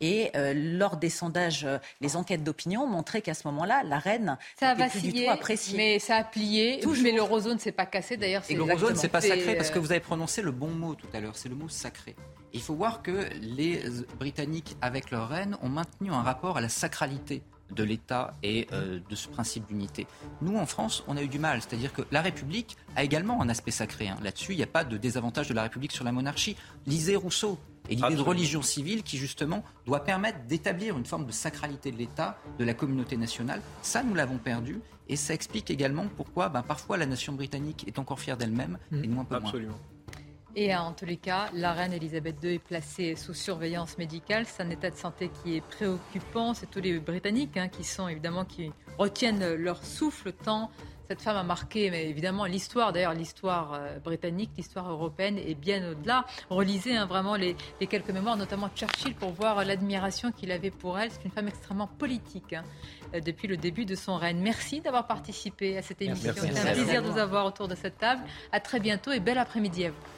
[0.00, 4.38] et euh, lors des sondages, euh, les enquêtes d'opinion montraient qu'à ce moment-là, la reine
[4.58, 5.76] ça a vacillé, plus du tout appréciée.
[5.76, 6.80] Mais ça a plié.
[6.80, 7.04] Toujours.
[7.04, 8.42] Mais le roseau ne s'est pas cassé d'ailleurs.
[8.48, 10.94] Et le roseau ne s'est pas sacré parce que vous avez prononcé le bon mot
[10.94, 11.36] tout à l'heure.
[11.36, 12.14] C'est le mot sacré.
[12.52, 13.82] Il faut voir que les
[14.18, 17.42] Britanniques, avec leur reine, ont maintenu un rapport à la sacralité
[17.74, 20.06] de l'État et euh, de ce principe d'unité.
[20.40, 21.60] Nous, en France, on a eu du mal.
[21.60, 24.08] C'est-à-dire que la République a également un aspect sacré.
[24.08, 24.16] Hein.
[24.22, 26.56] Là-dessus, il n'y a pas de désavantage de la République sur la monarchie.
[26.86, 27.58] Lisez Rousseau
[27.88, 31.96] et l'idée de religion civile qui justement doit permettre d'établir une forme de sacralité de
[31.96, 33.60] l'État, de la communauté nationale.
[33.82, 37.98] Ça, nous l'avons perdu et ça explique également pourquoi ben, parfois la nation britannique est
[37.98, 39.78] encore fière d'elle-même et nous un peu Absolument.
[40.56, 44.44] Et en tous les cas, la reine Elisabeth II est placée sous surveillance médicale.
[44.46, 46.52] C'est un état de santé qui est préoccupant.
[46.52, 50.70] C'est tous les Britanniques hein, qui sont évidemment qui retiennent leur souffle tant
[51.08, 55.92] cette femme a marqué, mais évidemment, l'histoire, d'ailleurs, l'histoire euh, britannique, l'histoire européenne et bien
[55.92, 56.26] au-delà.
[56.50, 57.56] Relisez hein, vraiment les,
[57.88, 61.10] quelques mémoires, notamment Churchill, pour voir l'admiration qu'il avait pour elle.
[61.10, 62.62] C'est une femme extrêmement politique hein,
[63.14, 64.38] euh, depuis le début de son règne.
[64.38, 66.34] Merci d'avoir participé à cette émission.
[66.36, 68.20] C'est un plaisir de vous avoir autour de cette table.
[68.52, 70.17] À très bientôt et bel après-midi à vous.